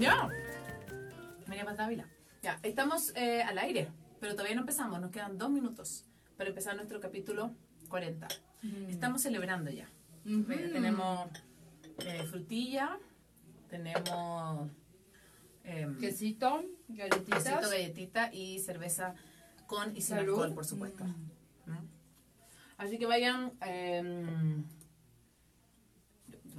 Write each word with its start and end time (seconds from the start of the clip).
Ya. 0.00 0.30
María 1.46 1.64
Paz 1.66 1.76
Dávila. 1.76 2.08
Ya, 2.42 2.58
estamos 2.62 3.12
eh, 3.16 3.42
al 3.42 3.58
aire, 3.58 3.88
pero 4.18 4.32
todavía 4.32 4.54
no 4.54 4.62
empezamos. 4.62 4.98
Nos 4.98 5.10
quedan 5.10 5.36
dos 5.36 5.50
minutos 5.50 6.06
para 6.38 6.48
empezar 6.48 6.74
nuestro 6.74 7.00
capítulo 7.00 7.50
40. 7.90 8.26
Estamos 8.88 9.20
celebrando 9.20 9.70
ya. 9.70 9.90
Tenemos 10.24 11.28
eh, 11.98 12.22
frutilla, 12.24 12.98
tenemos 13.68 14.70
em, 15.64 15.98
Quesito, 15.98 16.64
galletitas. 16.88 17.44
quesito, 17.44 17.70
galletita 17.70 18.32
y 18.32 18.58
cerveza 18.60 19.14
con 19.66 19.94
y 19.94 20.00
sin 20.00 20.16
Salud. 20.16 20.32
alcohol, 20.32 20.54
por 20.54 20.64
supuesto. 20.64 21.04
¿Mm? 21.04 21.76
Así 22.78 22.98
que 22.98 23.04
vayan. 23.04 23.52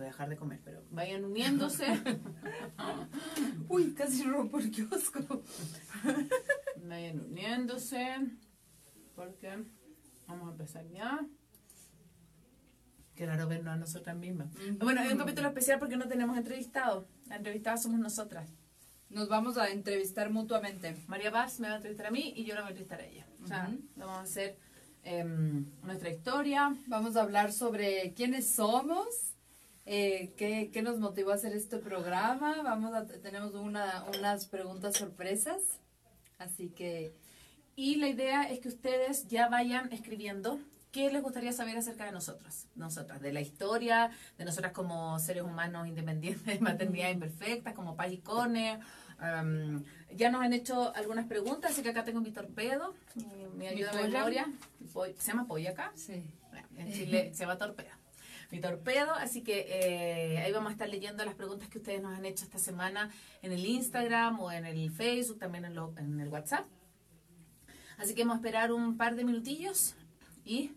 Voy 0.02 0.08
a 0.08 0.12
dejar 0.12 0.30
de 0.30 0.36
comer, 0.36 0.60
pero 0.64 0.84
vayan 0.90 1.26
uniéndose. 1.26 1.86
Uy, 3.70 3.94
casi 3.94 4.24
rompo 4.24 4.58
el 4.58 4.72
kiosco. 4.72 5.44
vayan 6.88 7.20
uniéndose. 7.20 8.18
Porque 9.16 9.64
vamos 10.28 10.48
a 10.48 10.52
empezar 10.52 10.88
ya. 10.90 11.20
Qué 13.16 13.26
raro 13.28 13.48
vernos 13.48 13.74
a 13.74 13.78
nosotras 13.78 14.16
mismas. 14.16 14.48
Bueno, 14.80 15.02
es 15.02 15.12
un 15.12 15.20
capítulo 15.20 15.50
especial 15.50 15.78
porque 15.78 15.98
no 15.98 16.08
tenemos 16.08 16.36
entrevistado. 16.36 17.08
La 17.28 17.36
entrevistada 17.36 17.78
somos 17.78 18.00
nosotras. 18.00 18.50
Nos 19.10 19.30
vamos 19.30 19.58
a 19.58 19.70
entrevistar 19.70 20.32
mutuamente. 20.32 20.96
María 21.08 21.32
Paz 21.32 21.60
me 21.60 21.68
va 21.68 21.74
a 21.74 21.78
entrevistar 21.78 22.08
a 22.08 22.12
mí 22.12 22.34
y 22.36 22.46
yo 22.46 22.56
la 22.56 22.62
voy 22.62 22.70
a 22.70 22.72
entrevistar 22.72 23.02
a 23.02 23.06
ella. 23.06 23.28
O 23.44 23.48
sea, 23.48 23.72
vamos 23.96 24.18
a 24.18 24.22
hacer 24.22 24.58
em, 25.04 25.66
nuestra 25.84 26.10
historia. 26.10 26.76
Vamos 26.88 27.16
a 27.16 27.22
hablar 27.22 27.52
sobre 27.52 28.14
quiénes 28.16 28.48
somos, 28.48 29.31
eh, 29.86 30.34
qué, 30.38 30.70
qué 30.72 30.82
nos 30.82 31.00
motivó 31.00 31.32
a 31.32 31.36
hacer 31.36 31.54
este 31.54 31.78
programa. 31.78 32.62
Vamos 32.64 32.94
a, 32.94 33.06
tenemos 33.06 33.54
una, 33.54 34.06
unas 34.18 34.48
preguntas 34.48 34.96
sorpresas. 34.98 35.62
Así 36.38 36.70
que 36.70 37.14
Y 37.76 37.96
la 37.96 38.08
idea 38.08 38.44
es 38.44 38.60
que 38.60 38.68
ustedes 38.68 39.28
ya 39.28 39.48
vayan 39.48 39.92
escribiendo 39.94 40.60
qué 40.92 41.12
les 41.12 41.22
gustaría 41.22 41.54
saber 41.54 41.78
acerca 41.78 42.06
de 42.06 42.12
nosotras, 42.12 42.68
nosotras, 42.76 43.22
de 43.22 43.32
la 43.32 43.42
historia, 43.42 44.12
de 44.38 44.46
nosotras 44.46 44.74
como 44.74 45.18
seres 45.20 45.44
humanos 45.44 45.88
independientes, 45.88 46.46
de 46.46 46.60
maternidad 46.60 47.10
imperfecta, 47.10 47.74
como 47.74 47.96
Cone. 48.24 48.80
Am, 49.20 49.84
ya 50.16 50.32
nos 50.32 50.42
han 50.42 50.52
hecho 50.54 50.94
algunas 50.96 51.28
preguntas, 51.28 51.72
así 51.72 51.84
que 51.84 51.90
acá 51.90 52.04
tengo 52.04 52.22
mi 52.22 52.32
torpedo, 52.32 52.96
mi, 53.16 53.46
mi 53.56 53.68
ayuda 53.68 53.92
de 53.94 54.08
memoria. 54.10 54.48
¿Se 55.18 55.32
llama 55.32 55.48
polla 55.48 55.72
acá? 55.72 55.92
sí. 55.96 56.24
Bueno, 56.50 56.68
En 56.76 56.92
Chile 56.92 57.32
se 57.34 57.42
llama 57.42 57.58
torpedo. 57.58 58.01
Mi 58.52 58.60
torpedo, 58.60 59.14
así 59.14 59.42
que 59.44 59.66
eh, 59.70 60.40
ahí 60.40 60.52
vamos 60.52 60.70
a 60.70 60.74
estar 60.74 60.90
leyendo 60.90 61.24
las 61.24 61.36
preguntas 61.36 61.70
que 61.70 61.78
ustedes 61.78 62.02
nos 62.02 62.18
han 62.18 62.26
hecho 62.26 62.44
esta 62.44 62.60
semana 62.60 63.10
en 63.42 63.52
el 63.54 63.66
Instagram 63.66 64.40
o 64.42 64.52
en 64.52 64.66
el 64.66 64.92
Facebook, 64.92 65.40
también 65.40 65.64
en, 65.66 65.74
lo- 65.76 65.94
en 65.98 66.20
el 66.20 66.28
WhatsApp. 66.28 66.66
Así 67.98 68.14
que 68.14 68.22
vamos 68.24 68.36
a 68.36 68.38
esperar 68.40 68.72
un 68.74 68.98
par 68.98 69.16
de 69.16 69.24
minutillos 69.24 69.96
y 70.44 70.72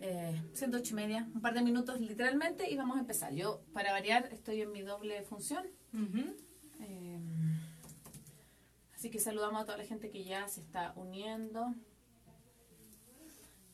eh, 0.00 0.40
siendo 0.54 0.78
ocho 0.78 0.92
y 0.92 0.96
media, 0.96 1.28
un 1.34 1.40
par 1.40 1.52
de 1.54 1.62
minutos 1.62 2.00
literalmente 2.00 2.70
y 2.70 2.76
vamos 2.76 2.96
a 2.96 3.00
empezar. 3.00 3.34
Yo, 3.34 3.60
para 3.72 3.92
variar, 3.92 4.28
estoy 4.32 4.62
en 4.62 4.72
mi 4.72 4.80
doble 4.82 5.22
función. 5.24 5.66
Eh, 6.80 7.18
así 8.94 9.10
que 9.10 9.18
saludamos 9.18 9.60
a 9.62 9.64
toda 9.66 9.76
la 9.78 9.84
gente 9.84 10.10
que 10.10 10.24
ya 10.24 10.46
se 10.48 10.60
está 10.60 10.92
uniendo. 10.96 11.74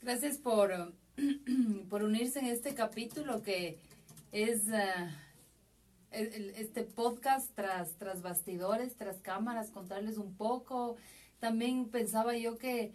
Gracias 0.03 0.39
por, 0.39 0.95
por 1.89 2.03
unirse 2.03 2.39
en 2.39 2.47
este 2.47 2.75
capítulo 2.75 3.43
que 3.43 3.79
es 4.33 4.69
el- 6.11 6.51
este 6.57 6.83
podcast 6.83 7.55
tras, 7.55 7.93
tras 7.95 8.23
bastidores, 8.23 8.97
tras 8.97 9.19
cámaras, 9.19 9.71
contarles 9.71 10.19
un 10.19 10.35
poco. 10.35 10.97
También 11.39 11.89
pensaba 11.89 12.37
yo 12.37 12.59
que 12.59 12.93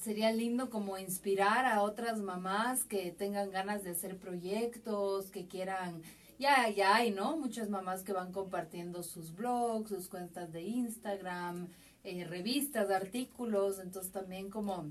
sería 0.00 0.32
lindo 0.32 0.70
como 0.70 0.98
inspirar 0.98 1.66
a 1.66 1.82
otras 1.82 2.20
mamás 2.20 2.84
que 2.84 3.10
tengan 3.12 3.50
ganas 3.50 3.82
de 3.84 3.90
hacer 3.90 4.16
proyectos, 4.16 5.30
que 5.30 5.46
quieran, 5.46 6.02
ya, 6.38 6.68
ya 6.70 6.94
hay, 6.96 7.10
¿no? 7.10 7.36
Muchas 7.36 7.68
mamás 7.68 8.02
que 8.02 8.12
van 8.12 8.32
compartiendo 8.32 9.02
sus 9.02 9.34
blogs, 9.34 9.90
sus 9.90 10.08
cuentas 10.08 10.52
de 10.52 10.62
Instagram, 10.62 11.68
eh, 12.04 12.24
revistas, 12.24 12.90
artículos, 12.90 13.80
entonces 13.80 14.12
también 14.12 14.50
como 14.50 14.86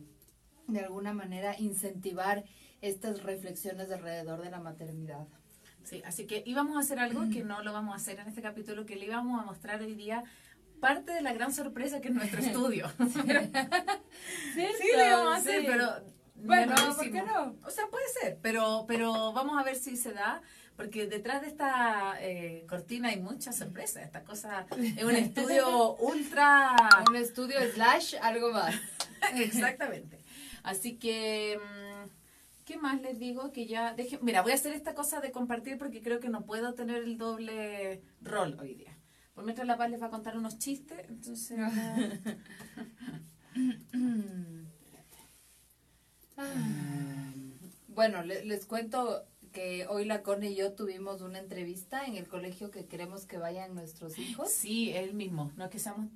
de 0.68 0.82
alguna 0.82 1.14
manera 1.14 1.56
incentivar 1.58 2.44
estas 2.82 3.24
reflexiones 3.24 3.92
alrededor 3.92 4.42
de 4.42 4.50
la 4.52 4.60
maternidad. 4.60 5.28
Sí, 5.84 6.02
así 6.06 6.26
que 6.28 6.44
íbamos 6.46 6.76
a 6.78 6.80
hacer 6.82 7.00
algo 7.00 7.30
que 7.30 7.44
no 7.46 7.64
lo 7.64 7.74
vamos 7.74 7.94
a 7.94 7.98
hacer 7.98 8.20
en 8.20 8.28
este 8.28 8.42
capítulo, 8.42 8.86
que 8.86 8.96
le 8.96 9.06
íbamos 9.06 9.42
a 9.42 9.46
mostrar 9.46 9.82
hoy 9.82 9.96
día 9.96 10.24
parte 10.80 11.12
de 11.12 11.22
la 11.22 11.34
gran 11.34 11.52
sorpresa 11.54 12.02
que 12.02 12.10
es 12.10 12.14
nuestro 12.14 12.40
estudio. 12.40 12.92
Sí, 14.54 14.68
lo 14.98 15.06
íbamos 15.06 15.34
a 15.34 15.38
hacer, 15.38 15.62
Sí. 15.62 15.68
pero 15.68 15.88
Bueno, 16.36 16.76
lo 16.76 16.96
¿por 16.96 17.12
qué 17.12 17.22
no? 17.24 17.56
O 17.66 17.70
sea, 17.72 17.88
puede 17.88 18.06
ser, 18.22 18.38
pero, 18.42 18.86
pero 18.88 19.34
vamos 19.34 19.60
a 19.60 19.64
ver 19.64 19.76
si 19.76 19.96
se 19.98 20.14
da, 20.14 20.42
porque 20.76 21.08
detrás 21.08 21.42
de 21.42 21.48
esta 21.48 22.16
eh, 22.22 22.66
cortina 22.70 23.10
hay 23.10 23.20
muchas 23.20 23.56
sorpresas. 23.58 24.04
Esta 24.04 24.24
cosa 24.24 24.66
es 24.72 25.04
un 25.04 25.16
estudio 25.16 25.96
ultra... 26.00 26.76
Un 27.10 27.16
estudio 27.16 27.58
slash 27.74 28.16
algo 28.22 28.52
más. 28.52 28.76
Exactamente. 29.36 30.20
Así 30.64 30.98
que, 30.98 31.58
mm, 31.58 31.87
¿qué 32.68 32.78
más 32.78 33.02
les 33.02 33.18
digo? 33.20 33.52
Que 33.52 33.66
ya 33.66 33.94
deje, 33.96 34.20
mira, 34.22 34.42
voy 34.44 34.52
a 34.52 34.56
hacer 34.56 34.74
esta 34.74 34.94
cosa 34.94 35.22
de 35.22 35.32
compartir 35.32 35.78
porque 35.80 36.02
creo 36.02 36.20
que 36.20 36.30
no 36.30 36.46
puedo 36.46 36.74
tener 36.76 36.98
el 37.04 37.18
doble 37.18 38.04
rol 38.22 38.58
hoy 38.60 38.76
día. 38.76 38.94
Por 39.34 39.44
mientras 39.46 39.68
La 39.68 39.78
Paz 39.78 39.90
les 39.92 40.02
va 40.02 40.08
a 40.08 40.12
contar 40.12 40.38
unos 40.38 40.60
chistes, 40.60 41.00
entonces... 41.10 41.58
Bueno, 47.88 48.22
le- 48.24 48.46
les 48.46 48.66
cuento 48.66 49.26
que 49.52 49.88
hoy 49.88 50.06
la 50.06 50.22
Connie 50.22 50.52
y 50.52 50.56
yo 50.56 50.74
tuvimos 50.74 51.22
una 51.22 51.40
entrevista 51.40 52.06
en 52.06 52.16
el 52.16 52.28
colegio 52.28 52.70
que 52.70 52.86
queremos 52.86 53.26
que 53.26 53.38
vayan 53.40 53.74
nuestros 53.74 54.20
hijos. 54.20 54.52
Sí, 54.52 54.92
el 54.92 55.16
mismo. 55.16 55.52
No 55.58 55.66
es 55.66 55.72
que 55.72 55.80
seamos, 55.80 56.12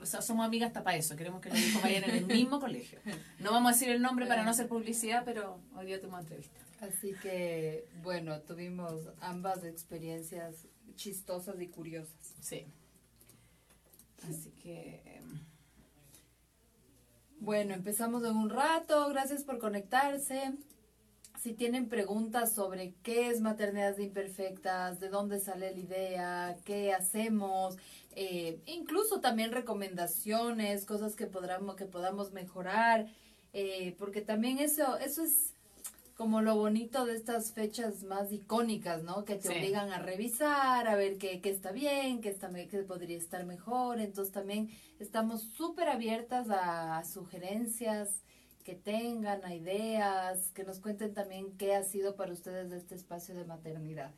o 0.00 0.06
sea, 0.06 0.22
somos 0.22 0.44
amigas 0.46 0.68
hasta 0.68 0.82
para 0.82 0.96
eso. 0.96 1.16
Queremos 1.16 1.40
que 1.40 1.50
los 1.50 1.58
hijos 1.58 1.82
vayan 1.82 2.04
en 2.04 2.10
el 2.16 2.26
mismo 2.26 2.60
colegio. 2.60 2.98
No 3.38 3.52
vamos 3.52 3.70
a 3.70 3.74
decir 3.74 3.88
el 3.90 4.02
nombre 4.02 4.26
para 4.26 4.42
no 4.44 4.50
hacer 4.50 4.68
publicidad, 4.68 5.22
pero 5.24 5.58
hoy 5.76 5.86
día 5.86 6.00
tuvimos 6.00 6.20
entrevista. 6.20 6.60
Así 6.80 7.14
que, 7.22 7.86
bueno, 8.02 8.40
tuvimos 8.40 8.94
ambas 9.20 9.64
experiencias 9.64 10.66
chistosas 10.96 11.60
y 11.60 11.68
curiosas. 11.68 12.34
Sí. 12.40 12.66
Así 14.28 14.50
que... 14.62 15.02
em, 15.04 15.40
Bueno, 17.40 17.74
empezamos 17.74 18.22
en 18.24 18.36
un 18.36 18.50
rato. 18.50 19.08
Gracias 19.08 19.44
por 19.44 19.58
conectarse. 19.58 20.52
Si 21.42 21.54
tienen 21.54 21.88
preguntas 21.88 22.52
sobre 22.52 22.92
qué 23.02 23.28
es 23.28 23.40
maternidades 23.40 23.98
imperfectas, 23.98 25.00
de 25.00 25.08
dónde 25.08 25.40
sale 25.40 25.72
la 25.72 25.78
idea, 25.80 26.56
qué 26.66 26.92
hacemos, 26.92 27.78
eh, 28.14 28.60
incluso 28.66 29.20
también 29.20 29.50
recomendaciones, 29.50 30.84
cosas 30.84 31.16
que 31.16 31.26
podamos, 31.26 31.76
que 31.76 31.86
podamos 31.86 32.32
mejorar, 32.32 33.06
eh, 33.54 33.94
porque 33.98 34.20
también 34.20 34.58
eso, 34.58 34.98
eso 34.98 35.22
es 35.22 35.54
como 36.14 36.42
lo 36.42 36.56
bonito 36.56 37.06
de 37.06 37.16
estas 37.16 37.52
fechas 37.54 38.02
más 38.02 38.30
icónicas, 38.30 39.02
¿no? 39.02 39.24
Que 39.24 39.36
te 39.36 39.48
Sí. 39.48 39.54
obligan 39.54 39.90
a 39.90 39.98
revisar, 39.98 40.86
a 40.88 40.94
ver 40.94 41.16
qué, 41.16 41.40
qué 41.40 41.48
está 41.48 41.72
bien, 41.72 42.20
qué, 42.20 42.28
está, 42.28 42.50
qué 42.52 42.82
podría 42.82 43.16
estar 43.16 43.46
mejor. 43.46 43.98
Entonces 43.98 44.30
también 44.30 44.68
estamos 44.98 45.40
súper 45.40 45.88
abiertas 45.88 46.48
a 46.50 47.02
sugerencias 47.04 48.10
que 48.62 48.74
tengan, 48.74 49.44
a 49.44 49.54
ideas, 49.54 50.50
que 50.52 50.64
nos 50.64 50.80
cuenten 50.80 51.14
también 51.14 51.56
qué 51.56 51.74
ha 51.74 51.82
sido 51.82 52.16
para 52.16 52.32
ustedes 52.32 52.70
este 52.72 52.94
espacio 52.94 53.34
de 53.34 53.44
maternidades. 53.44 54.14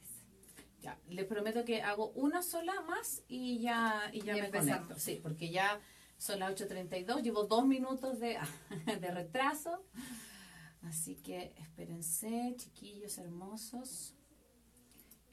Ya, 0.81 0.99
les 1.09 1.27
prometo 1.27 1.65
que 1.65 1.83
hago 1.83 2.11
una 2.11 2.43
sola 2.43 2.81
más 2.83 3.23
y 3.29 3.61
ya, 3.61 4.11
y 4.13 4.23
ya 4.23 4.37
Y 4.37 4.41
me 4.41 4.47
empezamos. 4.47 4.87
conecto. 4.87 4.99
Sí, 4.99 5.21
porque 5.23 5.51
ya 5.51 5.81
son 6.19 6.41
las 6.41 6.53
8.32, 6.61 7.23
llevo 7.23 7.45
dos 7.45 7.67
minutos 7.67 8.19
de, 8.19 8.37
de 9.01 9.11
retraso. 9.11 9.85
Así 10.83 11.15
que 11.17 11.55
espérense, 11.59 12.55
chiquillos 12.57 13.17
hermosos. 13.19 14.15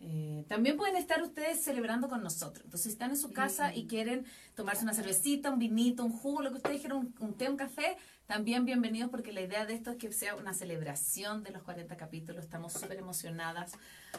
Eh, 0.01 0.45
también 0.47 0.77
pueden 0.77 0.95
estar 0.95 1.21
ustedes 1.23 1.61
celebrando 1.61 2.07
con 2.07 2.21
nosotros. 2.21 2.63
Entonces, 2.65 2.83
si 2.83 2.89
están 2.89 3.09
en 3.09 3.17
su 3.17 3.33
casa 3.33 3.73
y 3.75 3.85
quieren 3.87 4.25
tomarse 4.55 4.83
una 4.83 4.93
cervecita, 4.93 5.51
un 5.51 5.59
vinito, 5.59 6.05
un 6.05 6.11
jugo, 6.13 6.41
lo 6.41 6.51
que 6.51 6.57
ustedes 6.57 6.79
quieran, 6.79 6.99
un, 6.99 7.15
un 7.19 7.33
té, 7.35 7.49
un 7.49 7.57
café, 7.57 7.97
también 8.29 8.63
bienvenidos 8.63 9.09
porque 9.09 9.33
la 9.33 9.41
idea 9.41 9.65
de 9.65 9.73
esto 9.73 9.89
es 9.89 9.97
que 9.97 10.11
sea 10.11 10.35
una 10.35 10.53
celebración 10.53 11.41
de 11.41 11.49
los 11.49 11.63
40 11.63 11.97
capítulos. 11.97 12.43
Estamos 12.43 12.73
súper 12.73 12.99
emocionadas. 12.99 13.71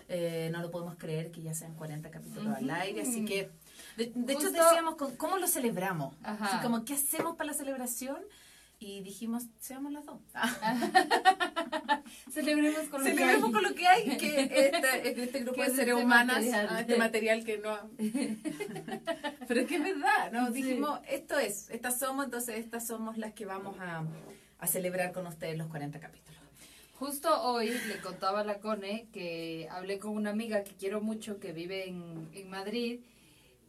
Eh, 0.08 0.48
no 0.50 0.60
lo 0.60 0.72
podemos 0.72 0.96
creer 0.96 1.30
que 1.30 1.42
ya 1.42 1.54
sean 1.54 1.76
40 1.76 2.10
capítulos 2.10 2.56
al 2.56 2.68
aire. 2.70 3.02
Así 3.02 3.24
que, 3.24 3.52
de, 3.96 4.10
de 4.12 4.32
hecho, 4.32 4.50
decíamos 4.50 4.96
cómo 5.16 5.36
lo 5.38 5.46
celebramos. 5.46 6.12
Ajá. 6.24 6.46
Así 6.46 6.56
como, 6.60 6.84
¿qué 6.84 6.94
hacemos 6.94 7.36
para 7.36 7.52
la 7.52 7.56
celebración? 7.56 8.16
Y 8.80 9.02
dijimos, 9.02 9.44
seamos 9.58 9.92
las 9.92 10.06
dos. 10.06 10.18
Celebremos 12.32 12.88
con 12.88 13.04
lo 13.04 13.10
Celebremos 13.10 13.40
que 13.40 13.46
hay. 13.46 13.52
con 13.52 13.62
lo 13.62 13.74
que 13.74 13.86
hay, 13.86 14.16
que 14.16 14.40
este, 15.04 15.22
este 15.22 15.40
grupo 15.40 15.60
de 15.60 15.66
es 15.68 15.74
seres 15.76 15.92
este 15.94 16.02
humanas, 16.04 16.36
material. 16.36 16.66
ah, 16.70 16.80
este 16.80 16.96
material 16.96 17.44
que 17.44 17.58
no... 17.58 17.78
Pero 19.48 19.60
es 19.60 19.66
que 19.66 19.76
es 19.76 19.84
verdad, 19.84 20.32
¿no? 20.32 20.46
Sí. 20.46 20.52
Dijimos, 20.62 20.98
esto 21.10 21.38
es, 21.38 21.68
estas 21.70 21.98
somos, 21.98 22.24
entonces 22.24 22.58
estas 22.58 22.86
somos 22.86 23.18
las 23.18 23.34
que 23.34 23.44
vamos 23.44 23.76
a, 23.80 24.02
a 24.58 24.66
celebrar 24.66 25.12
con 25.12 25.26
ustedes 25.26 25.58
los 25.58 25.66
40 25.68 26.00
capítulos. 26.00 26.40
Justo 26.94 27.42
hoy 27.42 27.70
le 27.88 27.98
contaba 28.00 28.40
a 28.40 28.44
la 28.44 28.60
Cone 28.60 29.08
que 29.12 29.68
hablé 29.70 29.98
con 29.98 30.12
una 30.12 30.30
amiga 30.30 30.64
que 30.64 30.72
quiero 30.72 31.02
mucho 31.02 31.38
que 31.38 31.52
vive 31.52 31.86
en, 31.88 32.30
en 32.32 32.48
Madrid 32.48 33.00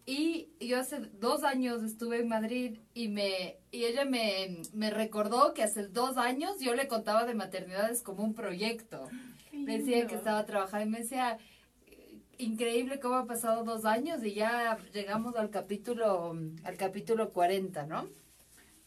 y 0.06 0.50
yo 0.59 0.80
hace 0.80 1.00
dos 1.00 1.44
años 1.44 1.83
estuve 1.83 2.21
en 2.21 2.27
Madrid 2.27 2.80
y 2.94 3.07
me 3.07 3.57
y 3.71 3.86
ella 3.86 4.06
me, 4.06 4.62
me 4.74 4.89
recordó 4.89 5.53
que 5.53 5.63
hace 5.63 5.88
dos 5.88 6.18
años 6.18 6.59
yo 6.59 6.75
le 6.75 6.88
contaba 6.88 7.25
de 7.25 7.36
maternidades 7.36 8.01
como 8.01 8.24
un 8.24 8.33
proyecto. 8.33 9.09
Le 9.51 9.77
decía 9.77 10.07
que 10.07 10.15
estaba 10.15 10.45
trabajando 10.45 10.88
y 10.88 10.89
me 10.89 11.00
decía 11.00 11.38
increíble 12.38 13.00
cómo 13.00 13.15
ha 13.15 13.25
pasado 13.25 13.63
dos 13.63 13.86
años 13.86 14.24
y 14.24 14.33
ya 14.33 14.77
llegamos 14.94 15.36
al 15.36 15.50
capítulo 15.50 16.36
al 16.63 16.77
capítulo 16.77 17.31
40, 17.31 17.86
¿no? 17.86 18.07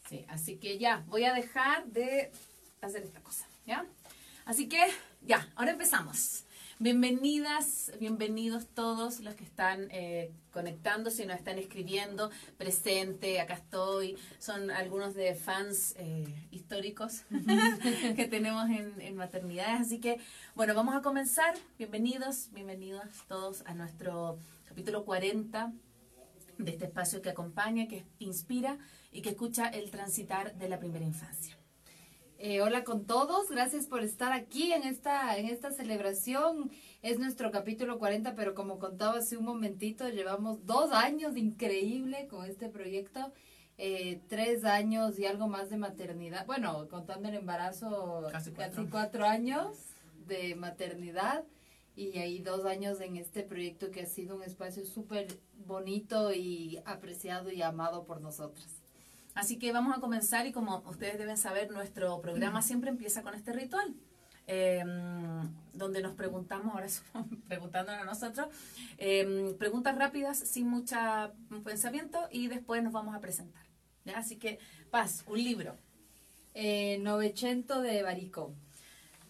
Sí, 0.09 0.25
así 0.29 0.57
que 0.57 0.79
ya, 0.79 1.05
voy 1.09 1.25
a 1.25 1.33
dejar 1.33 1.87
de 1.87 2.31
hacer 2.83 3.05
esta 3.05 3.21
cosa, 3.21 3.47
¿ya? 3.67 3.87
Así 4.45 4.69
que 4.69 4.83
ya, 5.23 5.49
ahora 5.55 5.71
empezamos. 5.71 6.44
Bienvenidas, 6.81 7.93
bienvenidos 8.01 8.67
todos 8.67 9.21
los 9.21 9.37
que 9.37 9.45
están 9.45 9.87
eh, 9.93 10.33
conectándose 10.53 11.23
y 11.23 11.27
nos 11.27 11.37
están 11.37 11.57
escribiendo. 11.57 12.33
Presente, 12.59 13.41
acá 13.41 13.55
estoy. 13.55 14.17
Son 14.41 14.73
algunos 14.73 15.15
de 15.15 15.37
fans 15.37 15.95
eh, 15.99 16.27
históricos 16.51 17.23
que 18.17 18.27
tenemos 18.27 18.69
en, 18.71 19.01
en 19.01 19.15
maternidades. 19.15 19.83
Así 19.83 20.01
que, 20.01 20.19
bueno, 20.57 20.75
vamos 20.75 20.97
a 20.97 21.01
comenzar. 21.01 21.55
Bienvenidos, 21.79 22.49
bienvenidos 22.53 23.05
todos 23.29 23.63
a 23.67 23.75
nuestro 23.75 24.41
capítulo 24.69 25.05
40 25.05 25.73
de 26.59 26.71
este 26.73 26.87
espacio 26.87 27.23
que 27.23 27.31
acompaña, 27.31 27.87
que 27.87 28.05
inspira 28.19 28.79
y 29.13 29.23
que 29.23 29.31
escucha 29.31 29.69
el 29.69 29.93
transitar 29.93 30.57
de 30.57 30.69
la 30.69 30.81
primera 30.81 31.05
infancia. 31.05 31.57
Eh, 32.47 32.61
hola 32.61 32.85
con 32.85 33.07
todos, 33.07 33.49
gracias 33.49 33.87
por 33.87 34.03
estar 34.03 34.35
aquí 34.35 34.71
en 34.75 34.83
esta, 34.83 35.39
en 35.39 35.47
esta 35.47 35.71
celebración. 35.71 36.71
Es 37.01 37.19
nuestro 37.19 37.51
capítulo 37.51 37.99
40, 37.99 38.35
pero 38.35 38.55
como 38.55 38.79
contaba 38.79 39.17
hace 39.17 39.39
un 39.39 39.47
momentito, 39.47 40.07
llevamos 40.11 40.67
dos 40.67 40.93
años 40.93 41.39
increíble 41.39 42.27
con 42.29 42.45
este 42.45 42.69
proyecto. 42.69 43.33
Eh, 43.79 44.21
tres 44.29 44.67
años 44.67 45.19
y 45.19 45.25
algo 45.25 45.49
más 45.49 45.71
de 45.71 45.79
maternidad. 45.79 46.45
Bueno, 46.45 46.87
contando 46.91 47.31
el 47.31 47.37
embarazo, 47.37 48.29
Casi 48.31 48.51
cuatro. 48.51 48.77
casi 48.77 48.91
cuatro 48.91 49.25
años 49.25 49.79
de 50.27 50.55
maternidad. 50.55 51.45
Y 51.97 52.19
ahí 52.19 52.41
dos 52.41 52.67
años 52.67 53.01
en 53.01 53.17
este 53.17 53.43
proyecto 53.43 53.91
que 53.91 54.03
ha 54.03 54.07
sido 54.07 54.37
un 54.37 54.43
espacio 54.43 54.85
súper 54.85 55.29
bonito 55.65 56.35
y 56.35 56.83
apreciado 56.85 57.51
y 57.51 57.63
amado 57.63 58.05
por 58.05 58.21
nosotras. 58.21 58.84
Así 59.35 59.59
que 59.59 59.73
vamos 59.73 59.97
a 59.97 60.01
comenzar 60.01 60.47
y 60.47 60.53
como 60.53 60.79
ustedes 60.87 61.19
deben 61.19 61.37
saber, 61.37 61.71
nuestro 61.71 62.21
programa 62.21 62.63
siempre 62.63 62.91
empieza 62.91 63.23
con 63.23 63.35
este 63.35 63.53
ritual. 63.53 63.95
eh, 64.47 64.85
donde 65.73 66.03
nos 66.03 66.15
preguntamos, 66.15 66.75
ahora 66.75 66.87
preguntándonos 67.49 68.03
a 68.03 68.05
nosotros, 68.05 68.47
eh, 68.99 69.55
preguntas 69.59 69.97
rápidas 69.97 70.39
sin 70.39 70.69
mucho 70.69 70.97
pensamiento 71.65 72.29
y 72.31 72.49
después 72.49 72.83
nos 72.83 72.93
vamos 72.93 73.15
a 73.15 73.21
presentar. 73.21 73.65
¿ya? 74.05 74.19
Así 74.19 74.37
que, 74.37 74.59
Paz, 74.91 75.25
un 75.27 75.43
libro. 75.43 75.77
Eh, 76.55 76.99
Novecento 77.01 77.81
de 77.83 78.03
Barico. 78.03 78.55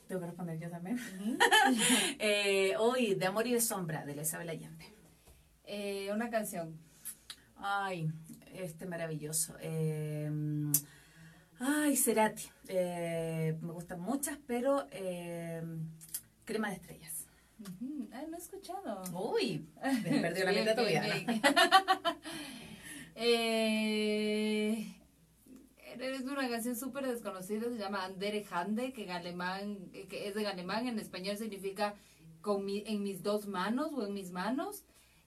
Tengo 0.08 0.20
que 0.20 0.26
responder 0.26 0.58
yo 0.58 0.68
también. 0.70 0.98
Eh, 2.18 2.74
hoy, 2.78 3.14
De 3.14 3.26
Amor 3.26 3.46
y 3.46 3.52
de 3.52 3.60
Sombra, 3.60 4.04
de 4.04 4.20
Isabel 4.20 4.48
Allende. 4.50 4.84
Eh, 5.64 6.10
una 6.12 6.28
canción. 6.28 6.78
Ay, 7.56 8.10
este 8.54 8.86
maravilloso. 8.86 9.54
Eh, 9.60 10.30
ay, 11.58 11.96
Cerati. 11.96 12.44
Eh, 12.68 13.56
me 13.60 13.72
gustan 13.72 14.00
muchas, 14.00 14.38
pero 14.46 14.86
eh, 14.90 15.62
Crema 16.44 16.68
de 16.70 16.74
Estrellas. 16.76 17.26
Ah, 18.12 18.22
no 18.28 18.36
he 18.36 18.40
escuchado. 18.40 19.02
Uy, 19.12 19.66
me 20.04 20.20
perdió 20.20 20.44
la 20.44 20.52
mitad 20.52 20.76
bien. 20.86 21.40
Eh, 23.16 24.92
es 26.00 26.22
una 26.22 26.48
canción 26.48 26.74
súper 26.74 27.06
desconocida, 27.06 27.62
se 27.68 27.78
llama 27.78 28.04
Andere 28.04 28.44
Hande, 28.50 28.92
que 28.92 29.04
en 29.04 29.10
alemán, 29.12 29.78
que 30.08 30.26
es 30.28 30.36
en 30.36 30.46
alemán, 30.46 30.88
en 30.88 30.98
español 30.98 31.36
significa 31.36 31.94
con 32.42 32.64
mi- 32.64 32.82
en 32.86 33.04
mis 33.04 33.22
dos 33.22 33.46
manos 33.46 33.92
o 33.94 34.04
en 34.04 34.14
mis 34.14 34.32
manos. 34.32 34.82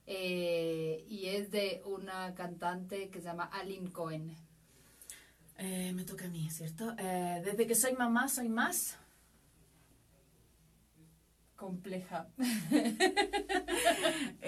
Eh, 0.09 1.05
y 1.09 1.25
es 1.27 1.51
de 1.51 1.81
una 1.85 2.33
cantante 2.33 3.09
que 3.09 3.19
se 3.19 3.25
llama 3.25 3.43
Aline 3.43 3.91
Cohen. 3.91 4.33
Eh, 5.57 5.91
me 5.93 6.05
toca 6.05 6.25
a 6.25 6.29
mí, 6.29 6.49
¿cierto? 6.49 6.95
Eh, 6.97 7.41
desde 7.43 7.67
que 7.67 7.75
soy 7.75 7.93
mamá, 7.93 8.29
soy 8.29 8.47
más. 8.49 8.97
Compleja. 11.55 12.29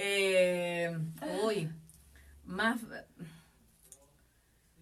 Eh, 0.01 0.97
uy, 1.43 1.69
más, 2.45 2.79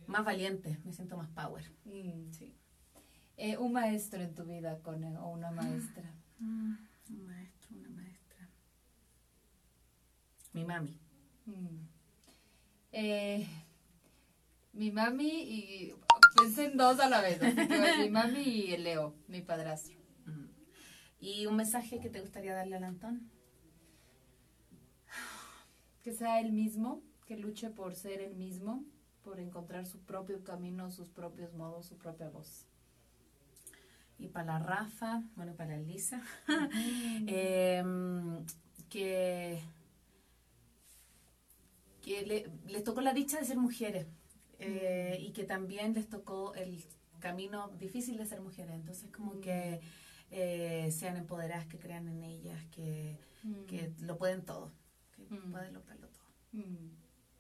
más 0.06 0.24
valiente, 0.24 0.78
me 0.86 0.94
siento 0.94 1.18
más 1.18 1.28
power. 1.30 1.64
Mm. 1.86 2.32
Sí. 2.32 2.54
Un 3.58 3.74
maestro 3.74 4.22
en 4.22 4.36
tu 4.36 4.44
vida, 4.44 4.80
con 4.82 5.04
o 5.04 5.30
una 5.30 5.52
maestra. 5.52 6.14
Un 6.40 6.78
maestro, 7.26 7.78
una 7.78 7.90
maestra. 7.90 8.50
Mi 10.58 10.66
mami. 10.66 11.00
Mm. 11.46 11.88
Eh, 12.92 13.48
mi 14.74 14.92
mami 14.92 15.30
y 15.44 15.94
pensé 16.36 16.66
en 16.66 16.78
dos 16.78 17.00
a 17.00 17.08
la 17.08 17.22
vez, 17.22 17.40
así 17.40 17.56
que 17.56 17.78
bueno, 17.78 18.02
mi 18.02 18.10
mami 18.10 18.42
y 18.42 18.74
el 18.74 18.84
Leo, 18.84 19.14
mi 19.28 19.42
padrastro. 19.42 19.96
¿Y 21.20 21.46
un 21.46 21.58
mensaje 21.58 22.00
que 22.00 22.10
te 22.10 22.22
gustaría 22.22 22.56
darle 22.56 22.76
al 22.76 22.86
Antón? 22.86 23.30
Que 26.02 26.12
sea 26.12 26.40
él 26.40 26.52
mismo, 26.54 27.04
que 27.28 27.38
luche 27.38 27.70
por 27.70 27.94
ser 27.94 28.20
él 28.20 28.36
mismo, 28.36 28.84
por 29.24 29.40
encontrar 29.40 29.86
su 29.86 30.00
propio 30.00 30.44
camino, 30.44 30.90
sus 30.90 31.10
propios 31.10 31.54
modos, 31.54 31.86
su 31.86 32.00
propia 32.00 32.30
voz. 32.30 32.66
Y 34.18 34.30
para 34.30 34.58
la 34.58 34.60
Rafa, 34.60 35.22
bueno, 35.36 35.54
para 35.54 35.78
la 35.78 35.84
Lisa, 35.84 36.24
em, 37.28 38.44
que, 38.90 39.62
que 42.08 42.26
le- 42.26 42.48
les 42.72 42.84
tocó 42.84 43.02
la 43.02 43.14
dicha 43.14 43.38
de 43.40 43.46
ser 43.46 43.58
mujeres 43.58 44.06
eh, 44.60 45.18
y 45.20 45.32
que 45.34 45.44
también 45.44 45.94
les 45.94 46.08
tocó 46.10 46.54
el 46.56 46.84
camino 47.20 47.68
difícil 47.80 48.18
de 48.18 48.26
ser 48.26 48.40
mujeres. 48.42 48.76
Entonces, 48.76 49.10
como 49.12 49.40
que 49.42 49.82
eh, 50.32 50.90
sean 50.92 51.16
empoderadas, 51.18 51.66
que 51.68 51.78
crean 51.80 52.08
en 52.08 52.24
ellas, 52.24 52.62
que, 52.76 53.18
Mm. 53.44 53.64
que 53.66 53.92
lo 54.02 54.18
pueden 54.18 54.44
todo, 54.46 54.72
que 55.16 55.24
Mm. 55.36 55.52
pueden 55.52 55.74
lograrlo 55.74 56.08
todo. 56.10 56.24
Mm, 56.54 56.90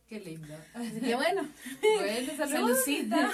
Qué 0.07 0.19
lindo. 0.21 0.53
Así 0.73 0.99
que 1.01 1.15
bueno, 1.15 1.41
Bueno, 1.81 2.37
salud. 2.37 2.67
saludcita. 2.75 3.31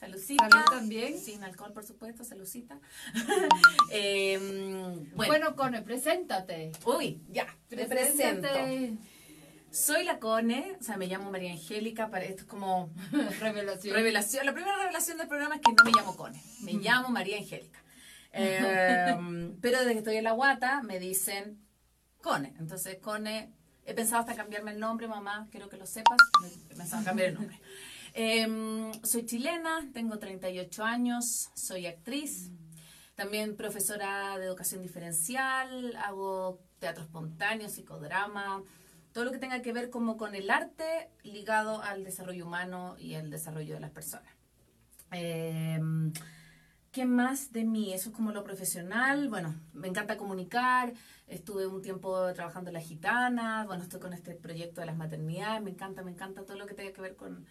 Salud 0.00 0.64
también. 0.70 1.18
Sin 1.18 1.42
alcohol, 1.44 1.72
por 1.74 1.84
supuesto, 1.84 2.24
saludcita. 2.24 2.78
Em, 3.90 5.10
bueno, 5.14 5.14
Bueno, 5.16 5.56
Cone, 5.56 5.82
preséntate. 5.82 6.72
uy, 6.86 7.20
ya, 7.30 7.46
te 7.68 7.84
presento. 7.86 8.48
Soy 9.70 10.04
la 10.04 10.18
Cone, 10.18 10.76
o 10.80 10.82
sea, 10.82 10.96
me 10.96 11.06
llamo 11.06 11.30
María 11.30 11.52
Angélica, 11.52 12.10
para 12.10 12.24
esto 12.24 12.42
es 12.42 12.48
como 12.48 12.90
Revelación. 13.40 13.94
revelación. 13.94 14.46
La 14.46 14.52
primera 14.54 14.76
revelación 14.78 15.18
del 15.18 15.28
programa 15.28 15.56
es 15.56 15.60
que 15.60 15.72
no 15.72 15.84
me 15.84 15.92
llamo 15.96 16.16
Cone, 16.16 16.42
me 16.62 16.72
llamo 16.74 17.08
María 17.10 17.36
Angélica. 17.38 17.78
Em, 18.32 19.58
pero 19.60 19.78
desde 19.78 19.92
que 19.92 19.98
estoy 19.98 20.16
en 20.16 20.24
la 20.24 20.32
guata 20.32 20.82
me 20.82 20.98
dicen 20.98 21.58
Cone. 22.22 22.54
Entonces, 22.58 22.96
Cone, 23.00 23.52
he 23.84 23.94
pensado 23.94 24.20
hasta 24.20 24.34
cambiarme 24.34 24.72
el 24.72 24.80
nombre, 24.80 25.06
mamá, 25.06 25.48
quiero 25.50 25.68
que 25.68 25.76
lo 25.76 25.86
sepas. 25.86 26.18
He 26.70 26.74
pensado 26.74 27.04
cambiar 27.04 27.28
el 27.30 27.34
nombre. 27.34 27.60
Em, 28.14 28.92
soy 29.04 29.26
chilena, 29.26 29.88
tengo 29.92 30.18
38 30.18 30.82
años, 30.84 31.50
soy 31.54 31.86
actriz, 31.86 32.50
también 33.14 33.54
profesora 33.56 34.38
de 34.38 34.46
educación 34.46 34.82
diferencial, 34.82 35.94
hago 35.96 36.58
teatro 36.78 37.04
espontáneo, 37.04 37.68
psicodrama, 37.68 38.62
todo 39.12 39.24
lo 39.24 39.32
que 39.32 39.38
tenga 39.38 39.62
que 39.62 39.72
ver 39.72 39.90
como 39.90 40.16
con 40.16 40.34
el 40.34 40.50
arte 40.50 41.10
ligado 41.22 41.82
al 41.82 42.04
desarrollo 42.04 42.46
humano 42.46 42.96
y 42.98 43.14
al 43.14 43.30
desarrollo 43.30 43.74
de 43.74 43.80
las 43.80 43.90
personas. 43.90 44.32
Em, 45.10 46.12
¿Qué 46.92 47.04
más 47.04 47.52
de 47.52 47.64
mí? 47.64 47.92
Eso 47.92 48.10
es 48.10 48.16
como 48.16 48.32
lo 48.32 48.42
profesional. 48.44 49.28
Bueno, 49.28 49.54
me 49.72 49.88
encanta 49.88 50.16
comunicar. 50.16 50.94
Estuve 51.26 51.66
un 51.66 51.82
tiempo 51.82 52.32
trabajando 52.32 52.70
en 52.70 52.74
La 52.74 52.80
Gitana. 52.80 53.64
Bueno, 53.66 53.82
estoy 53.82 54.00
con 54.00 54.12
este 54.12 54.34
proyecto 54.34 54.80
de 54.80 54.86
las 54.86 54.96
maternidades. 54.96 55.62
Me 55.62 55.70
encanta, 55.70 56.02
me 56.02 56.10
encanta 56.10 56.44
todo 56.44 56.56
lo 56.56 56.66
que 56.66 56.74
tenga 56.74 56.92
que 56.92 57.02
ver 57.02 57.14
con, 57.14 57.46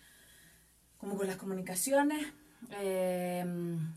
como 0.98 1.16
con 1.18 1.28
las 1.28 1.38
comunicaciones. 1.38 2.28
Em, 2.72 3.94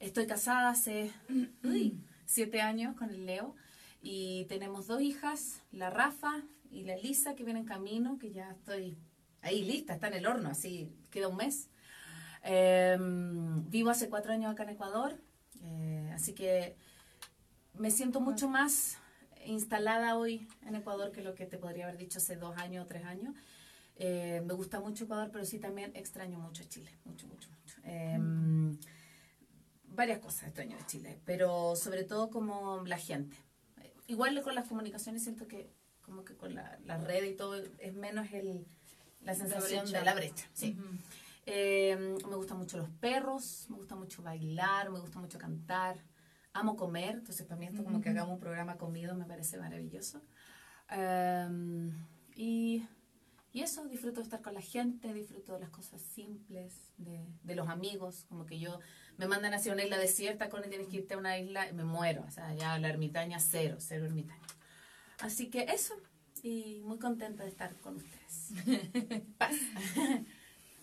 estoy 0.00 0.26
casada 0.26 0.70
hace 0.70 1.12
siete 2.24 2.60
años 2.62 2.96
con 2.96 3.10
el 3.10 3.26
Leo 3.26 3.54
y 4.00 4.46
tenemos 4.46 4.86
dos 4.86 5.00
hijas, 5.02 5.62
la 5.70 5.90
Rafa 5.90 6.42
y 6.72 6.84
la 6.84 6.94
Elisa, 6.94 7.34
que 7.34 7.44
vienen 7.44 7.62
en 7.62 7.68
camino, 7.68 8.18
que 8.18 8.32
ya 8.32 8.50
estoy 8.50 8.98
ahí 9.42 9.62
lista, 9.62 9.94
está 9.94 10.08
en 10.08 10.14
el 10.14 10.26
horno, 10.26 10.48
así 10.48 10.90
queda 11.10 11.28
un 11.28 11.36
mes. 11.36 11.68
Em, 12.42 13.68
vivo 13.68 13.90
hace 13.90 14.08
cuatro 14.08 14.32
años 14.32 14.50
acá 14.50 14.62
en 14.64 14.70
Ecuador, 14.70 15.14
eh, 15.62 16.10
así 16.14 16.32
que 16.32 16.76
me 17.74 17.90
siento 17.90 18.20
mucho 18.20 18.48
más 18.48 18.98
instalada 19.44 20.16
hoy 20.16 20.48
en 20.66 20.74
Ecuador 20.76 21.12
que 21.12 21.22
lo 21.22 21.34
que 21.34 21.46
te 21.46 21.58
podría 21.58 21.84
haber 21.84 21.98
dicho 21.98 22.18
hace 22.18 22.36
dos 22.36 22.56
años 22.56 22.84
o 22.84 22.88
tres 22.88 23.04
años. 23.04 23.34
Eh, 23.96 24.42
me 24.46 24.54
gusta 24.54 24.80
mucho 24.80 25.04
Ecuador, 25.04 25.30
pero 25.30 25.44
sí 25.44 25.58
también 25.58 25.94
extraño 25.94 26.38
mucho 26.38 26.64
Chile, 26.64 26.90
mucho, 27.04 27.26
mucho, 27.26 27.50
mucho. 27.50 27.76
Em, 27.84 28.78
varias 29.84 30.20
cosas 30.20 30.44
extraño 30.44 30.76
de 30.76 30.86
Chile, 30.86 31.20
pero 31.26 31.76
sobre 31.76 32.04
todo 32.04 32.30
como 32.30 32.82
la 32.86 32.98
gente. 32.98 33.36
Igual 34.06 34.40
con 34.42 34.54
las 34.54 34.66
comunicaciones 34.66 35.22
siento 35.22 35.46
que 35.46 35.70
como 36.12 36.26
que 36.26 36.36
con 36.36 36.54
la, 36.54 36.78
la 36.84 36.98
red 36.98 37.24
y 37.24 37.34
todo 37.34 37.56
es 37.78 37.94
menos 37.94 38.30
el, 38.32 38.66
la 39.22 39.34
sensación 39.34 39.90
de 39.90 40.02
la 40.02 40.12
brecha. 40.12 40.46
Sí. 40.52 40.76
Em, 41.46 42.18
me 42.28 42.36
gustan 42.36 42.58
mucho 42.58 42.76
los 42.76 42.90
perros, 42.90 43.66
me 43.70 43.76
gusta 43.76 43.96
mucho 43.96 44.22
bailar, 44.22 44.90
me 44.90 45.00
gusta 45.00 45.18
mucho 45.18 45.38
cantar, 45.38 45.96
amo 46.52 46.76
comer, 46.76 47.14
entonces 47.14 47.46
para 47.46 47.58
mí 47.58 47.66
esto 47.66 47.82
como 47.82 48.02
que 48.02 48.10
hagamos 48.10 48.34
un 48.34 48.40
programa 48.40 48.76
comido 48.76 49.14
me 49.14 49.24
parece 49.24 49.56
maravilloso. 49.56 50.20
Em, 50.90 51.92
y 52.36 52.86
y 53.54 53.60
eso, 53.60 53.84
disfruto 53.84 54.20
de 54.20 54.24
estar 54.24 54.40
con 54.40 54.54
la 54.54 54.62
gente, 54.62 55.12
disfruto 55.12 55.52
de 55.52 55.60
las 55.60 55.68
cosas 55.68 56.00
simples, 56.00 56.90
de, 56.96 57.22
de 57.42 57.54
los 57.54 57.68
amigos, 57.68 58.24
como 58.30 58.46
que 58.46 58.58
yo 58.58 58.80
me 59.18 59.26
mandan 59.26 59.52
hacia 59.52 59.74
una 59.74 59.84
isla 59.84 59.98
desierta, 59.98 60.48
con 60.48 60.62
tienes 60.62 60.88
que 60.88 60.96
irte 60.96 61.14
a 61.14 61.18
una 61.18 61.38
isla 61.38 61.68
y 61.68 61.74
me 61.74 61.84
muero, 61.84 62.24
o 62.26 62.30
sea, 62.30 62.54
ya 62.54 62.78
la 62.78 62.88
ermitaña 62.88 63.38
cero, 63.40 63.76
cero 63.78 64.06
ermitaña. 64.06 64.40
Así 65.22 65.50
que 65.50 65.62
eso, 65.62 65.94
y 66.42 66.80
muy 66.84 66.98
contenta 66.98 67.44
de 67.44 67.50
estar 67.50 67.76
con 67.76 67.94
ustedes. 67.94 68.50
Paz. 69.38 69.54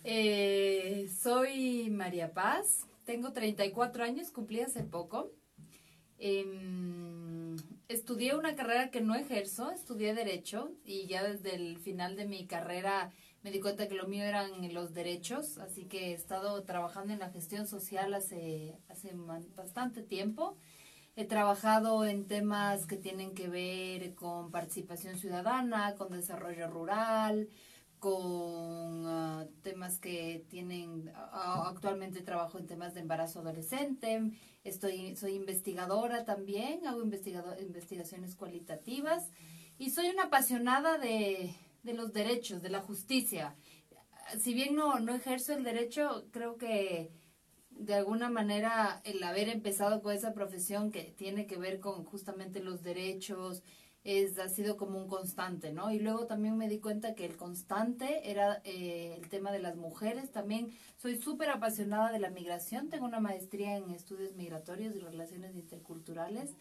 eh, 0.05 1.09
soy 1.21 1.89
María 1.89 2.33
Paz, 2.33 2.87
tengo 3.03 3.33
34 3.33 4.01
años, 4.01 4.31
cumplí 4.31 4.61
hace 4.61 4.83
poco. 4.83 5.33
Eh, 6.19 6.45
estudié 7.89 8.33
una 8.37 8.55
carrera 8.55 8.91
que 8.91 9.01
no 9.01 9.13
ejerzo, 9.13 9.71
estudié 9.71 10.13
Derecho 10.13 10.71
y 10.85 11.07
ya 11.07 11.21
desde 11.23 11.55
el 11.55 11.77
final 11.77 12.15
de 12.15 12.25
mi 12.25 12.47
carrera 12.47 13.11
me 13.43 13.51
di 13.51 13.59
cuenta 13.59 13.89
que 13.89 13.95
lo 13.95 14.07
mío 14.07 14.23
eran 14.23 14.73
los 14.73 14.93
derechos, 14.93 15.57
así 15.57 15.83
que 15.85 16.11
he 16.11 16.13
estado 16.13 16.63
trabajando 16.63 17.11
en 17.11 17.19
la 17.19 17.29
gestión 17.29 17.67
social 17.67 18.13
hace, 18.13 18.77
hace 18.87 19.11
bastante 19.55 20.01
tiempo. 20.01 20.55
He 21.19 21.25
trabajado 21.25 22.05
en 22.05 22.29
temas 22.29 22.85
que 22.85 22.95
tienen 22.95 23.33
que 23.33 23.49
ver 23.49 24.15
con 24.15 24.51
participación 24.51 25.17
ciudadana, 25.17 25.95
con 25.95 26.11
desarrollo 26.11 26.69
rural, 26.69 27.49
con 27.99 29.05
ah, 29.05 29.45
temas 29.61 29.99
que 29.99 30.45
tienen, 30.47 31.11
actualmente 31.33 32.21
trabajo 32.21 32.57
en 32.57 32.67
temas 32.67 32.93
de 32.93 33.01
embarazo 33.01 33.41
adolescente, 33.41 34.31
estoy, 34.63 35.17
soy 35.17 35.33
investigadora 35.33 36.23
también, 36.23 36.87
hago 36.87 37.03
investigaciones 37.03 38.35
cualitativas 38.35 39.29
y 39.77 39.89
soy 39.89 40.07
una 40.11 40.27
apasionada 40.27 40.97
de, 40.99 41.53
de, 41.83 41.93
los 41.95 42.13
derechos, 42.13 42.61
de 42.61 42.69
la 42.69 42.79
justicia. 42.79 43.57
Si 44.39 44.53
bien 44.53 44.73
no, 44.73 45.01
no 45.01 45.13
ejerzo 45.13 45.51
el 45.51 45.65
derecho, 45.65 46.27
creo 46.31 46.55
que 46.55 47.11
de 47.79 47.95
alguna 47.95 48.29
manera 48.29 49.01
el 49.05 49.23
haber 49.23 49.49
empezado 49.49 50.01
con 50.01 50.13
esa 50.13 50.33
profesión 50.33 50.91
que 50.91 51.03
tiene 51.17 51.47
que 51.47 51.57
ver 51.57 51.79
con 51.79 52.03
justamente 52.03 52.61
los 52.61 52.83
derechos, 52.83 53.63
es, 54.03 54.37
ha 54.39 54.49
sido 54.49 54.77
como 54.77 54.97
un 54.97 55.07
constante, 55.07 55.71
¿no? 55.71 55.91
Y 55.91 55.99
luego 55.99 56.25
también 56.25 56.57
me 56.57 56.69
di 56.69 56.79
cuenta 56.79 57.15
que 57.15 57.25
el 57.25 57.35
constante 57.37 58.29
era 58.29 58.61
eh, 58.63 59.15
el 59.17 59.29
tema 59.29 59.51
de 59.51 59.59
las 59.59 59.75
mujeres. 59.75 60.31
También 60.31 60.71
soy 60.97 61.21
súper 61.21 61.49
apasionada 61.49 62.11
de 62.11 62.19
la 62.19 62.29
migración. 62.29 62.89
Tengo 62.89 63.05
una 63.05 63.19
maestría 63.19 63.75
en 63.77 63.89
estudios 63.91 64.35
migratorios 64.35 64.95
y 64.95 64.99
relaciones 64.99 65.55
interculturales. 65.55 66.55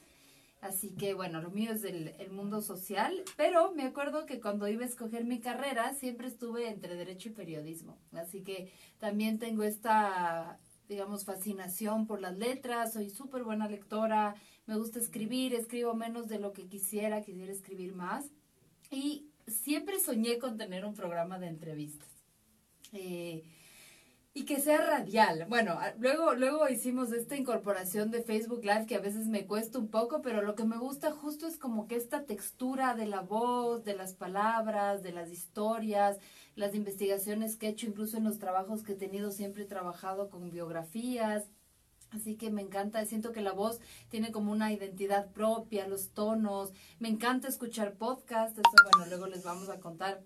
Así 0.60 0.90
que 0.96 1.14
bueno, 1.14 1.40
lo 1.40 1.50
mío 1.50 1.70
es 1.72 1.84
el, 1.84 2.08
el 2.18 2.30
mundo 2.32 2.60
social, 2.60 3.22
pero 3.36 3.72
me 3.72 3.84
acuerdo 3.84 4.26
que 4.26 4.40
cuando 4.40 4.66
iba 4.66 4.82
a 4.82 4.88
escoger 4.88 5.24
mi 5.24 5.38
carrera 5.38 5.94
siempre 5.94 6.26
estuve 6.26 6.68
entre 6.68 6.96
derecho 6.96 7.28
y 7.28 7.32
periodismo. 7.32 7.96
Así 8.12 8.42
que 8.42 8.72
también 8.98 9.38
tengo 9.38 9.62
esta, 9.62 10.58
digamos, 10.88 11.24
fascinación 11.24 12.06
por 12.06 12.20
las 12.20 12.36
letras, 12.36 12.94
soy 12.94 13.10
súper 13.10 13.44
buena 13.44 13.68
lectora, 13.68 14.34
me 14.66 14.76
gusta 14.76 14.98
escribir, 14.98 15.54
escribo 15.54 15.94
menos 15.94 16.28
de 16.28 16.38
lo 16.38 16.52
que 16.52 16.66
quisiera, 16.66 17.22
quisiera 17.22 17.52
escribir 17.52 17.94
más. 17.94 18.26
Y 18.90 19.28
siempre 19.46 20.00
soñé 20.00 20.38
con 20.38 20.56
tener 20.56 20.84
un 20.84 20.94
programa 20.94 21.38
de 21.38 21.48
entrevistas. 21.48 22.08
Eh, 22.92 23.44
y 24.34 24.44
que 24.44 24.60
sea 24.60 24.78
radial. 24.78 25.46
Bueno, 25.48 25.78
luego, 25.98 26.34
luego 26.34 26.68
hicimos 26.68 27.12
esta 27.12 27.34
incorporación 27.34 28.10
de 28.10 28.22
Facebook 28.22 28.62
Live 28.62 28.86
que 28.86 28.94
a 28.94 29.00
veces 29.00 29.26
me 29.26 29.46
cuesta 29.46 29.78
un 29.78 29.88
poco, 29.88 30.22
pero 30.22 30.42
lo 30.42 30.54
que 30.54 30.64
me 30.64 30.78
gusta 30.78 31.10
justo 31.10 31.46
es 31.46 31.58
como 31.58 31.88
que 31.88 31.96
esta 31.96 32.24
textura 32.24 32.94
de 32.94 33.06
la 33.06 33.20
voz, 33.20 33.84
de 33.84 33.96
las 33.96 34.14
palabras, 34.14 35.02
de 35.02 35.12
las 35.12 35.32
historias, 35.32 36.18
las 36.58 36.74
investigaciones 36.74 37.56
que 37.56 37.66
he 37.66 37.70
hecho, 37.70 37.86
incluso 37.86 38.16
en 38.16 38.24
los 38.24 38.38
trabajos 38.38 38.82
que 38.82 38.92
he 38.92 38.96
tenido, 38.96 39.30
siempre 39.30 39.62
he 39.62 39.66
trabajado 39.66 40.28
con 40.28 40.50
biografías, 40.50 41.50
Así 42.10 42.36
que 42.36 42.50
me 42.50 42.62
encanta, 42.62 43.04
siento 43.04 43.32
que 43.32 43.42
la 43.42 43.52
voz 43.52 43.80
tiene 44.08 44.32
como 44.32 44.50
una 44.50 44.72
identidad 44.72 45.30
propia, 45.32 45.86
los 45.86 46.10
tonos. 46.10 46.72
Me 46.98 47.08
encanta 47.08 47.48
escuchar 47.48 47.96
podcasts, 47.96 48.58
bueno, 48.94 49.10
luego 49.10 49.26
les 49.26 49.44
vamos 49.44 49.68
a 49.68 49.78
contar 49.78 50.22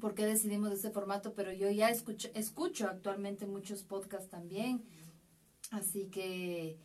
por 0.00 0.14
qué 0.14 0.24
decidimos 0.24 0.72
ese 0.72 0.90
formato, 0.90 1.34
pero 1.34 1.52
yo 1.52 1.70
ya 1.70 1.90
escucho, 1.90 2.28
escucho 2.34 2.88
actualmente 2.88 3.46
muchos 3.46 3.82
podcasts 3.82 4.30
también. 4.30 4.82
Así 5.70 6.06
que, 6.06 6.78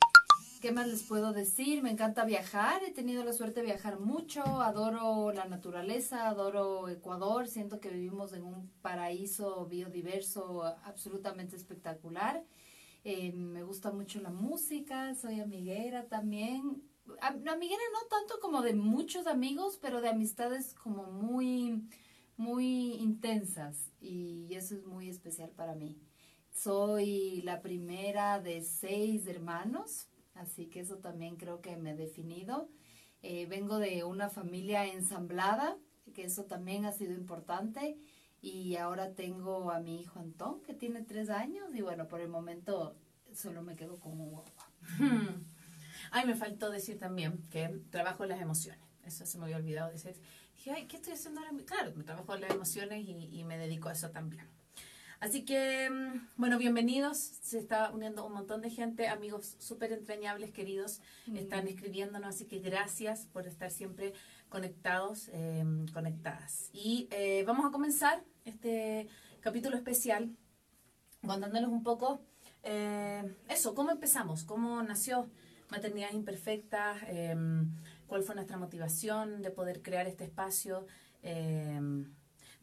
¿qué 0.65 0.72
más 0.72 0.88
les 0.88 1.03
puedo 1.03 1.31
decir? 1.31 1.84
Me 1.84 1.91
encanta 1.91 2.25
viajar, 2.25 2.84
he 2.84 2.91
tenido 2.91 3.24
la 3.24 3.34
suerte 3.34 3.60
de 3.60 3.67
viajar 3.67 4.00
mucho, 4.00 4.41
adoro 4.63 5.31
la 5.31 5.45
naturaleza, 5.45 6.27
adoro 6.27 6.89
Ecuador, 6.89 7.48
siento 7.48 7.79
que 7.79 7.89
vivimos 7.89 8.34
en 8.34 8.41
un 8.41 8.72
paraíso 8.81 9.67
biodiverso 9.67 10.63
absolutamente 10.63 11.55
espectacular. 11.55 12.43
Eh, 13.03 13.31
me 13.34 13.62
gusta 13.62 13.91
mucho 13.91 14.19
la 14.22 14.31
música, 14.31 15.13
soy 15.13 15.39
amiguera 15.39 16.07
también. 16.07 16.81
Amiguera 17.22 17.84
no 17.93 18.07
tanto 18.10 18.39
como 18.41 18.63
de 18.63 18.74
muchos 18.74 19.27
amigos, 19.27 19.77
pero 19.79 20.01
de 20.01 20.10
amistades 20.10 20.74
como 20.74 21.03
muy, 21.12 21.88
muy 22.38 22.93
intensas 22.93 23.91
y 24.01 24.48
eso 24.55 24.74
es 24.74 24.84
muy 24.84 25.10
especial 25.10 25.51
para 25.51 25.75
mí. 25.75 26.01
Soy 26.51 27.43
la 27.43 27.62
primera 27.62 28.39
de 28.39 28.63
seis 28.63 29.27
hermanos, 29.27 30.07
así 30.36 30.68
que 30.68 30.82
eso 30.82 30.98
también 30.98 31.38
creo 31.38 31.62
que 31.62 31.77
me 31.77 31.92
he 31.92 31.96
definido. 31.96 32.70
Eh, 33.22 33.48
vengo 33.48 33.80
de 33.80 34.04
una 34.04 34.30
familia 34.30 34.86
ensamblada, 34.86 35.77
que 36.13 36.25
eso 36.25 36.46
también 36.46 36.86
ha 36.86 36.92
sido 36.92 37.13
importante. 37.13 37.98
Y 38.42 38.75
ahora 38.75 39.13
tengo 39.15 39.72
a 39.72 39.80
mi 39.80 40.01
hijo 40.01 40.20
Antón, 40.20 40.62
que 40.62 40.74
tiene 40.74 41.01
tres 41.01 41.30
años, 41.30 41.74
y 41.74 41.82
bueno, 41.82 42.08
por 42.08 42.22
el 42.22 42.30
momento 42.30 42.96
solo 43.34 43.63
me 43.63 43.75
quedo 43.75 44.00
como 44.00 44.25
guapa. 44.27 44.70
Ay, 46.12 46.27
me 46.27 46.36
faltó 46.36 46.70
decir 46.70 47.00
también 47.00 47.42
que 47.50 47.82
trabajo 47.89 48.25
las 48.25 48.39
emociones. 48.39 48.86
Eso 49.04 49.25
se 49.25 49.38
me 49.39 49.46
había 49.46 49.58
olvidado 49.58 49.92
decir. 49.92 50.15
Dije, 50.56 50.72
ay, 50.72 50.88
¿qué 50.88 50.96
estoy 50.98 51.13
haciendo 51.13 51.42
ahora? 51.42 51.51
Claro, 51.65 51.94
me 51.96 52.04
trabajo 52.04 52.36
las 52.38 52.51
emociones 52.51 53.06
y 53.08 53.44
me 53.44 53.58
dedico 53.58 53.89
a 53.89 53.94
eso 53.94 54.10
también. 54.10 54.48
Así 55.25 55.44
que, 55.44 55.89
mm, 55.89 56.27
bueno, 56.38 56.60
bienvenidos. 56.60 57.17
Se 57.17 57.58
está 57.58 57.89
uniendo 57.89 58.24
un 58.27 58.34
montón 58.34 58.62
de 58.62 58.70
gente, 58.70 59.08
amigos 59.08 59.55
súper 59.58 59.91
entrañables, 59.91 60.51
queridos, 60.51 61.01
están 61.34 61.67
escribiéndonos, 61.67 62.36
así 62.36 62.46
que 62.46 62.60
gracias 62.60 63.25
por 63.34 63.48
estar 63.48 63.72
siempre 63.72 64.13
conectados, 64.50 65.29
em, 65.34 65.88
conectadas. 65.88 66.70
Y 66.74 67.08
eh, 67.10 67.44
vamos 67.48 67.65
a 67.65 67.72
comenzar 67.72 68.24
este 68.44 69.08
capítulo 69.39 69.75
especial 69.75 70.29
contándoles 71.25 71.70
un 71.70 71.82
poco 71.82 72.22
eh, 72.62 73.24
eso, 73.50 73.74
¿cómo 73.74 73.89
empezamos? 73.89 74.44
¿Cómo 74.44 74.84
nació 74.84 75.27
Maternidad 75.72 76.12
Imperfecta? 76.13 76.98
Em, 77.08 77.74
¿Cuál 78.05 78.22
fue 78.22 78.36
nuestra 78.36 78.58
motivación 78.58 79.41
de 79.41 79.50
poder 79.50 79.82
crear 79.82 80.05
este 80.05 80.25
espacio? 80.25 80.86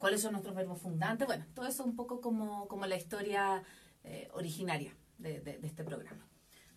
¿Cuáles 0.02 0.20
son 0.20 0.32
nuestros 0.32 0.56
verbos 0.56 0.80
fundantes? 0.80 1.28
Bueno, 1.28 1.46
todo 1.54 1.64
eso 1.64 1.84
un 1.84 1.94
poco 1.94 2.20
como, 2.20 2.66
como 2.66 2.86
la 2.86 2.96
historia 2.96 3.62
eh, 4.02 4.28
originaria 4.32 4.96
de, 5.18 5.38
de, 5.38 5.60
este 5.62 5.84
programa. 5.84 6.26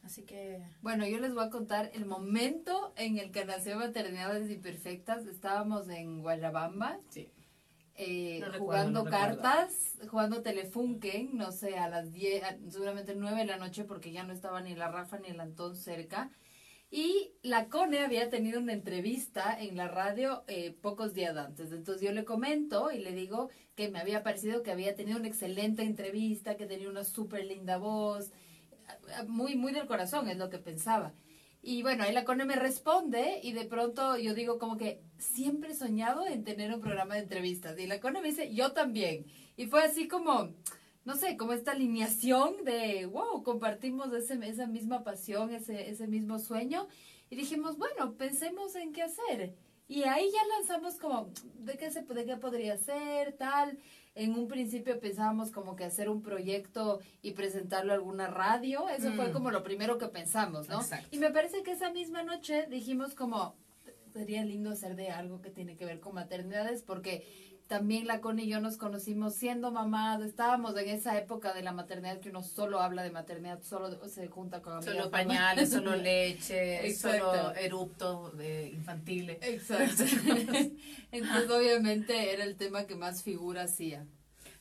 Así 0.04 0.22
que... 0.22 0.64
Bueno, 0.84 1.08
yo 1.08 1.18
les 1.20 1.34
voy 1.34 1.44
a 1.44 1.50
contar 1.50 1.90
el 1.96 2.06
momento 2.06 2.94
en 2.96 3.18
el 3.18 3.32
que 3.32 3.44
nació 3.44 3.78
Maternidades 3.78 4.52
Imperfectas. 4.52 5.26
Estábamos 5.26 5.90
en 5.90 6.22
Guayabamba. 6.22 7.00
Sí 7.10 7.32
eh, 7.96 8.38
No 8.42 8.46
recuerdo, 8.46 8.64
jugando 8.64 9.06
recuerdo. 9.06 9.42
cartas, 9.42 9.96
jugando 10.08 10.42
Telefunken, 10.44 11.36
no 11.36 11.52
sé, 11.52 11.80
a 11.80 11.90
las 11.90 12.12
10, 12.12 12.44
a- 12.44 12.58
seguramente 12.70 13.16
9 13.16 13.40
de 13.40 13.46
la 13.46 13.58
noche 13.58 13.86
porque 13.86 14.12
ya 14.12 14.24
no 14.24 14.34
estaba 14.34 14.62
ni 14.62 14.76
la 14.76 14.90
Rafa 14.92 15.18
ni 15.18 15.30
el 15.30 15.40
Antón 15.40 15.76
cerca. 15.76 16.30
Y 16.98 17.34
la 17.44 17.68
Cone 17.68 18.00
había 18.00 18.30
tenido 18.30 18.58
una 18.58 18.72
entrevista 18.72 19.54
en 19.60 19.76
la 19.76 19.90
radio 19.90 20.46
eh, 20.48 20.74
pocos 20.82 21.14
días 21.14 21.36
antes. 21.36 21.74
Entonces 21.74 22.02
yo 22.02 22.14
le 22.14 22.24
comento 22.24 22.90
y 22.90 23.00
le 23.00 23.12
digo 23.12 23.50
que 23.76 23.90
me 23.90 24.00
había 24.00 24.24
parecido 24.24 24.64
que 24.64 24.72
había 24.72 24.96
tenido 24.96 25.20
una 25.20 25.28
excelente 25.28 25.84
entrevista, 25.84 26.56
que 26.56 26.68
tenía 26.68 26.88
una 26.88 27.04
súper 27.04 27.44
linda 27.44 27.78
voz. 27.80 28.32
Muy, 29.28 29.58
muy 29.58 29.74
del 29.74 29.88
corazón 29.88 30.30
es 30.30 30.38
lo 30.38 30.50
que 30.50 30.58
pensaba. 30.58 31.12
Y 31.62 31.82
bueno, 31.82 32.06
ahí 32.06 32.14
la 32.14 32.24
Cone 32.24 32.46
me 32.46 32.56
responde 32.56 33.42
y 33.44 33.52
de 33.52 33.66
pronto 33.66 34.18
yo 34.18 34.34
digo 34.34 34.58
como 34.58 34.78
que 34.78 35.02
siempre 35.18 35.72
he 35.72 35.76
soñado 35.76 36.26
en 36.26 36.46
tener 36.46 36.74
un 36.74 36.80
programa 36.80 37.16
de 37.16 37.24
entrevistas. 37.24 37.78
Y 37.78 37.88
la 37.88 38.00
Cone 38.00 38.22
me 38.22 38.30
dice, 38.30 38.56
yo 38.56 38.72
también. 38.72 39.26
Y 39.58 39.66
fue 39.66 39.84
así 39.84 40.08
como, 40.08 40.54
no 41.06 41.16
sé, 41.16 41.38
como 41.38 41.54
esta 41.54 41.72
alineación 41.72 42.64
de, 42.66 43.06
wow, 43.06 43.44
compartimos 43.44 44.12
ese, 44.14 44.38
esa 44.48 44.68
misma 44.68 45.04
pasión, 45.04 45.54
ese, 45.54 45.90
ese 45.90 46.08
mismo 46.08 46.40
sueño. 46.40 46.88
Y 47.30 47.36
dijimos, 47.36 47.78
bueno, 47.78 48.14
pensemos 48.14 48.76
en 48.76 48.92
qué 48.92 49.04
hacer. 49.04 49.54
Y 49.88 50.04
ahí 50.04 50.28
ya 50.32 50.40
lanzamos 50.58 50.96
como, 50.96 51.30
¿de 51.60 51.78
qué, 51.78 51.92
se, 51.92 52.02
de 52.02 52.26
qué 52.26 52.38
podría 52.38 52.78
ser? 52.78 53.34
Tal. 53.34 53.78
En 54.16 54.34
un 54.34 54.48
principio 54.48 55.00
pensábamos 55.00 55.52
como 55.52 55.76
que 55.76 55.84
hacer 55.84 56.10
un 56.10 56.22
proyecto 56.22 57.00
y 57.22 57.32
presentarlo 57.34 57.92
a 57.92 57.96
alguna 57.96 58.28
radio. 58.28 58.88
Eso 58.90 59.12
fue 59.14 59.28
Mm. 59.30 59.34
como 59.34 59.52
lo 59.52 59.62
primero 59.62 59.98
que 59.98 60.08
pensamos, 60.08 60.70
¿no? 60.70 60.78
Exacto. 60.82 61.08
Y 61.12 61.20
me 61.20 61.30
parece 61.32 61.62
que 61.64 61.72
esa 61.74 61.92
misma 61.92 62.24
noche 62.24 62.66
dijimos 62.70 63.14
como, 63.14 63.56
sería 64.14 64.44
lindo 64.46 64.72
hacer 64.72 64.96
de 64.96 65.10
algo 65.10 65.42
que 65.42 65.50
tiene 65.52 65.76
que 65.76 65.86
ver 65.86 66.00
con 66.00 66.16
maternidades 66.16 66.82
porque 66.82 67.28
también 67.68 68.06
la 68.06 68.22
Connie 68.22 68.46
y 68.46 68.50
yo 68.50 68.60
nos 68.60 68.78
conocimos 68.78 69.34
siendo 69.36 69.72
mamás, 69.72 70.22
estábamos 70.22 70.78
en 70.78 70.90
esa 70.90 71.18
época 71.18 71.54
de 71.54 71.64
la 71.64 71.72
maternidad 71.72 72.20
que 72.20 72.30
uno 72.30 72.44
solo 72.44 72.80
habla 72.80 73.02
de 73.02 73.10
maternidad, 73.10 73.62
solo 73.64 74.08
se 74.08 74.28
junta 74.28 74.62
con 74.62 74.74
amigas. 74.74 74.96
Solo 74.96 75.10
pañales, 75.10 75.72
solo 75.72 75.96
leche, 75.96 76.88
Exacto. 76.88 77.26
solo 77.26 77.56
eruptos 77.56 78.38
de 78.38 78.70
infantiles. 78.70 79.40
Exacto. 79.42 80.04
Entonces 81.12 81.50
obviamente 81.50 82.34
era 82.34 82.44
el 82.44 82.56
tema 82.56 82.86
que 82.86 82.96
más 82.96 83.24
figura 83.24 83.64
hacía. 83.64 84.06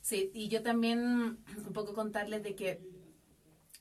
Sí, 0.01 0.31
y 0.33 0.49
yo 0.49 0.63
también 0.63 1.39
un 1.57 1.73
poco 1.73 1.93
contarles 1.93 2.43
de 2.43 2.55
que 2.55 2.81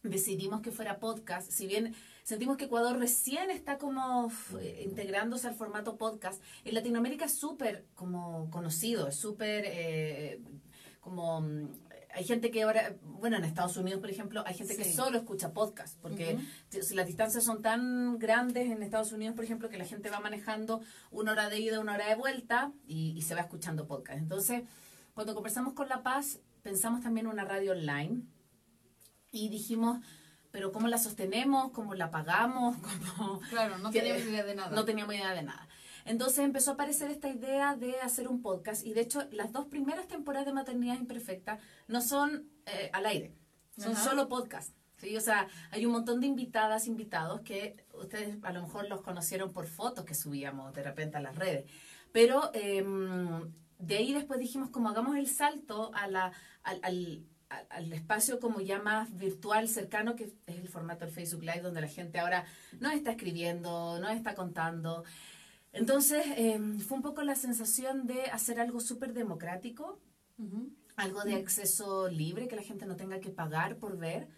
decidimos 0.03 0.61
que 0.61 0.71
fuera 0.71 0.99
podcast, 0.99 1.51
si 1.51 1.67
bien 1.67 1.95
sentimos 2.25 2.57
que 2.57 2.65
Ecuador 2.65 2.99
recién 2.99 3.51
está 3.53 3.79
como 3.79 4.33
integrándose 4.83 5.47
al 5.47 5.55
formato 5.55 5.97
podcast, 5.97 6.43
en 6.65 6.75
Latinoamérica 6.75 7.27
es 7.27 7.35
súper 7.39 7.85
como 7.95 8.51
conocido, 8.51 9.07
es 9.07 9.15
súper 9.17 9.65
eh, 9.67 10.41
como... 11.01 11.41
mm, 11.43 11.69
Hay 12.17 12.23
gente 12.25 12.53
que 12.53 12.63
ahora, 12.63 12.95
bueno, 13.03 13.37
en 13.37 13.45
Estados 13.45 13.77
Unidos, 13.77 14.01
por 14.01 14.09
ejemplo, 14.09 14.45
hay 14.47 14.55
gente 14.55 14.77
que 14.77 14.85
Sí. 14.85 14.93
solo 14.93 15.19
escucha 15.19 15.53
podcast, 15.53 15.99
porque 16.01 16.39
t- 16.71 16.83
si 16.85 16.95
las 16.95 17.07
distancias 17.09 17.43
son 17.43 17.61
tan 17.61 18.19
grandes 18.21 18.71
en 18.71 18.85
Estados 18.85 19.11
Unidos, 19.11 19.35
por 19.35 19.45
ejemplo, 19.45 19.69
que 19.69 19.79
la 19.79 19.85
gente 19.85 20.11
va 20.11 20.21
manejando 20.21 20.81
una 21.11 21.33
hora 21.33 21.49
de 21.49 21.59
ida, 21.59 21.81
una 21.81 21.95
hora 21.95 22.07
de 22.09 22.15
vuelta 22.15 22.73
y, 22.87 23.15
y 23.19 23.23
se 23.23 23.35
va 23.35 23.41
escuchando 23.41 23.89
podcast. 23.89 24.19
Entonces, 24.21 24.63
cuando 25.13 25.35
conversamos 25.35 25.73
con 25.75 25.89
La 25.89 26.05
Paz, 26.05 26.39
pensamos 26.63 27.01
también 27.03 27.27
en 27.27 27.33
una 27.33 27.45
radio 27.45 27.73
online 27.73 28.23
y 29.33 29.49
dijimos, 29.49 29.99
pero 30.55 30.71
¿cómo 30.71 30.87
la 30.87 30.99
sostenemos? 30.99 31.73
¿Cómo 31.73 31.95
la 31.95 32.13
pagamos? 32.13 32.77
¿Cómo... 33.17 33.41
Claro, 33.51 33.77
no 33.79 33.91
que- 33.91 33.99
teníamos 33.99 34.23
idea 34.25 34.45
de 34.45 34.55
nada. 34.55 34.71
No 34.71 34.85
teníamos 34.85 35.13
idea 35.17 35.33
de 35.35 35.43
nada. 35.43 35.67
Entonces 36.05 36.39
empezó 36.45 36.71
a 36.71 36.75
aparecer 36.75 37.11
esta 37.11 37.29
idea 37.29 37.75
de 37.75 38.01
hacer 38.01 38.29
un 38.29 38.41
podcast 38.41 38.87
y 38.87 38.93
de 38.93 39.01
hecho 39.01 39.25
las 39.33 39.51
dos 39.51 39.67
primeras 39.67 40.07
temporadas 40.07 40.47
de 40.47 40.53
Maternidad 40.53 40.95
Imperfecta 40.97 41.59
no 41.89 42.01
son 42.01 42.49
eh, 42.67 42.89
al 42.93 43.05
aire, 43.07 43.35
son 43.77 43.93
Ajá. 43.95 44.05
solo 44.05 44.29
podcast. 44.29 44.71
¿sí? 44.99 45.17
O 45.17 45.21
sea, 45.21 45.49
hay 45.73 45.87
un 45.87 45.93
montón 45.93 46.21
de 46.21 46.29
invitadas, 46.29 46.87
invitados 46.87 47.41
que 47.41 47.85
ustedes 47.93 48.37
a 48.45 48.53
lo 48.53 48.63
mejor 48.63 48.89
los 48.89 49.01
conocieron 49.03 49.53
por 49.53 49.67
fotos 49.67 50.05
que 50.05 50.15
subíamos 50.15 50.73
de 50.73 50.85
repente 50.85 51.17
a 51.17 51.21
las 51.21 51.35
redes. 51.35 51.69
Pero 52.13 52.51
em, 52.55 53.51
de 53.81 53.97
ahí 53.97 54.13
después 54.13 54.39
dijimos 54.39 54.71
como 54.71 54.91
hagamos 54.91 55.17
el 55.17 55.27
salto 55.27 55.91
a 55.95 56.07
la, 56.07 56.31
al, 56.63 56.79
al- 56.85 57.25
al- 57.71 57.93
espacio 57.93 58.41
como 58.41 58.61
ya 58.61 58.81
más 58.81 59.17
virtual, 59.17 59.69
cercano, 59.69 60.17
que 60.17 60.25
es 60.25 60.33
el 60.47 60.69
formato 60.69 61.05
del 61.05 61.15
Facebook 61.15 61.43
Live, 61.43 61.61
donde 61.63 61.81
la 61.81 61.89
gente 61.89 62.19
ahora 62.19 62.45
no 62.81 62.91
está 62.91 63.13
escribiendo, 63.13 63.99
no 64.01 64.09
está 64.09 64.35
contando. 64.35 65.05
Entonces, 65.73 66.25
em, 66.37 66.79
fue 66.79 66.97
un 66.99 67.03
poco 67.03 67.23
la 67.23 67.35
sensación 67.35 68.07
de 68.07 68.23
hacer 68.27 68.61
algo 68.61 68.81
súper 68.81 69.13
democrático, 69.13 69.99
algo 70.97 71.23
de 71.25 71.35
acceso 71.35 72.09
libre, 72.09 72.47
que 72.49 72.57
la 72.57 72.63
gente 72.63 72.87
no 72.87 72.97
tenga 72.97 73.19
que 73.21 73.31
pagar 73.31 73.77
por 73.79 73.99
ver 73.99 74.29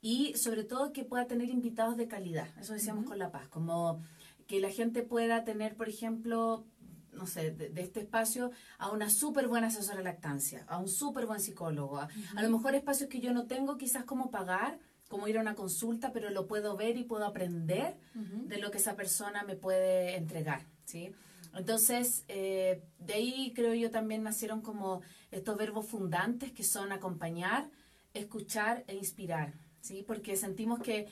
y 0.00 0.34
sobre 0.34 0.64
todo 0.64 0.92
que 0.92 1.04
pueda 1.04 1.26
tener 1.26 1.48
invitados 1.48 1.96
de 1.96 2.08
calidad. 2.08 2.48
Eso 2.60 2.72
decíamos 2.74 3.04
con 3.06 3.18
La 3.18 3.30
Paz, 3.30 3.48
como 3.48 4.02
que 4.46 4.60
la 4.60 4.70
gente 4.70 5.02
pueda 5.02 5.44
tener, 5.44 5.76
por 5.76 5.88
ejemplo, 5.88 6.66
no 7.12 7.26
sé, 7.26 7.50
de, 7.50 7.68
de 7.68 7.82
este 7.82 8.00
espacio 8.00 8.50
a 8.78 8.90
una 8.90 9.10
súper 9.10 9.48
buena 9.48 9.68
asesora 9.68 9.98
de 9.98 10.04
lactancia, 10.04 10.64
a 10.68 10.78
un 10.78 10.88
súper 10.88 11.26
buen 11.26 11.40
psicólogo, 11.40 11.98
a, 11.98 12.08
a 12.36 12.42
lo 12.42 12.50
mejor 12.50 12.74
espacios 12.74 13.08
que 13.08 13.20
yo 13.20 13.32
no 13.32 13.46
tengo 13.46 13.76
quizás 13.76 14.04
como 14.04 14.30
pagar, 14.30 14.78
como 15.08 15.28
ir 15.28 15.36
a 15.36 15.42
una 15.42 15.54
consulta, 15.54 16.10
pero 16.12 16.30
lo 16.30 16.46
puedo 16.46 16.74
ver 16.74 16.96
y 16.96 17.04
puedo 17.04 17.26
aprender 17.26 17.98
de 18.14 18.56
lo 18.56 18.70
que 18.70 18.78
esa 18.78 18.96
persona 18.96 19.42
me 19.42 19.56
puede 19.56 20.16
entregar, 20.16 20.64
¿sí? 20.86 21.12
Entonces, 21.54 22.24
eh, 22.28 22.82
de 22.98 23.12
ahí 23.12 23.52
creo 23.54 23.74
yo 23.74 23.90
también 23.90 24.22
nacieron 24.22 24.62
como 24.62 25.02
estos 25.30 25.58
verbos 25.58 25.86
fundantes 25.86 26.50
que 26.52 26.64
son 26.64 26.92
acompañar, 26.92 27.68
escuchar 28.14 28.84
e 28.86 28.94
inspirar, 28.94 29.52
¿sí? 29.82 30.02
Porque 30.06 30.34
sentimos 30.34 30.80
que 30.80 31.08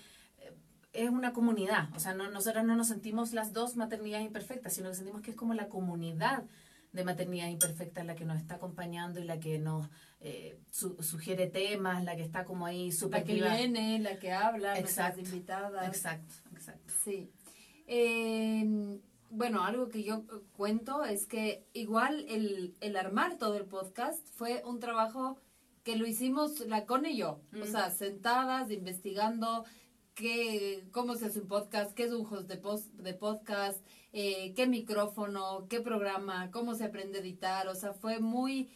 es 0.93 1.09
una 1.11 1.33
comunidad, 1.33 1.89
o 1.95 2.01
sea, 2.01 2.15
no, 2.15 2.31
nosotras 2.31 2.65
no 2.65 2.75
nos 2.77 2.89
sentimos 2.89 3.33
las 3.33 3.53
dos 3.53 3.77
maternidades 3.77 4.27
imperfectas, 4.27 4.73
sino 4.75 4.89
que 4.91 4.97
sentimos 4.97 5.23
que 5.23 5.31
es 5.31 5.37
como 5.37 5.55
la 5.55 5.69
comunidad 5.69 6.45
de 6.93 7.05
maternidad 7.05 7.47
imperfecta 7.49 8.03
la 8.03 8.17
que 8.17 8.25
nos 8.25 8.37
está 8.39 8.57
acompañando 8.57 9.21
y 9.21 9.25
la 9.25 9.39
que 9.39 9.59
nos 9.61 9.89
eh, 10.19 10.59
su- 10.73 11.01
sugiere 11.03 11.47
temas, 11.47 12.03
la 12.03 12.17
que 12.17 12.23
está 12.23 12.45
como 12.45 12.67
ahí 12.67 12.91
súper 12.91 13.21
La 13.21 13.25
que 13.27 13.35
viva. 13.35 13.55
viene, 13.55 14.01
la 14.01 14.19
que 14.19 14.33
habla, 14.33 14.71
nuestras 14.75 15.11
Exacto, 15.17 15.21
invitadas. 15.21 15.87
Exacto, 15.87 16.35
exacto. 16.53 16.93
Sí. 17.05 17.31
Eh, 17.87 18.99
bueno, 19.31 19.65
algo 19.65 19.89
que 19.89 20.03
yo 20.03 20.25
cuento 20.57 21.05
es 21.05 21.27
que 21.27 21.65
igual 21.73 22.25
el, 22.29 22.75
el 22.81 22.97
armar 22.97 23.37
todo 23.39 23.57
el 23.57 23.65
podcast 23.67 24.25
fue 24.35 24.63
un 24.65 24.81
trabajo 24.81 25.39
que 25.85 25.97
lo 25.97 26.07
hicimos 26.07 26.61
la 26.67 26.85
con 26.87 27.07
y 27.07 27.17
yo. 27.17 27.41
O 27.55 27.65
Mm. 27.65 27.71
sea, 27.71 27.91
sentadas, 27.91 28.71
investigando 28.71 29.65
qué, 30.15 30.85
cómo 30.93 31.17
se 31.17 31.27
hace 31.27 31.41
un 31.41 31.49
podcast, 31.49 31.93
qué 31.95 32.07
host 32.11 32.49
de, 32.49 32.57
pos- 32.57 32.97
de 32.97 33.15
podcast, 33.15 33.85
eh, 34.13 34.53
qué 34.55 34.67
micrófono, 34.67 35.67
qué 35.69 35.81
programa, 35.81 36.51
cómo 36.51 36.75
se 36.75 36.85
aprende 36.85 37.19
a 37.19 37.21
editar. 37.23 37.69
O 37.69 37.75
sea, 37.75 37.93
fue 37.95 38.19
muy... 38.21 38.71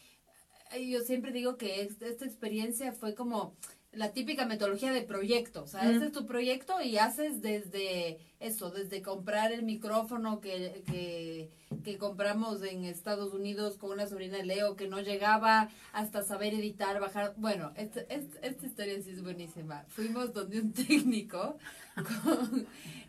Yo 0.90 1.00
siempre 1.02 1.32
digo 1.32 1.56
que 1.56 1.82
es- 1.82 2.00
esta 2.02 2.24
experiencia 2.24 2.92
fue 2.92 3.14
como 3.14 3.54
la 3.96 4.12
típica 4.12 4.46
metodología 4.46 4.92
de 4.92 5.02
proyecto. 5.02 5.62
O 5.64 5.66
sea, 5.66 5.83
Mm. 5.85 5.90
este 5.92 6.07
es 6.07 6.12
tu 6.12 6.26
proyecto 6.26 6.80
y 6.83 6.98
haces 6.98 7.40
desde 7.42 8.18
eso, 8.40 8.70
desde 8.70 9.02
comprar 9.02 9.52
el 9.52 9.62
micrófono 9.62 10.40
que, 10.40 10.83
que, 10.87 11.50
que 11.83 11.98
compramos 11.98 12.62
en 12.62 12.85
Estados 12.85 13.33
Unidos 13.33 13.78
con 13.78 13.90
una 13.90 14.07
sobrina 14.07 14.37
de 14.37 14.44
Leo 14.44 14.76
que 14.76 14.88
no 14.88 15.00
llegaba 15.00 15.68
hasta 15.92 16.22
saber 16.22 16.54
editar, 16.54 17.00
bajar. 17.00 17.35
Bueno, 17.37 17.72
este- 17.76 18.07
este- 18.14 18.46
esta 18.46 18.66
historia 18.66 19.00
sí 19.02 19.11
es 19.11 19.22
buenísima. 19.22 19.85
Fuimos 19.88 20.33
donde 20.33 20.61
un 20.61 20.72
técnico 20.72 21.59
con, 21.94 22.66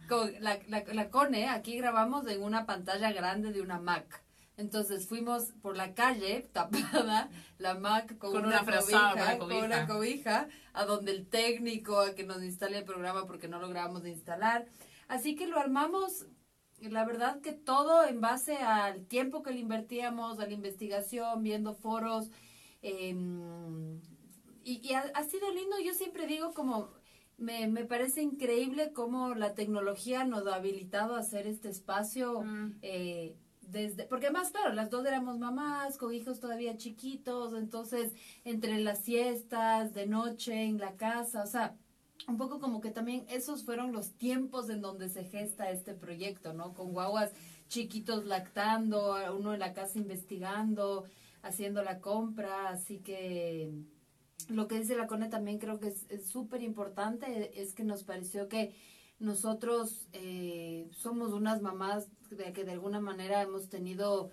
con 0.07 0.31
la, 0.39 0.59
la, 0.67 0.83
la 0.93 1.09
Cone, 1.09 1.49
aquí 1.49 1.77
grabamos 1.77 2.27
en 2.27 2.41
una 2.43 2.65
pantalla 2.65 3.11
grande 3.11 3.51
de 3.51 3.61
una 3.61 3.79
Mac. 3.79 4.21
Entonces 4.57 5.07
fuimos 5.07 5.51
por 5.61 5.75
la 5.75 5.93
calle 5.93 6.47
tapada, 6.53 7.29
la 7.57 7.75
Mac 7.75 8.17
con, 8.17 8.31
Con 8.31 8.45
una, 8.45 8.61
una 8.61 8.63
frazada, 8.63 9.37
cobija, 9.37 9.37
con 9.37 9.65
una 9.65 9.87
cobija. 9.87 10.47
a 10.73 10.85
donde 10.85 11.11
el 11.11 11.27
técnico 11.27 11.99
a 11.99 12.15
que 12.15 12.23
nos 12.23 12.41
instale 12.41 12.77
el 12.79 12.85
programa 12.85 13.25
porque 13.25 13.47
no 13.47 13.59
logramos 13.59 14.03
de 14.03 14.11
instalar. 14.11 14.65
Así 15.07 15.35
que 15.35 15.47
lo 15.47 15.59
armamos, 15.59 16.25
la 16.79 17.05
verdad 17.05 17.41
que 17.41 17.51
todo 17.51 18.05
en 18.05 18.21
base 18.21 18.55
al 18.57 19.05
tiempo 19.05 19.43
que 19.43 19.51
le 19.51 19.59
invertíamos, 19.59 20.39
a 20.39 20.47
la 20.47 20.53
investigación, 20.53 21.43
viendo 21.43 21.73
foros. 21.73 22.29
em, 22.81 23.99
y 24.63 24.81
y 24.83 24.93
ha, 24.93 25.01
ha 25.13 25.23
sido 25.23 25.51
lindo, 25.51 25.75
yo 25.79 25.93
siempre 25.93 26.27
digo 26.27 26.53
como, 26.53 26.89
me, 27.37 27.67
me 27.67 27.85
parece 27.85 28.21
increíble 28.21 28.93
cómo 28.93 29.35
la 29.35 29.53
tecnología 29.53 30.23
nos 30.23 30.47
ha 30.47 30.55
habilitado 30.55 31.15
a 31.15 31.19
hacer 31.19 31.45
este 31.45 31.69
espacio. 31.69 32.41
Mm. 32.41 32.77
eh, 32.81 33.35
desde, 33.67 34.05
porque 34.05 34.31
más 34.31 34.51
claro, 34.51 34.73
las 34.73 34.89
dos 34.89 35.05
éramos 35.05 35.39
mamás, 35.39 35.97
con 35.97 36.13
hijos 36.13 36.39
todavía 36.39 36.77
chiquitos, 36.77 37.53
entonces 37.53 38.13
entre 38.43 38.79
las 38.79 38.99
siestas, 38.99 39.93
de 39.93 40.07
noche, 40.07 40.63
en 40.63 40.77
la 40.77 40.95
casa, 40.95 41.43
o 41.43 41.47
sea, 41.47 41.75
un 42.27 42.37
poco 42.37 42.59
como 42.59 42.81
que 42.81 42.91
también 42.91 43.25
esos 43.29 43.63
fueron 43.63 43.91
los 43.91 44.13
tiempos 44.13 44.69
en 44.69 44.81
donde 44.81 45.09
se 45.09 45.23
gesta 45.25 45.69
este 45.69 45.93
proyecto, 45.93 46.53
¿no? 46.53 46.73
Con 46.73 46.93
guaguas 46.93 47.31
chiquitos 47.67 48.25
lactando, 48.25 49.17
uno 49.37 49.53
en 49.53 49.59
la 49.59 49.73
casa 49.73 49.97
investigando, 49.97 51.05
haciendo 51.41 51.83
la 51.83 51.99
compra, 51.99 52.69
así 52.69 52.99
que 52.99 53.71
lo 54.49 54.67
que 54.67 54.79
dice 54.79 54.95
la 54.95 55.07
CONE 55.07 55.29
también 55.29 55.59
creo 55.59 55.79
que 55.79 55.93
es 56.09 56.25
súper 56.27 56.61
importante, 56.61 57.61
es 57.61 57.73
que 57.73 57.83
nos 57.83 58.03
pareció 58.03 58.47
que 58.47 58.73
nosotros 59.19 60.07
eh, 60.13 60.87
somos 60.91 61.31
unas 61.33 61.61
mamás 61.61 62.07
de 62.29 62.51
que 62.53 62.63
de 62.63 62.71
alguna 62.71 62.99
manera 62.99 63.41
hemos 63.41 63.69
tenido 63.69 64.31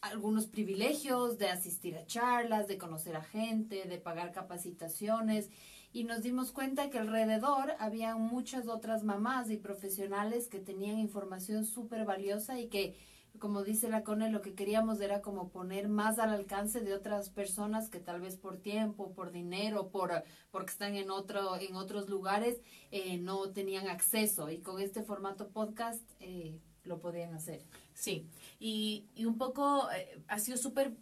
algunos 0.00 0.46
privilegios 0.46 1.38
de 1.38 1.48
asistir 1.48 1.96
a 1.96 2.06
charlas, 2.06 2.66
de 2.66 2.76
conocer 2.76 3.16
a 3.16 3.22
gente, 3.22 3.84
de 3.84 3.98
pagar 3.98 4.32
capacitaciones 4.32 5.50
y 5.92 6.04
nos 6.04 6.22
dimos 6.22 6.50
cuenta 6.50 6.90
que 6.90 6.98
alrededor 6.98 7.74
había 7.78 8.16
muchas 8.16 8.66
otras 8.66 9.04
mamás 9.04 9.50
y 9.50 9.56
profesionales 9.56 10.48
que 10.48 10.58
tenían 10.58 10.98
información 10.98 11.64
súper 11.64 12.04
valiosa 12.04 12.58
y 12.58 12.68
que 12.68 12.96
como 13.38 13.64
dice 13.64 13.88
la 13.88 14.04
CONE, 14.04 14.30
lo 14.30 14.42
que 14.42 14.54
queríamos 14.54 15.00
era 15.00 15.20
como 15.20 15.48
poner 15.50 15.88
más 15.88 16.18
al 16.18 16.30
alcance 16.30 16.80
de 16.80 16.94
otras 16.94 17.30
personas 17.30 17.88
que 17.88 17.98
tal 17.98 18.20
vez 18.20 18.36
por 18.36 18.56
tiempo, 18.56 19.12
por 19.12 19.32
dinero, 19.32 19.88
por 19.88 20.24
porque 20.50 20.70
están 20.70 20.94
en 20.94 21.10
otro 21.10 21.56
en 21.56 21.74
otros 21.74 22.08
lugares 22.08 22.60
eh, 22.90 23.18
no 23.18 23.50
tenían 23.50 23.88
acceso 23.88 24.50
y 24.50 24.58
con 24.58 24.80
este 24.80 25.02
formato 25.02 25.48
podcast 25.48 26.02
eh, 26.20 26.58
lo 26.84 27.00
podían 27.00 27.34
hacer. 27.34 27.64
Sí, 27.94 28.26
y, 28.58 29.06
y 29.14 29.24
un 29.24 29.36
poco 29.38 29.90
eh, 29.90 30.22
ha 30.28 30.38
sido 30.38 30.56
súper 30.56 30.92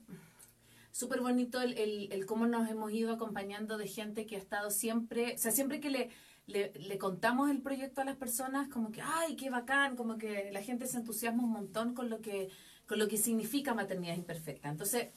súper 0.91 1.21
bonito 1.21 1.61
el, 1.61 1.77
el, 1.79 2.13
el 2.13 2.27
cómo 2.27 2.47
nos 2.47 2.69
hemos 2.71 2.93
ido 2.93 3.13
acompañando 3.13 3.79
de 3.79 3.89
gente 3.89 4.27
que 4.27 4.37
ha 4.37 4.39
estado 4.39 4.71
siempre, 4.71 5.35
o 5.35 5.39
sea, 5.39 5.51
siempre 5.51 5.81
que 5.81 5.91
le 5.91 6.11
le, 6.47 6.73
le, 6.75 6.99
contamos 6.99 7.51
el 7.51 7.63
proyecto 7.63 8.01
a 8.01 8.05
las 8.05 8.17
personas, 8.17 8.69
como 8.69 8.91
que, 8.91 9.01
ay, 9.01 9.37
qué 9.37 9.51
bacán, 9.51 9.97
como 9.97 10.19
que 10.19 10.51
la 10.53 10.63
gente 10.63 10.87
se 10.87 10.99
entusiasma 10.99 11.43
un 11.45 11.51
montón 11.51 11.95
con 11.95 12.11
lo 12.11 12.21
que, 12.21 12.51
con 12.87 12.99
lo 12.99 13.09
que 13.09 13.17
significa 13.17 13.75
maternidad 13.75 14.17
imperfecta. 14.17 14.69
Entonces, 14.69 15.09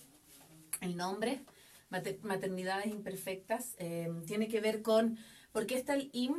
el 0.81 0.95
nombre, 0.95 1.43
maternidades 1.89 2.87
imperfectas, 2.87 3.75
eh, 3.79 4.11
tiene 4.25 4.47
que 4.47 4.61
ver 4.61 4.81
con, 4.81 5.17
por 5.51 5.65
qué 5.65 5.75
está 5.75 5.95
el 5.95 6.09
IM 6.13 6.35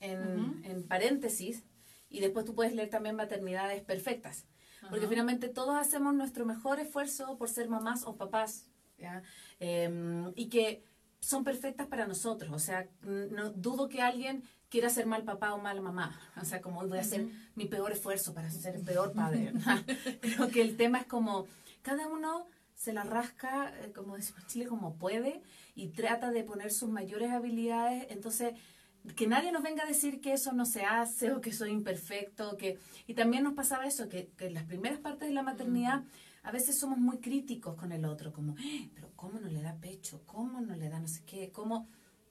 en, 0.00 0.62
en, 0.64 0.86
paréntesis, 0.86 1.64
y 2.08 2.20
después 2.20 2.44
tú 2.44 2.54
puedes 2.54 2.74
leer 2.74 2.90
también 2.90 3.16
maternidades 3.16 3.82
perfectas. 3.82 4.46
Porque 4.88 5.08
finalmente 5.08 5.48
todos 5.48 5.74
hacemos 5.74 6.14
nuestro 6.14 6.46
mejor 6.46 6.78
esfuerzo 6.78 7.36
por 7.38 7.48
ser 7.48 7.68
mamás 7.68 8.04
o 8.04 8.16
papás, 8.16 8.70
¿ya? 8.98 9.22
Eh, 9.58 10.30
y 10.36 10.48
que 10.48 10.84
son 11.20 11.44
perfectas 11.44 11.86
para 11.86 12.06
nosotros. 12.06 12.50
O 12.52 12.58
sea, 12.58 12.88
no 13.02 13.50
dudo 13.50 13.88
que 13.88 14.02
alguien 14.02 14.42
quiera 14.68 14.90
ser 14.90 15.06
mal 15.06 15.24
papá 15.24 15.54
o 15.54 15.58
mala 15.58 15.80
mamá. 15.80 16.18
O 16.40 16.44
sea, 16.44 16.60
como 16.60 16.86
voy 16.86 16.98
a 16.98 17.00
hacer 17.00 17.26
mi 17.54 17.66
peor 17.66 17.92
esfuerzo 17.92 18.34
para 18.34 18.50
ser 18.50 18.76
el 18.76 18.82
peor 18.82 19.12
padre. 19.12 19.52
Creo 20.20 20.48
que 20.48 20.62
el 20.62 20.76
tema 20.76 20.98
es 20.98 21.06
como 21.06 21.46
cada 21.82 22.06
uno 22.08 22.48
se 22.74 22.92
la 22.92 23.04
rasca, 23.04 23.72
eh, 23.80 23.92
como 23.92 24.16
decimos 24.16 24.42
en 24.42 24.46
Chile, 24.48 24.66
como 24.66 24.96
puede 24.96 25.42
y 25.74 25.88
trata 25.88 26.30
de 26.30 26.44
poner 26.44 26.70
sus 26.70 26.90
mayores 26.90 27.30
habilidades. 27.30 28.06
Entonces, 28.10 28.54
que 29.14 29.26
nadie 29.26 29.52
nos 29.52 29.62
venga 29.62 29.84
a 29.84 29.86
decir 29.86 30.20
que 30.20 30.32
eso 30.32 30.52
no 30.52 30.66
se 30.66 30.82
hace 30.82 31.32
o 31.32 31.40
que 31.40 31.52
soy 31.52 31.70
imperfecto. 31.70 32.56
que 32.56 32.78
Y 33.06 33.14
también 33.14 33.44
nos 33.44 33.54
pasaba 33.54 33.86
eso, 33.86 34.08
que, 34.08 34.28
que 34.36 34.46
en 34.46 34.54
las 34.54 34.64
primeras 34.64 34.98
partes 34.98 35.28
de 35.28 35.34
la 35.34 35.42
maternidad 35.42 36.02
a 36.46 36.52
veces 36.52 36.78
somos 36.78 36.98
muy 36.98 37.18
críticos 37.18 37.74
con 37.74 37.90
el 37.90 38.04
otro, 38.04 38.32
como, 38.32 38.54
¡Ah! 38.56 38.88
pero 38.94 39.10
¿cómo 39.16 39.40
no 39.40 39.48
le 39.48 39.62
da 39.62 39.74
pecho? 39.80 40.22
¿Cómo 40.26 40.60
no 40.60 40.76
le 40.76 40.88
da 40.88 41.00
no 41.00 41.08
sé 41.08 41.24
qué? 41.26 41.50
¿Cómo? 41.50 41.88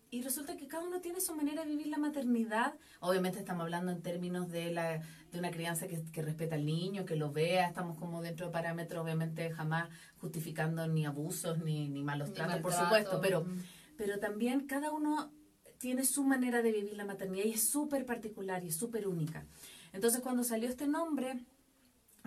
Y 0.09 0.21
resulta 0.21 0.55
que 0.55 0.67
cada 0.67 0.85
uno 0.85 1.01
tiene 1.01 1.19
su 1.19 1.35
manera 1.35 1.65
de 1.65 1.71
vivir 1.71 1.87
la 1.87 1.97
maternidad. 1.97 2.75
Obviamente 3.01 3.39
estamos 3.39 3.63
hablando 3.63 3.91
en 3.91 4.01
términos 4.01 4.49
de, 4.49 4.71
la, 4.71 5.01
de 5.33 5.37
una 5.37 5.51
crianza 5.51 5.87
que, 5.87 6.01
que 6.13 6.21
respeta 6.21 6.55
al 6.55 6.65
niño, 6.65 7.03
que 7.03 7.17
lo 7.17 7.33
vea. 7.33 7.67
Estamos 7.67 7.97
como 7.97 8.21
dentro 8.21 8.45
de 8.45 8.53
parámetros, 8.53 9.03
obviamente 9.03 9.51
jamás 9.51 9.89
justificando 10.15 10.87
ni 10.87 11.05
abusos 11.05 11.61
ni, 11.61 11.89
ni 11.89 12.01
malos 12.01 12.31
tratos, 12.31 12.61
por 12.61 12.71
supuesto. 12.71 13.19
Pero, 13.19 13.45
pero 13.97 14.17
también 14.19 14.65
cada 14.65 14.91
uno 14.93 15.33
tiene 15.77 16.05
su 16.05 16.23
manera 16.23 16.61
de 16.61 16.71
vivir 16.71 16.93
la 16.93 17.03
maternidad 17.03 17.43
y 17.43 17.51
es 17.51 17.69
súper 17.69 18.05
particular 18.05 18.63
y 18.63 18.69
es 18.69 18.77
súper 18.77 19.09
única. 19.09 19.45
Entonces 19.91 20.21
cuando 20.21 20.45
salió 20.45 20.69
este 20.69 20.87
nombre... 20.87 21.45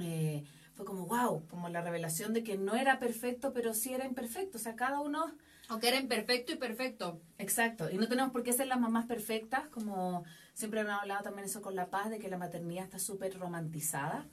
Eh, 0.01 0.45
fue 0.79 0.87
como, 0.87 1.07
wow, 1.07 1.45
como 1.49 1.69
la 1.69 1.83
revelación 1.83 2.33
de 2.33 2.45
que 2.45 2.57
no 2.57 2.77
era 2.77 3.01
perfecto, 3.01 3.53
pero 3.53 3.75
sí 3.75 3.93
era 3.93 4.07
imperfecto. 4.07 4.59
O 4.59 4.61
sea, 4.61 4.77
cada 4.77 5.01
uno... 5.01 5.35
Aunque 5.67 5.89
era 5.89 5.99
imperfecto 5.99 6.53
y 6.53 6.57
perfecto. 6.57 7.21
Exacto. 7.37 7.91
Y 7.91 7.97
no 7.97 8.07
tenemos 8.07 8.31
por 8.31 8.45
qué 8.45 8.53
ser 8.53 8.69
las 8.69 8.79
mamás 8.79 9.07
perfectas, 9.07 9.69
como 9.71 10.23
siempre 10.55 10.79
han 10.79 10.91
hablado 10.91 11.25
también 11.25 11.47
eso 11.47 11.63
con 11.63 11.75
La 11.75 11.91
Paz, 11.91 12.11
de 12.11 12.21
que 12.21 12.29
la 12.29 12.39
maternidad 12.39 12.85
está 12.85 13.01
súper 13.01 13.37
romantizada. 13.37 14.29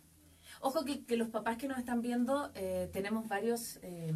Ojo 0.62 0.86
que, 0.86 1.04
que, 1.04 1.18
los 1.18 1.30
papás 1.30 1.58
que 1.58 1.68
nos 1.68 1.80
están 1.80 2.04
viendo, 2.04 2.52
eh, 2.54 2.92
tenemos 2.94 3.28
varios 3.28 3.78
eh, 3.82 4.14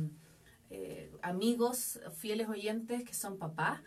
eh, 0.70 1.12
amigos, 1.24 2.00
fieles 2.16 2.48
oyentes 2.48 3.04
que 3.04 3.16
son 3.16 3.40
papás. 3.40 3.82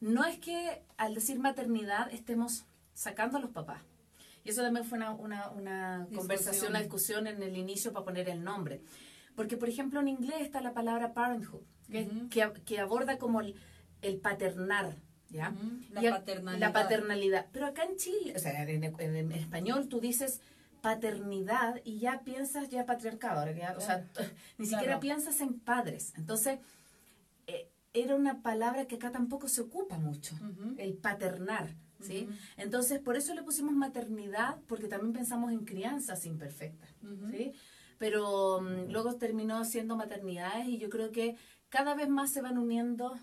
No 0.00 0.24
es 0.24 0.40
que 0.40 0.82
al 0.96 1.14
decir 1.14 1.38
maternidad 1.38 2.12
estemos 2.12 2.64
sacando 2.92 3.38
a 3.38 3.40
los 3.40 3.50
papás 3.50 3.82
y 4.44 4.50
eso 4.50 4.62
también 4.62 4.84
fue 4.84 4.98
una, 4.98 5.12
una, 5.12 5.50
una 5.50 6.06
conversación, 6.14 6.70
una 6.70 6.80
discusión 6.80 7.26
en 7.26 7.42
el 7.42 7.56
inicio 7.56 7.92
para 7.92 8.04
poner 8.04 8.28
el 8.28 8.44
nombre. 8.44 8.82
Porque, 9.34 9.56
por 9.56 9.68
ejemplo, 9.68 10.00
en 10.00 10.08
inglés 10.08 10.42
está 10.42 10.60
la 10.60 10.74
palabra 10.74 11.14
parenthood, 11.14 11.62
que, 11.90 12.08
que, 12.30 12.52
que, 12.64 12.78
aborda 12.78 13.18
como 13.18 13.40
el, 13.40 13.56
el 14.02 14.18
paternar, 14.18 14.96
¿ya? 15.30 15.54
La 15.90 16.18
paternalidad. 16.18 16.60
La 16.60 16.72
paternalidad. 16.72 17.46
Pero 17.52 17.66
acá 17.66 17.84
en 17.84 17.96
Chile, 17.96 18.34
o 18.36 18.38
sea, 18.38 18.62
en, 18.62 18.84
en, 18.84 19.32
español 19.32 19.88
tú 19.88 19.98
dices 19.98 20.40
paternidad 20.82 21.80
y 21.82 21.98
ya 21.98 22.20
piensas 22.22 22.68
ya 22.68 22.84
patriarcado, 22.84 23.50
o 23.78 23.80
sea, 23.80 24.06
ni 24.58 24.66
siquiera 24.66 25.00
piensas 25.00 25.40
en 25.40 25.58
padres. 25.58 26.12
Entonces, 26.16 26.58
eh, 27.46 27.70
era 27.94 28.14
una 28.14 28.42
palabra 28.42 28.84
que 28.86 28.96
acá 28.96 29.10
tampoco 29.10 29.48
se 29.48 29.62
ocupa 29.62 29.96
mucho, 29.96 30.36
el 30.76 30.94
paternar. 30.94 31.74
¿Sí? 32.04 32.28
Entonces, 32.56 33.00
por 33.00 33.16
eso 33.16 33.34
le 33.34 33.42
pusimos 33.42 33.74
maternidad, 33.74 34.58
porque 34.66 34.88
también 34.88 35.12
pensamos 35.12 35.52
en 35.52 35.64
crianzas 35.64 36.26
imperfectas, 36.26 36.90
¿sí? 37.30 37.52
Pero 37.98 38.58
um, 38.58 38.90
luego 38.90 39.14
terminó 39.16 39.64
siendo 39.64 39.96
maternidades 39.96 40.66
y 40.68 40.78
yo 40.78 40.90
creo 40.90 41.10
que 41.12 41.36
cada 41.68 41.94
vez 41.94 42.08
más 42.08 42.30
se 42.32 42.42
van 42.42 42.58
uniendo 42.58 43.18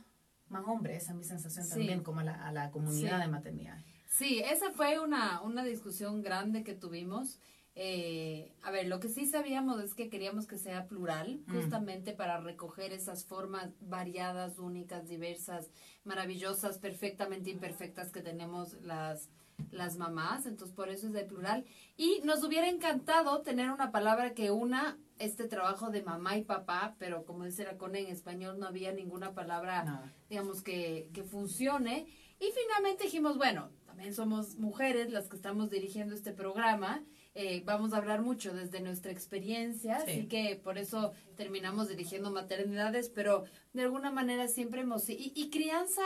más 0.49 0.63
hombres, 0.67 1.03
esa 1.03 1.11
es 1.11 1.17
mi 1.17 1.23
sensación 1.23 1.67
también, 1.69 2.03
como 2.03 2.19
a 2.19 2.23
la, 2.23 2.47
a 2.47 2.51
la 2.51 2.71
comunidad 2.71 3.19
de 3.19 3.27
maternidad. 3.27 3.77
Sí, 4.07 4.39
esa 4.39 4.71
fue 4.71 4.99
una, 4.99 5.41
una 5.41 5.63
discusión 5.63 6.21
grande 6.21 6.63
que 6.63 6.73
tuvimos. 6.73 7.39
Eh, 7.75 8.53
a 8.63 8.71
ver, 8.71 8.87
lo 8.87 8.99
que 8.99 9.07
sí 9.07 9.25
sabíamos 9.25 9.81
es 9.81 9.93
que 9.93 10.09
queríamos 10.09 10.45
que 10.45 10.57
sea 10.57 10.87
plural, 10.87 11.41
mm. 11.47 11.53
justamente 11.53 12.11
para 12.13 12.39
recoger 12.39 12.91
esas 12.91 13.25
formas 13.25 13.69
variadas, 13.79 14.59
únicas, 14.59 15.07
diversas, 15.07 15.69
maravillosas, 16.03 16.79
perfectamente 16.79 17.49
imperfectas 17.49 18.11
que 18.11 18.21
tenemos 18.21 18.73
las, 18.81 19.29
las 19.71 19.97
mamás, 19.97 20.45
entonces 20.45 20.75
por 20.75 20.89
eso 20.89 21.07
es 21.07 21.13
de 21.13 21.23
plural. 21.23 21.65
Y 21.95 22.19
nos 22.25 22.43
hubiera 22.43 22.67
encantado 22.67 23.41
tener 23.41 23.71
una 23.71 23.91
palabra 23.91 24.33
que 24.33 24.51
una 24.51 24.97
este 25.17 25.47
trabajo 25.47 25.91
de 25.91 26.01
mamá 26.01 26.35
y 26.35 26.43
papá, 26.43 26.95
pero 26.97 27.25
como 27.25 27.45
dice 27.45 27.63
la 27.63 27.77
Cone 27.77 28.01
en 28.01 28.07
español 28.07 28.59
no 28.59 28.67
había 28.67 28.91
ninguna 28.91 29.33
palabra, 29.33 30.11
digamos, 30.29 30.61
que, 30.61 31.09
que 31.13 31.23
funcione. 31.23 32.07
Y 32.39 32.51
finalmente 32.59 33.03
dijimos, 33.03 33.37
bueno, 33.37 33.69
también 33.85 34.15
somos 34.15 34.57
mujeres 34.57 35.11
las 35.11 35.27
que 35.27 35.35
estamos 35.35 35.69
dirigiendo 35.69 36.15
este 36.15 36.33
programa 36.33 37.03
eh, 37.33 37.63
vamos 37.65 37.93
a 37.93 37.97
hablar 37.97 38.21
mucho 38.21 38.53
desde 38.53 38.81
nuestra 38.81 39.11
experiencia, 39.11 39.97
así 39.97 40.27
que 40.27 40.59
por 40.61 40.77
eso 40.77 41.13
terminamos 41.35 41.87
dirigiendo 41.87 42.31
maternidades, 42.31 43.09
pero 43.09 43.45
de 43.73 43.83
alguna 43.83 44.11
manera 44.11 44.47
siempre 44.47 44.81
hemos... 44.81 45.09
Y, 45.09 45.31
y 45.35 45.49
crianza 45.49 46.01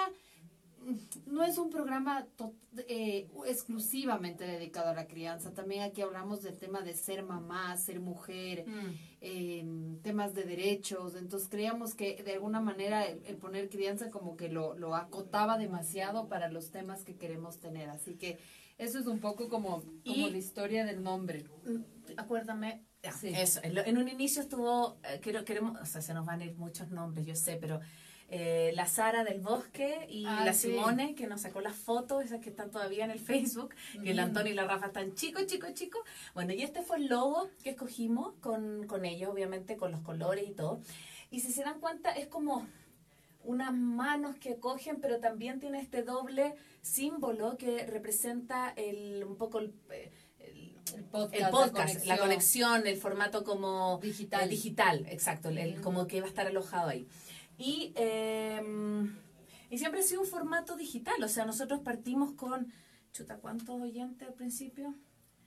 no 1.26 1.44
es 1.44 1.58
un 1.58 1.70
programa 1.70 2.28
eh, 2.88 3.28
exclusivamente 3.48 4.46
dedicado 4.46 4.90
a 4.90 4.94
la 4.94 5.08
crianza, 5.08 5.54
también 5.54 5.82
aquí 5.82 6.02
hablamos 6.02 6.44
del 6.44 6.58
tema 6.58 6.82
de 6.82 6.94
ser 6.94 7.24
mamá, 7.24 7.76
ser 7.78 8.00
mujer, 8.00 8.66
mm. 8.68 8.94
em, 9.22 10.00
temas 10.02 10.36
de 10.36 10.44
derechos, 10.44 11.16
entonces 11.16 11.50
creíamos 11.50 11.96
que 11.96 12.22
de 12.24 12.34
alguna 12.34 12.62
manera 12.62 13.06
el, 13.06 13.26
el, 13.26 13.38
poner 13.38 13.70
crianza 13.70 14.12
como 14.12 14.38
que 14.38 14.50
lo, 14.50 14.78
lo 14.78 14.96
acotaba 14.96 15.58
demasiado 15.58 16.28
para 16.28 16.50
los 16.50 16.70
temas 16.70 17.04
que 17.04 17.16
queremos 17.16 17.58
tener, 17.60 17.90
así 17.90 18.16
que 18.16 18.38
eso 18.78 19.00
es 19.00 19.08
un 19.08 19.20
poco 19.20 19.50
como, 19.50 19.84
como 20.06 20.28
la 20.28 20.38
historia 20.38 20.86
del 20.86 21.04
nombre. 21.04 21.46
Mm, 21.66 22.18
acuérdame, 22.18 22.86
eso, 23.02 23.60
en, 23.64 23.98
un 23.98 24.08
inicio 24.08 24.42
estuvo, 24.42 24.98
eh, 25.04 25.20
quiero, 25.22 25.46
queremos, 25.46 25.80
o 25.80 25.86
sea, 25.86 26.02
se 26.02 26.14
nos 26.14 26.26
van 26.26 26.42
a 26.42 26.46
ir 26.46 26.56
muchos 26.56 26.90
nombres, 26.90 27.26
yo 27.26 27.36
sé, 27.36 27.58
pero 27.58 27.80
eh, 28.28 28.72
la 28.74 28.88
Sara 28.88 29.24
del 29.24 29.42
Bosque 29.42 30.08
y 30.10 30.26
ah, 30.26 30.42
la 30.44 30.54
Simone, 30.54 31.14
que 31.14 31.28
nos 31.28 31.42
sacó 31.42 31.62
las 31.62 31.76
fotos, 31.76 32.24
esas 32.26 32.42
que 32.42 32.50
están 32.50 32.72
todavía 32.72 33.06
en 33.06 33.12
el 33.12 33.20
Facebook, 33.20 33.76
que 34.04 34.12
el 34.12 34.20
Antonio 34.20 34.52
y 34.52 34.56
la 34.56 34.66
Rafa 34.66 34.88
están 34.88 35.14
chicos, 35.14 35.46
chicos, 35.46 35.74
chicos. 35.74 36.02
Bueno, 36.34 36.54
y 36.54 36.64
este 36.64 36.82
fue 36.82 36.98
el 36.98 37.08
logo 37.08 37.50
que 37.64 37.72
escogimos 37.72 38.34
con, 38.42 38.88
con 38.88 39.06
ellos, 39.06 39.30
obviamente, 39.32 39.78
con 39.78 39.92
los 39.92 40.02
colores 40.02 40.48
y 40.48 40.54
todo. 40.54 40.82
Y 41.30 41.42
si 41.42 41.52
se 41.52 41.64
dan 41.64 41.80
cuenta, 41.80 42.12
es 42.12 42.28
como 42.28 42.66
unas 43.46 43.74
manos 43.74 44.36
que 44.38 44.58
cogen, 44.60 45.00
pero 45.02 45.20
también 45.20 45.60
tiene 45.60 45.80
este 45.80 46.04
doble 46.04 46.56
símbolo 46.82 47.58
que 47.58 47.86
representa 47.86 48.70
el, 48.76 49.24
un 49.24 49.38
poco 49.38 49.60
el, 49.60 49.74
el 50.40 51.04
podcast, 51.12 51.34
el 51.36 51.42
la 51.42 51.50
podcast, 51.52 51.76
la 51.76 52.18
conexión. 52.18 52.18
conexión, 52.20 52.88
el 52.88 52.98
formato 52.98 53.44
como 53.44 54.00
Digital. 54.02 54.44
eh, 54.44 54.48
digital, 54.48 55.06
exacto, 55.10 55.50
el- 55.50 55.58
el- 55.58 55.74
Ujú. 55.76 55.82
como 55.84 56.08
que 56.08 56.20
va 56.22 56.28
a 56.28 56.30
estar 56.30 56.48
alojado 56.48 56.90
ahí. 56.90 57.08
Y, 57.58 57.94
eh, 57.96 58.62
y 59.70 59.78
siempre 59.78 60.02
ha 60.02 60.04
sido 60.04 60.22
un 60.22 60.28
formato 60.28 60.76
digital, 60.76 61.22
o 61.24 61.28
sea, 61.28 61.46
nosotros 61.46 61.80
partimos 61.82 62.34
con, 62.34 62.72
chuta, 63.14 63.38
¿cuántos 63.38 63.82
oyentes 63.82 64.28
al 64.28 64.34
principio? 64.34 64.94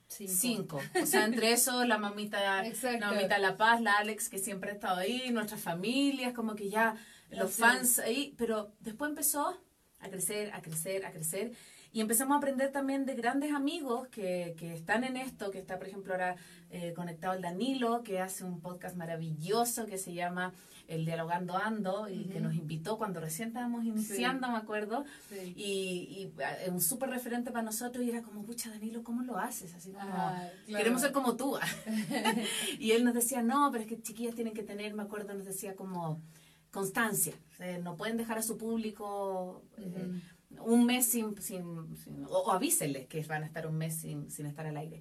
Cinco. 0.09 0.33
Cinco. 0.35 0.81
O 1.03 1.07
sea, 1.07 1.27
entre 1.27 1.53
eso 1.53 1.85
la 1.85 1.99
mamita, 1.99 2.39
Exacto. 2.67 3.01
la 3.01 3.13
mamita 3.13 3.39
La 3.39 3.57
Paz, 3.59 3.83
la 3.83 3.93
Alex, 3.99 4.31
que 4.31 4.39
siempre 4.39 4.71
ha 4.71 4.75
estado 4.75 4.97
ahí, 4.97 5.31
nuestras 5.31 5.61
familias, 5.61 6.33
como 6.33 6.55
que 6.55 6.71
ya 6.71 6.97
los 7.31 7.53
fans 7.53 7.99
ahí, 7.99 8.35
pero 8.37 8.73
después 8.81 9.11
empezó 9.11 9.61
a 10.01 10.09
crecer, 10.09 10.53
a 10.55 10.63
crecer, 10.63 11.05
a 11.05 11.13
crecer. 11.13 11.53
Y 11.91 12.03
empezamos 12.03 12.35
a 12.35 12.39
aprender 12.39 12.71
también 12.71 13.07
de 13.07 13.15
grandes 13.15 13.53
amigos 13.53 14.09
que, 14.09 14.55
que 14.59 14.75
están 14.75 15.05
en 15.05 15.17
esto, 15.17 15.51
que 15.51 15.59
está, 15.59 15.79
por 15.79 15.89
ejemplo, 15.89 16.13
ahora 16.13 16.37
eh, 16.71 16.93
conectado 16.95 17.33
el 17.35 17.41
Danilo, 17.41 18.03
que 18.03 18.21
hace 18.21 18.45
un 18.45 18.61
podcast 18.61 18.95
maravilloso 18.95 19.87
que 19.87 19.97
se 19.97 20.13
llama 20.13 20.53
El 20.87 21.07
Dialogando 21.07 21.57
Ando, 21.57 22.07
y 22.11 22.27
que 22.27 22.41
nos 22.41 22.55
invitó 22.55 22.99
cuando 22.99 23.21
recién 23.21 23.49
estábamos 23.49 23.85
iniciando, 23.87 24.51
me 24.51 24.59
acuerdo. 24.59 25.07
Sí. 25.31 25.55
Y, 25.57 25.63
y 25.65 26.33
eh, 26.67 26.69
un 26.71 26.83
súper 26.83 27.09
referente 27.09 27.51
para 27.51 27.63
nosotros 27.65 28.05
y 28.05 28.11
era 28.11 28.23
como, 28.23 28.45
pucha, 28.45 28.69
Danilo, 28.69 29.03
¿cómo 29.03 29.23
lo 29.23 29.39
haces? 29.39 29.75
Así 29.75 29.91
como, 29.91 30.05
Ah, 30.07 30.47
claro. 30.67 30.79
queremos 30.79 31.01
ser 31.01 31.13
como 31.13 31.37
tú. 31.37 31.57
y 32.79 32.91
él 32.93 33.03
nos 33.03 33.15
decía, 33.15 33.43
no, 33.43 33.71
pero 33.73 33.85
es 33.85 33.89
que 33.89 34.01
chiquillas 34.03 34.35
tienen 34.35 34.53
que 34.53 34.63
tener, 34.63 34.93
me 34.93 35.05
acuerdo, 35.05 35.33
nos 35.33 35.47
decía 35.47 35.75
como 35.75 36.21
constancia. 36.73 37.35
Eh, 37.61 37.81
no 37.83 37.97
pueden 37.97 38.17
dejar 38.17 38.39
a 38.39 38.43
su 38.43 38.57
público 38.57 39.63
eh, 39.79 40.21
un 40.61 40.87
mes 40.87 41.07
sin, 41.07 41.41
sin, 41.43 41.97
sin- 41.97 42.25
o, 42.27 42.39
o 42.41 42.51
avísenles 42.53 43.07
que 43.07 43.23
van 43.25 43.43
a 43.43 43.47
estar 43.47 43.67
un 43.67 43.77
mes 43.77 43.95
sin, 43.97 44.31
sin 44.31 44.47
estar 44.47 44.67
al 44.67 44.77
aire. 44.77 45.01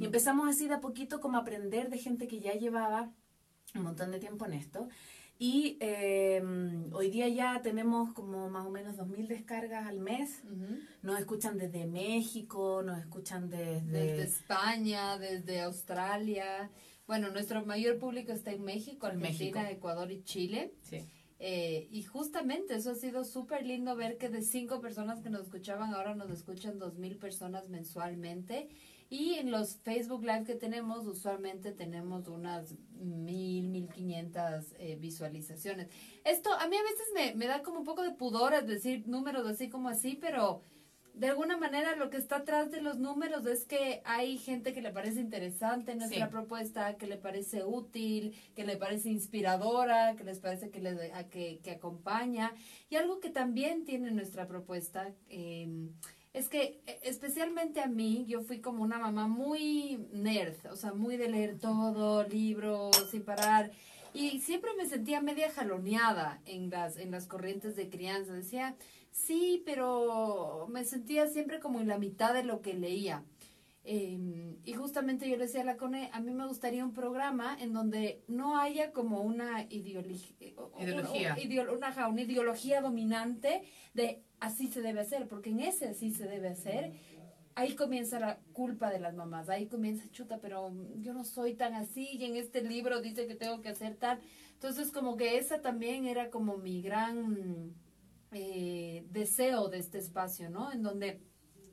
Y 0.00 0.04
empezamos 0.04 0.48
así 0.48 0.68
de 0.68 0.74
a 0.74 0.80
poquito 0.80 1.20
como 1.20 1.36
a 1.38 1.40
aprender 1.42 1.88
de 1.90 1.98
gente 1.98 2.26
que 2.28 2.40
ya 2.40 2.52
llevaba 2.54 3.10
un 3.74 3.82
montón 3.82 4.10
de 4.10 4.18
tiempo 4.18 4.46
en 4.46 4.54
esto. 4.54 4.88
Y 5.40 5.76
eh, 5.80 6.42
hoy 6.92 7.10
día 7.10 7.28
ya 7.28 7.62
tenemos 7.62 8.12
como 8.12 8.48
más 8.50 8.66
o 8.66 8.70
menos 8.70 8.96
2.000 8.96 9.28
descargas 9.28 9.86
al 9.86 10.00
mes. 10.00 10.42
Nos 11.02 11.18
escuchan 11.20 11.58
desde 11.58 11.86
México, 11.86 12.82
nos 12.84 12.98
escuchan 12.98 13.48
desde... 13.48 13.82
Desde 13.86 14.22
España, 14.24 15.16
desde 15.16 15.60
Australia. 15.60 16.70
Bueno, 17.08 17.30
nuestro 17.30 17.64
mayor 17.64 17.98
público 17.98 18.32
está 18.32 18.52
en 18.52 18.62
México, 18.62 19.06
En 19.06 19.16
Argentina, 19.16 19.62
México. 19.62 19.78
Ecuador 19.78 20.12
y 20.12 20.22
Chile. 20.24 20.74
Sí. 20.82 20.98
Eh, 21.40 21.88
y 21.90 22.02
justamente 22.02 22.74
eso 22.74 22.90
ha 22.90 22.94
sido 22.96 23.24
súper 23.24 23.64
lindo 23.64 23.96
ver 23.96 24.18
que 24.18 24.28
de 24.28 24.42
cinco 24.42 24.82
personas 24.82 25.22
que 25.22 25.30
nos 25.30 25.44
escuchaban, 25.44 25.94
ahora 25.94 26.14
nos 26.14 26.30
escuchan 26.30 26.78
dos 26.78 26.98
mil 26.98 27.16
personas 27.16 27.70
mensualmente. 27.70 28.68
Y 29.08 29.36
en 29.36 29.50
los 29.50 29.76
Facebook 29.76 30.20
Live 30.22 30.44
que 30.44 30.54
tenemos, 30.54 31.06
usualmente 31.06 31.72
tenemos 31.72 32.28
unas 32.28 32.74
mil, 33.00 33.68
mil 33.68 33.88
quinientas 33.88 34.74
eh, 34.78 34.96
visualizaciones. 35.00 35.88
Esto 36.24 36.52
a 36.52 36.68
mí 36.68 36.76
a 36.76 36.82
veces 36.82 37.06
me, 37.14 37.34
me 37.34 37.46
da 37.46 37.62
como 37.62 37.78
un 37.78 37.86
poco 37.86 38.02
de 38.02 38.10
pudor 38.10 38.52
es 38.52 38.66
decir 38.66 39.08
números 39.08 39.46
así 39.46 39.70
como 39.70 39.88
así, 39.88 40.18
pero 40.20 40.60
de 41.18 41.28
alguna 41.28 41.56
manera 41.56 41.96
lo 41.96 42.10
que 42.10 42.16
está 42.16 42.36
atrás 42.36 42.70
de 42.70 42.80
los 42.80 42.98
números 42.98 43.44
es 43.46 43.64
que 43.64 44.00
hay 44.04 44.38
gente 44.38 44.72
que 44.72 44.80
le 44.80 44.90
parece 44.92 45.20
interesante 45.20 45.94
nuestra 45.94 46.26
Sí. 46.26 46.30
propuesta, 46.32 46.96
que 46.96 47.06
le 47.06 47.16
parece 47.16 47.64
útil, 47.64 48.34
que 48.54 48.64
le 48.64 48.76
parece 48.76 49.10
inspiradora, 49.10 50.14
que 50.16 50.24
les 50.24 50.38
parece 50.38 50.70
que, 50.70 50.80
le, 50.80 51.12
a- 51.12 51.28
que, 51.28 51.60
que 51.62 51.72
acompaña. 51.72 52.52
Y 52.90 52.96
algo 52.96 53.20
que 53.20 53.30
también 53.30 53.84
tiene 53.84 54.10
nuestra 54.12 54.46
propuesta 54.46 55.12
eh, 55.28 55.88
es 56.32 56.48
que 56.48 56.80
eh, 56.86 57.00
especialmente 57.02 57.80
a 57.80 57.86
mí, 57.88 58.24
yo 58.28 58.42
fui 58.42 58.60
como 58.60 58.82
una 58.82 58.98
mamá 58.98 59.26
muy 59.26 59.98
nerd, 60.12 60.54
o 60.70 60.76
sea, 60.76 60.92
muy 60.92 61.16
de 61.16 61.28
leer 61.28 61.58
todo, 61.58 62.22
libros, 62.22 62.94
sin 63.10 63.24
parar. 63.24 63.70
Y 64.14 64.40
siempre 64.40 64.70
me 64.76 64.86
sentía 64.86 65.20
media 65.20 65.50
jaloneada 65.50 66.40
en 66.46 66.70
las, 66.70 66.96
en 66.96 67.10
las 67.10 67.26
corrientes 67.26 67.76
de 67.76 67.88
crianza. 67.90 68.32
Decía, 68.32 68.74
sí, 69.10 69.62
pero 69.64 70.66
me 70.70 70.84
sentía 70.84 71.26
siempre 71.28 71.60
como 71.60 71.80
en 71.80 71.88
la 71.88 71.98
mitad 71.98 72.34
de 72.34 72.44
lo 72.44 72.60
que 72.60 72.74
leía. 72.74 73.24
Eh, 73.90 74.58
y 74.64 74.74
justamente 74.74 75.30
yo 75.30 75.36
le 75.38 75.46
decía 75.46 75.62
a 75.62 75.64
la 75.64 75.78
CONE, 75.78 76.10
a 76.12 76.20
mí 76.20 76.34
me 76.34 76.46
gustaría 76.46 76.84
un 76.84 76.92
programa 76.92 77.56
en 77.58 77.72
donde 77.72 78.22
no 78.28 78.58
haya 78.58 78.92
como 78.92 79.22
una 79.22 79.64
ideología, 79.70 80.36
Ideología. 80.78 81.36
una, 81.72 81.88
ajá, 81.88 82.08
una 82.08 82.20
ideología 82.20 82.82
dominante 82.82 83.62
de 83.94 84.22
así 84.40 84.68
se 84.68 84.82
debe 84.82 85.00
hacer, 85.00 85.26
porque 85.26 85.50
en 85.50 85.60
ese 85.60 85.88
así 85.88 86.12
se 86.12 86.28
debe 86.28 86.48
hacer, 86.48 86.92
ahí 87.54 87.74
comienza 87.76 88.20
la 88.20 88.40
culpa 88.52 88.90
de 88.90 89.00
las 89.00 89.14
mamás, 89.14 89.48
ahí 89.48 89.68
comienza 89.68 90.10
chuta, 90.10 90.38
pero 90.38 90.70
yo 90.96 91.14
no 91.14 91.24
soy 91.24 91.54
tan 91.54 91.72
así 91.72 92.10
y 92.12 92.24
en 92.24 92.36
este 92.36 92.60
libro 92.60 93.00
dice 93.00 93.26
que 93.26 93.36
tengo 93.36 93.62
que 93.62 93.70
hacer 93.70 93.96
tal. 93.96 94.20
Entonces 94.52 94.92
como 94.92 95.16
que 95.16 95.38
esa 95.38 95.62
también 95.62 96.04
era 96.04 96.28
como 96.28 96.58
mi 96.58 96.82
gran 96.82 97.74
eh, 98.32 99.06
deseo 99.10 99.68
de 99.68 99.78
este 99.78 99.98
espacio, 99.98 100.50
¿no? 100.50 100.72
En 100.72 100.82
donde 100.82 101.20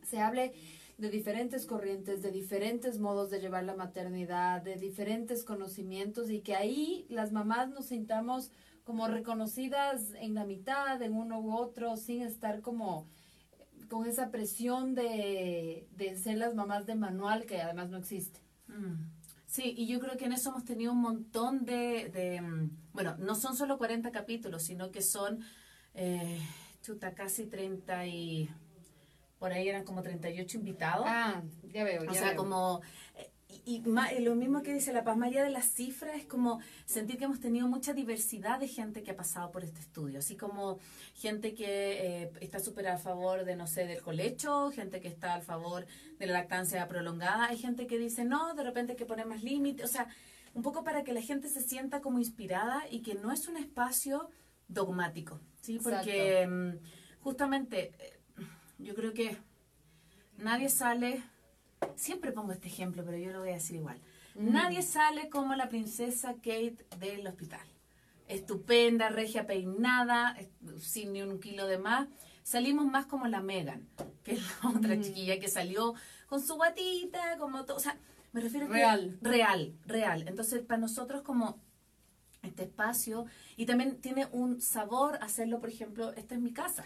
se 0.03 0.19
hable 0.19 0.53
de 0.97 1.09
diferentes 1.09 1.65
corrientes, 1.65 2.21
de 2.21 2.31
diferentes 2.31 2.99
modos 2.99 3.29
de 3.29 3.41
llevar 3.41 3.63
la 3.65 3.75
maternidad, 3.75 4.61
de 4.61 4.75
diferentes 4.75 5.43
conocimientos 5.43 6.29
y 6.29 6.41
que 6.41 6.55
ahí 6.55 7.05
las 7.09 7.31
mamás 7.31 7.69
nos 7.69 7.87
sintamos 7.87 8.51
como 8.85 9.07
reconocidas 9.07 10.13
en 10.15 10.35
la 10.35 10.45
mitad, 10.45 11.01
en 11.01 11.13
uno 11.13 11.39
u 11.41 11.53
otro, 11.53 11.97
sin 11.97 12.21
estar 12.21 12.61
como 12.61 13.07
con 13.89 14.07
esa 14.07 14.31
presión 14.31 14.95
de, 14.95 15.87
de 15.95 16.17
ser 16.17 16.37
las 16.37 16.55
mamás 16.55 16.85
de 16.85 16.95
manual 16.95 17.45
que 17.45 17.61
además 17.61 17.89
no 17.89 17.97
existe. 17.97 18.39
Mm. 18.67 19.15
Sí, 19.47 19.73
y 19.77 19.87
yo 19.87 19.99
creo 19.99 20.17
que 20.17 20.25
en 20.25 20.33
eso 20.33 20.49
hemos 20.49 20.65
tenido 20.65 20.91
un 20.91 21.01
montón 21.01 21.65
de, 21.65 22.09
de, 22.09 22.41
mm, 22.41 22.69
bueno, 22.93 23.15
no 23.19 23.35
son 23.35 23.55
solo 23.55 23.77
40 23.77 24.11
capítulos, 24.11 24.63
sino 24.63 24.91
que 24.91 25.01
son, 25.01 25.39
eh, 25.95 26.39
chuta, 26.81 27.13
casi 27.13 27.45
30 27.45 28.05
y, 28.07 28.49
por 29.39 29.51
ahí 29.51 29.67
eran 29.69 29.83
como 29.83 30.01
38 30.01 30.57
invitados. 30.57 31.05
Ah, 31.07 31.41
ya 31.63 31.83
veo, 31.83 32.03
ya 32.03 32.11
o 32.11 32.13
sea, 32.13 32.29
veo. 32.29 32.37
como, 32.37 32.81
eh, 33.15 33.29
y, 33.65 33.83
y 33.83 34.21
lo 34.21 34.35
mismo 34.35 34.61
que 34.63 34.73
dice 34.73 34.93
La 34.93 35.03
Paz, 35.03 35.17
allá 35.21 35.43
de 35.43 35.49
las 35.49 35.65
cifras, 35.65 36.15
es 36.15 36.25
como 36.25 36.59
sentir 36.85 37.17
que 37.17 37.25
hemos 37.25 37.39
tenido 37.39 37.67
mucha 37.67 37.93
diversidad 37.93 38.59
de 38.59 38.67
gente 38.67 39.03
que 39.03 39.11
ha 39.11 39.15
pasado 39.15 39.51
por 39.51 39.63
este 39.63 39.79
estudio, 39.79 40.19
así 40.19 40.35
como 40.35 40.79
gente 41.13 41.53
que 41.53 42.23
eh, 42.23 42.31
está 42.41 42.59
súper 42.59 42.87
a 42.87 42.97
favor 42.97 43.45
de, 43.45 43.55
no 43.55 43.67
sé, 43.67 43.85
del 43.85 44.01
colecho, 44.01 44.71
gente 44.71 44.99
que 44.99 45.07
está 45.07 45.35
a 45.35 45.41
favor 45.41 45.85
de 46.17 46.27
la 46.27 46.33
lactancia 46.33 46.87
prolongada, 46.87 47.45
hay 47.45 47.57
gente 47.57 47.87
que 47.87 47.97
dice, 47.97 48.25
no, 48.25 48.53
de 48.53 48.63
repente 48.63 48.93
hay 48.93 48.97
que 48.97 49.05
poner 49.05 49.25
más 49.25 49.43
límites, 49.43 49.85
o 49.85 49.91
sea, 49.91 50.07
un 50.53 50.61
poco 50.61 50.83
para 50.83 51.03
que 51.03 51.13
la 51.13 51.21
gente 51.21 51.49
se 51.49 51.61
sienta 51.61 52.01
como 52.01 52.19
inspirada 52.19 52.83
y 52.89 53.01
que 53.01 53.15
no 53.15 53.31
es 53.31 53.47
un 53.47 53.57
espacio 53.57 54.29
dogmático, 54.67 55.39
¿sí? 55.61 55.79
Porque 55.81 56.45
mm, 56.47 57.21
justamente 57.21 57.91
eh, 57.99 58.19
yo 58.79 58.95
creo 58.95 59.13
que 59.13 59.37
nadie 60.37 60.69
sale, 60.69 61.23
siempre 61.95 62.31
pongo 62.31 62.51
este 62.51 62.67
ejemplo, 62.67 63.03
pero 63.05 63.17
yo 63.17 63.31
lo 63.31 63.39
voy 63.39 63.49
a 63.51 63.53
decir 63.55 63.77
igual, 63.77 63.99
Mm. 64.37 64.51
nadie 64.51 64.81
sale 64.81 65.29
como 65.29 65.55
la 65.55 65.69
princesa 65.69 66.33
Kate 66.33 66.85
del 66.99 67.25
hospital. 67.25 67.65
Estupenda, 68.27 69.07
regia 69.09 69.45
peinada, 69.47 70.35
sin 70.79 71.13
ni 71.13 71.21
un 71.21 71.39
kilo 71.39 71.67
de 71.67 71.77
más. 71.77 72.09
Salimos 72.43 72.85
más 72.85 73.05
como 73.05 73.27
la 73.27 73.39
Megan, 73.41 73.87
que 74.23 74.33
es 74.33 74.41
la 74.63 74.69
otra 74.71 74.95
Mm. 74.95 75.01
chiquilla 75.01 75.39
que 75.39 75.47
salió 75.47 75.93
con 76.27 76.41
su 76.41 76.55
guatita, 76.55 77.37
como 77.37 77.63
todo. 77.65 77.77
O 77.77 77.79
sea, 77.79 77.97
me 78.33 78.41
refiero 78.41 78.65
a 78.65 78.69
que- 78.69 78.73
Real. 78.75 79.17
real, 79.21 79.73
real. 79.85 80.27
Entonces, 80.27 80.61
para 80.65 80.79
nosotros 80.81 81.21
como 81.21 81.61
este 82.45 82.63
espacio, 82.63 83.25
y 83.57 83.65
también 83.65 83.97
tiene 84.01 84.27
un 84.31 84.61
sabor 84.61 85.17
hacerlo, 85.21 85.59
por 85.59 85.69
ejemplo, 85.69 86.11
esta 86.13 86.35
es 86.35 86.41
mi 86.41 86.53
casa. 86.53 86.85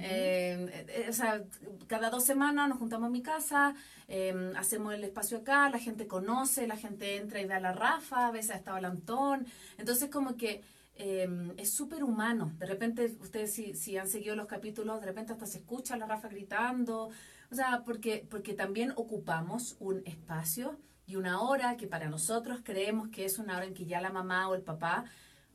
Eh, 0.00 0.86
eh, 0.88 1.06
o 1.10 1.12
sea, 1.12 1.44
cada 1.86 2.08
dos 2.08 2.24
semanas 2.24 2.68
nos 2.68 2.78
juntamos 2.78 3.08
en 3.08 3.12
mi 3.12 3.22
casa, 3.22 3.74
eh, 4.08 4.52
hacemos 4.56 4.94
el 4.94 5.04
espacio 5.04 5.38
acá, 5.38 5.68
la 5.68 5.78
gente 5.78 6.06
conoce, 6.06 6.66
la 6.66 6.76
gente 6.76 7.16
entra 7.16 7.40
y 7.40 7.46
ve 7.46 7.54
a 7.54 7.60
la 7.60 7.72
Rafa, 7.72 8.28
a 8.28 8.30
veces 8.30 8.52
ha 8.52 8.56
estado 8.56 8.78
el 8.78 8.86
Antón. 8.86 9.46
Entonces, 9.76 10.08
como 10.08 10.36
que 10.36 10.62
eh, 10.94 11.28
es 11.56 11.72
súper 11.72 12.04
humano. 12.04 12.52
De 12.58 12.66
repente, 12.66 13.16
ustedes 13.20 13.52
si, 13.52 13.74
si 13.74 13.96
han 13.96 14.08
seguido 14.08 14.36
los 14.36 14.46
capítulos, 14.46 15.00
de 15.00 15.06
repente 15.06 15.32
hasta 15.32 15.46
se 15.46 15.58
escucha 15.58 15.94
a 15.94 15.98
la 15.98 16.06
Rafa 16.06 16.28
gritando. 16.28 17.10
O 17.50 17.54
sea, 17.54 17.82
porque, 17.84 18.26
porque 18.30 18.54
también 18.54 18.92
ocupamos 18.96 19.76
un 19.78 20.02
espacio 20.06 20.78
y 21.12 21.16
una 21.16 21.42
hora 21.42 21.76
que 21.76 21.86
para 21.86 22.08
nosotros 22.08 22.60
creemos 22.64 23.08
que 23.08 23.26
es 23.26 23.38
una 23.38 23.56
hora 23.58 23.66
en 23.66 23.74
que 23.74 23.84
ya 23.84 24.00
la 24.00 24.10
mamá 24.10 24.48
o 24.48 24.54
el 24.54 24.62
papá 24.62 25.04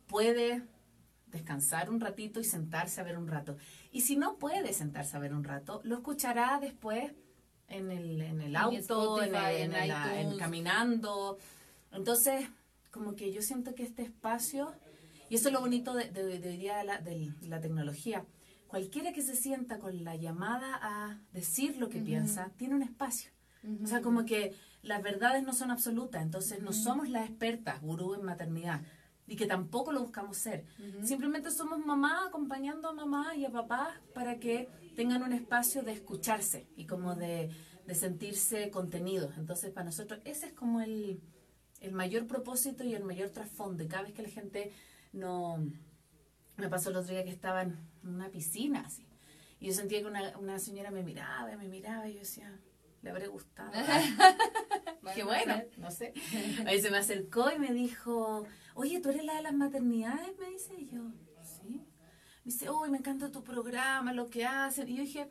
puede 0.05 0.61
descansar 1.27 1.89
un 1.89 1.99
ratito 1.99 2.39
y 2.39 2.43
sentarse 2.43 3.01
a 3.01 3.03
ver 3.03 3.17
un 3.17 3.27
rato. 3.27 3.57
Y 3.91 4.01
si 4.01 4.15
no 4.17 4.37
puede 4.37 4.71
sentarse 4.73 5.17
a 5.17 5.19
ver 5.19 5.33
un 5.33 5.43
rato, 5.43 5.81
lo 5.83 5.95
escuchará 5.95 6.59
después 6.61 7.11
en 7.67 7.91
el, 7.91 8.21
en 8.21 8.39
el 8.41 8.55
auto, 8.55 8.75
en, 8.75 8.79
Spotify, 8.81 9.55
el- 9.55 9.61
en 9.63 9.73
en 9.73 9.83
el- 9.83 9.91
en 9.91 10.19
iTunes. 10.27 10.37
caminando. 10.39 11.37
Entonces, 11.91 12.47
como 12.91 13.15
que 13.15 13.33
yo 13.33 13.41
siento 13.41 13.73
que 13.73 13.81
este 13.83 14.03
espacio, 14.03 14.73
y 15.29 15.35
eso 15.35 15.49
es 15.49 15.53
lo 15.53 15.59
bonito 15.61 15.93
de, 15.95 16.11
de, 16.11 16.37
de 16.39 16.49
hoy 16.49 16.57
día 16.57 16.77
de 16.77 16.83
la, 16.83 16.97
de 16.99 17.31
la 17.47 17.59
tecnología, 17.59 18.25
cualquiera 18.67 19.11
que 19.11 19.23
se 19.23 19.35
sienta 19.35 19.79
con 19.79 20.03
la 20.03 20.15
llamada 20.15 20.79
a 20.81 21.19
decir 21.33 21.77
lo 21.77 21.89
que 21.89 21.99
piensa, 21.99 22.51
tiene 22.57 22.75
un 22.75 22.83
espacio. 22.83 23.31
O 23.83 23.87
sea, 23.87 24.01
como 24.01 24.25
que 24.25 24.53
las 24.81 25.01
verdades 25.03 25.43
no 25.43 25.53
son 25.53 25.71
absolutas, 25.71 26.21
entonces 26.21 26.61
no 26.61 26.71
somos 26.71 27.09
las 27.09 27.27
expertas, 27.29 27.81
gurú 27.81 28.13
en 28.13 28.23
maternidad, 28.23 28.81
y 29.27 29.35
que 29.35 29.45
tampoco 29.45 29.91
lo 29.91 30.01
buscamos 30.01 30.37
ser. 30.37 30.65
Simplemente 31.03 31.51
somos 31.51 31.85
mamá 31.85 32.25
acompañando 32.27 32.87
a 32.87 32.93
mamá 32.93 33.35
y 33.35 33.45
a 33.45 33.51
papá 33.51 34.01
para 34.13 34.39
que 34.39 34.69
tengan 34.95 35.21
un 35.21 35.33
espacio 35.33 35.83
de 35.83 35.91
escucharse 35.91 36.67
y 36.77 36.85
como 36.85 37.15
de, 37.15 37.49
de 37.85 37.95
sentirse 37.95 38.69
contenidos. 38.71 39.37
Entonces, 39.37 39.71
para 39.71 39.85
nosotros 39.85 40.21
ese 40.23 40.47
es 40.47 40.53
como 40.53 40.79
el, 40.79 41.21
el 41.81 41.91
mayor 41.91 42.25
propósito 42.25 42.85
y 42.85 42.93
el 42.95 43.03
mayor 43.03 43.29
trasfondo. 43.29 43.83
Y 43.83 43.87
cada 43.87 44.03
vez 44.03 44.13
que 44.13 44.23
la 44.23 44.29
gente 44.29 44.71
no... 45.11 45.57
Me 46.55 46.69
pasó 46.69 46.89
el 46.89 46.95
otro 46.95 47.11
día 47.11 47.23
que 47.23 47.29
estaba 47.29 47.61
en 47.61 47.77
una 48.03 48.29
piscina 48.29 48.81
así. 48.87 49.05
Y 49.59 49.67
yo 49.67 49.73
sentía 49.73 50.01
que 50.01 50.07
una, 50.07 50.37
una 50.37 50.57
señora 50.57 50.89
me 50.89 51.03
miraba, 51.03 51.55
me 51.55 51.67
miraba 51.67 52.07
y 52.07 52.13
yo 52.13 52.19
decía, 52.19 52.59
le 53.01 53.09
habré 53.09 53.27
gustado. 53.27 53.71
Qué 55.15 55.23
bueno, 55.23 55.61
no 55.77 55.91
sé. 55.91 56.13
Ahí 56.65 56.81
se 56.81 56.91
me 56.91 56.97
acercó 56.97 57.51
y 57.51 57.59
me 57.59 57.73
dijo, 57.73 58.45
oye, 58.75 58.99
¿tú 58.99 59.09
eres 59.09 59.23
la 59.23 59.35
de 59.35 59.43
las 59.43 59.53
maternidades? 59.53 60.37
Me 60.39 60.49
dice 60.49 60.73
y 60.77 60.87
yo, 60.87 61.11
sí. 61.43 61.85
Me 62.43 62.51
dice, 62.51 62.69
uy, 62.69 62.89
me 62.89 62.97
encanta 62.97 63.31
tu 63.31 63.43
programa, 63.43 64.13
lo 64.13 64.29
que 64.29 64.45
hacen. 64.45 64.87
Y 64.89 64.95
yo 64.95 65.03
dije, 65.03 65.29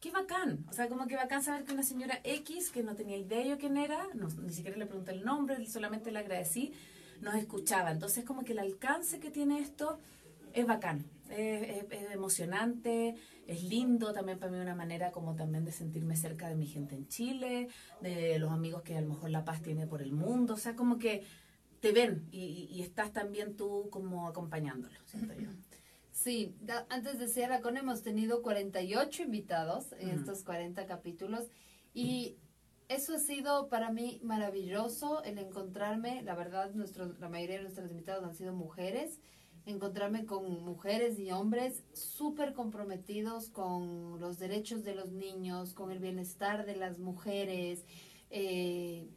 qué 0.00 0.10
bacán. 0.10 0.64
O 0.68 0.72
sea, 0.72 0.88
como 0.88 1.06
que 1.06 1.16
bacán 1.16 1.42
saber 1.42 1.64
que 1.64 1.72
una 1.72 1.82
señora 1.82 2.20
X, 2.22 2.70
que 2.70 2.82
no 2.82 2.94
tenía 2.94 3.16
idea 3.16 3.44
yo 3.44 3.58
quién 3.58 3.76
era, 3.76 4.06
no, 4.14 4.28
ni 4.28 4.52
siquiera 4.52 4.76
le 4.76 4.86
pregunté 4.86 5.12
el 5.12 5.24
nombre, 5.24 5.64
solamente 5.66 6.10
le 6.10 6.18
agradecí, 6.18 6.72
nos 7.20 7.34
escuchaba. 7.34 7.90
Entonces, 7.90 8.24
como 8.24 8.44
que 8.44 8.52
el 8.52 8.58
alcance 8.60 9.18
que 9.18 9.30
tiene 9.30 9.58
esto 9.58 9.98
es 10.52 10.66
bacán, 10.66 11.04
es, 11.30 11.84
es 11.90 12.10
emocionante, 12.12 13.14
es 13.46 13.62
lindo 13.62 14.12
también 14.12 14.38
para 14.38 14.52
mí 14.52 14.58
una 14.58 14.74
manera 14.74 15.12
como 15.12 15.34
también 15.34 15.64
de 15.64 15.72
sentirme 15.72 16.16
cerca 16.16 16.48
de 16.48 16.56
mi 16.56 16.66
gente 16.66 16.94
en 16.94 17.08
Chile, 17.08 17.68
de 18.00 18.38
los 18.38 18.50
amigos 18.50 18.82
que 18.82 18.96
a 18.96 19.00
lo 19.00 19.08
mejor 19.08 19.30
La 19.30 19.44
Paz 19.44 19.62
tiene 19.62 19.86
por 19.86 20.02
el 20.02 20.12
mundo, 20.12 20.54
o 20.54 20.58
sea, 20.58 20.76
como 20.76 20.98
que 20.98 21.22
te 21.80 21.92
ven 21.92 22.26
y, 22.30 22.68
y 22.70 22.82
estás 22.82 23.12
también 23.12 23.56
tú 23.56 23.88
como 23.90 24.28
acompañándolo, 24.28 24.98
siento 25.06 25.34
yo. 25.34 25.50
Sí, 26.16 26.56
antes 26.88 27.18
de 27.18 27.28
ser 27.28 27.60
con 27.60 27.76
hemos 27.76 28.02
tenido 28.02 28.40
48 28.40 29.24
invitados 29.24 29.92
en 29.98 30.08
estos 30.08 30.44
40 30.44 30.86
capítulos 30.86 31.44
y 31.92 32.38
eso 32.88 33.16
ha 33.16 33.18
sido 33.18 33.68
para 33.68 33.90
mí 33.90 34.20
maravilloso 34.22 35.22
el 35.24 35.38
encontrarme, 35.38 36.22
la 36.22 36.34
verdad, 36.34 36.72
nuestro, 36.72 37.12
la 37.18 37.28
mayoría 37.28 37.56
de 37.56 37.64
nuestros 37.64 37.90
invitados 37.90 38.24
han 38.24 38.34
sido 38.34 38.54
mujeres, 38.54 39.20
encontrarme 39.66 40.24
con 40.24 40.64
mujeres 40.64 41.18
y 41.18 41.32
hombres 41.32 41.84
súper 41.92 42.54
comprometidos 42.54 43.50
con 43.50 44.18
los 44.20 44.38
derechos 44.38 44.84
de 44.84 44.94
los 44.94 45.10
niños, 45.10 45.74
con 45.74 45.90
el 45.90 45.98
bienestar 45.98 46.64
de 46.64 46.76
las 46.76 46.98
mujeres, 46.98 47.84
eh, 48.30 49.08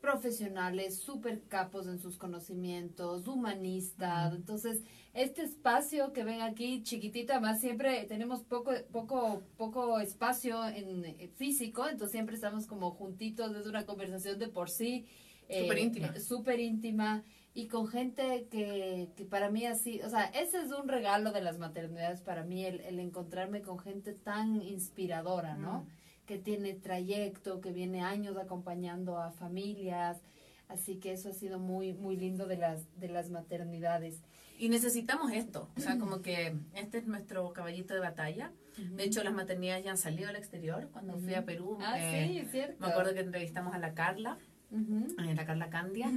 profesionales, 0.00 0.98
súper 0.98 1.42
capos 1.48 1.86
en 1.86 1.98
sus 1.98 2.16
conocimientos, 2.16 3.26
humanistas. 3.26 4.34
Entonces, 4.34 4.82
este 5.14 5.42
espacio 5.42 6.12
que 6.12 6.24
ven 6.24 6.42
aquí, 6.42 6.82
chiquitita, 6.82 7.40
más 7.40 7.60
siempre 7.60 8.04
tenemos 8.04 8.42
poco, 8.42 8.72
poco, 8.92 9.42
poco 9.56 9.98
espacio 10.00 10.66
en, 10.68 11.04
eh, 11.04 11.30
físico, 11.36 11.88
entonces 11.88 12.12
siempre 12.12 12.34
estamos 12.34 12.66
como 12.66 12.90
juntitos, 12.90 13.54
es 13.56 13.66
una 13.66 13.86
conversación 13.86 14.38
de 14.38 14.48
por 14.48 14.70
sí. 14.70 15.06
Súper 15.48 15.78
íntima. 15.78 16.06
Eh, 16.08 16.20
súper 16.20 16.60
íntima 16.60 17.24
y 17.54 17.68
con 17.68 17.86
gente 17.86 18.48
que, 18.50 19.10
que 19.16 19.24
para 19.24 19.48
mí 19.48 19.64
así, 19.64 20.02
o 20.02 20.10
sea, 20.10 20.24
ese 20.24 20.60
es 20.60 20.72
un 20.72 20.88
regalo 20.88 21.30
de 21.30 21.40
las 21.40 21.58
maternidades 21.58 22.20
para 22.20 22.42
mí, 22.42 22.64
el, 22.64 22.80
el 22.80 22.98
encontrarme 22.98 23.62
con 23.62 23.78
gente 23.78 24.12
tan 24.12 24.60
inspiradora, 24.60 25.56
¿no? 25.56 25.86
Que 26.26 26.36
tiene 26.36 26.74
trayecto, 26.74 27.60
que 27.60 27.72
viene 27.72 28.02
años 28.02 28.36
acompañando 28.36 29.18
a 29.18 29.30
familias, 29.30 30.20
así 30.68 30.96
que 30.96 31.12
eso 31.12 31.28
ha 31.28 31.32
sido 31.32 31.60
muy, 31.60 31.92
muy 31.92 32.16
lindo 32.16 32.46
de 32.46 32.56
las, 32.56 32.88
de 32.98 33.08
las 33.08 33.30
maternidades. 33.30 34.20
Y 34.58 34.68
necesitamos 34.68 35.32
esto, 35.32 35.68
o 35.76 35.80
sea, 35.80 35.96
como 35.98 36.22
que 36.22 36.56
este 36.74 36.98
es 36.98 37.06
nuestro 37.06 37.52
caballito 37.52 37.94
de 37.94 38.00
batalla. 38.00 38.52
De 38.76 39.04
hecho, 39.04 39.22
las 39.22 39.34
maternidades 39.34 39.84
ya 39.84 39.92
han 39.92 39.98
salido 39.98 40.28
al 40.28 40.36
exterior. 40.36 40.88
Cuando 40.92 41.16
fui 41.18 41.34
a 41.34 41.44
Perú, 41.44 41.78
ah, 41.80 41.96
eh, 41.98 42.42
sí, 42.42 42.48
cierto. 42.50 42.76
me 42.80 42.90
acuerdo 42.90 43.14
que 43.14 43.20
entrevistamos 43.20 43.74
a 43.74 43.78
la 43.78 43.94
Carla, 43.94 44.38
eh, 44.74 45.34
la 45.34 45.46
Carla 45.46 45.70
Candia, 45.70 46.10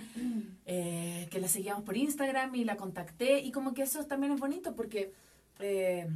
eh, 0.65 1.27
que 1.29 1.39
la 1.39 1.47
seguíamos 1.47 1.83
por 1.83 1.97
Instagram 1.97 2.55
y 2.55 2.63
la 2.63 2.77
contacté. 2.77 3.39
Y 3.39 3.51
como 3.51 3.73
que 3.73 3.83
eso 3.83 4.05
también 4.05 4.33
es 4.33 4.39
bonito 4.39 4.75
porque 4.75 5.13
eh, 5.59 6.07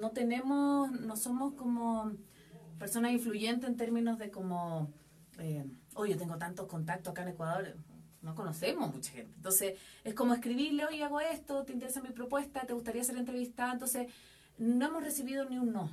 no 0.00 0.10
tenemos, 0.10 0.90
no 0.92 1.16
somos 1.16 1.54
como 1.54 2.12
personas 2.78 3.12
influyentes 3.12 3.68
en 3.68 3.76
términos 3.76 4.18
de 4.18 4.30
como, 4.30 4.90
eh, 5.38 5.64
oye, 5.94 6.12
yo 6.12 6.18
tengo 6.18 6.36
tantos 6.38 6.66
contactos 6.66 7.10
acá 7.10 7.22
en 7.22 7.28
Ecuador, 7.28 7.76
no 8.22 8.34
conocemos 8.34 8.94
mucha 8.94 9.12
gente. 9.12 9.32
Entonces, 9.36 9.78
es 10.04 10.14
como 10.14 10.34
escribirle, 10.34 10.84
oye, 10.86 11.02
hago 11.02 11.20
esto, 11.20 11.64
te 11.64 11.72
interesa 11.72 12.00
mi 12.00 12.10
propuesta, 12.10 12.66
te 12.66 12.72
gustaría 12.72 13.04
ser 13.04 13.16
entrevistada. 13.16 13.72
Entonces, 13.72 14.08
no 14.58 14.86
hemos 14.86 15.02
recibido 15.02 15.48
ni 15.48 15.58
un 15.58 15.72
no. 15.72 15.90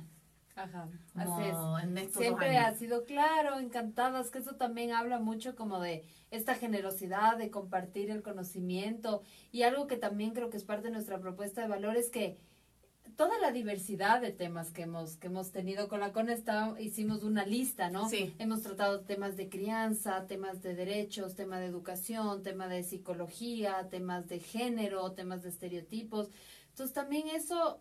Ajá, 0.56 0.88
así 1.14 1.42
es. 1.44 2.14
Siempre 2.14 2.56
ha 2.56 2.74
sido 2.74 3.04
claro, 3.04 3.58
encantadas, 3.58 4.30
que 4.30 4.38
eso 4.38 4.56
también 4.56 4.92
habla 4.92 5.18
mucho 5.18 5.54
como 5.54 5.80
de 5.80 6.04
esta 6.30 6.54
generosidad 6.54 7.36
de 7.36 7.50
compartir 7.50 8.10
el 8.10 8.22
conocimiento 8.22 9.22
y 9.52 9.62
algo 9.62 9.86
que 9.86 9.98
también 9.98 10.32
creo 10.32 10.48
que 10.48 10.56
es 10.56 10.64
parte 10.64 10.88
de 10.88 10.94
nuestra 10.94 11.20
propuesta 11.20 11.60
de 11.60 11.68
valor 11.68 11.96
es 11.96 12.08
que 12.08 12.38
toda 13.16 13.38
la 13.38 13.52
diversidad 13.52 14.20
de 14.20 14.32
temas 14.32 14.70
que 14.70 14.82
hemos 14.82 15.16
que 15.16 15.28
hemos 15.28 15.52
tenido 15.52 15.88
con 15.88 16.00
la 16.00 16.12
Conesta 16.12 16.74
hicimos 16.78 17.22
una 17.22 17.44
lista, 17.44 17.90
¿no? 17.90 18.08
Sí. 18.08 18.34
Hemos 18.38 18.62
tratado 18.62 19.00
temas 19.00 19.36
de 19.36 19.48
crianza, 19.48 20.26
temas 20.26 20.62
de 20.62 20.74
derechos, 20.74 21.34
tema 21.34 21.60
de 21.60 21.66
educación, 21.66 22.42
tema 22.42 22.66
de 22.66 22.82
psicología, 22.82 23.88
temas 23.90 24.26
de 24.28 24.40
género, 24.40 25.12
temas 25.12 25.42
de 25.42 25.50
estereotipos. 25.50 26.30
Entonces 26.70 26.94
también 26.94 27.28
eso 27.28 27.80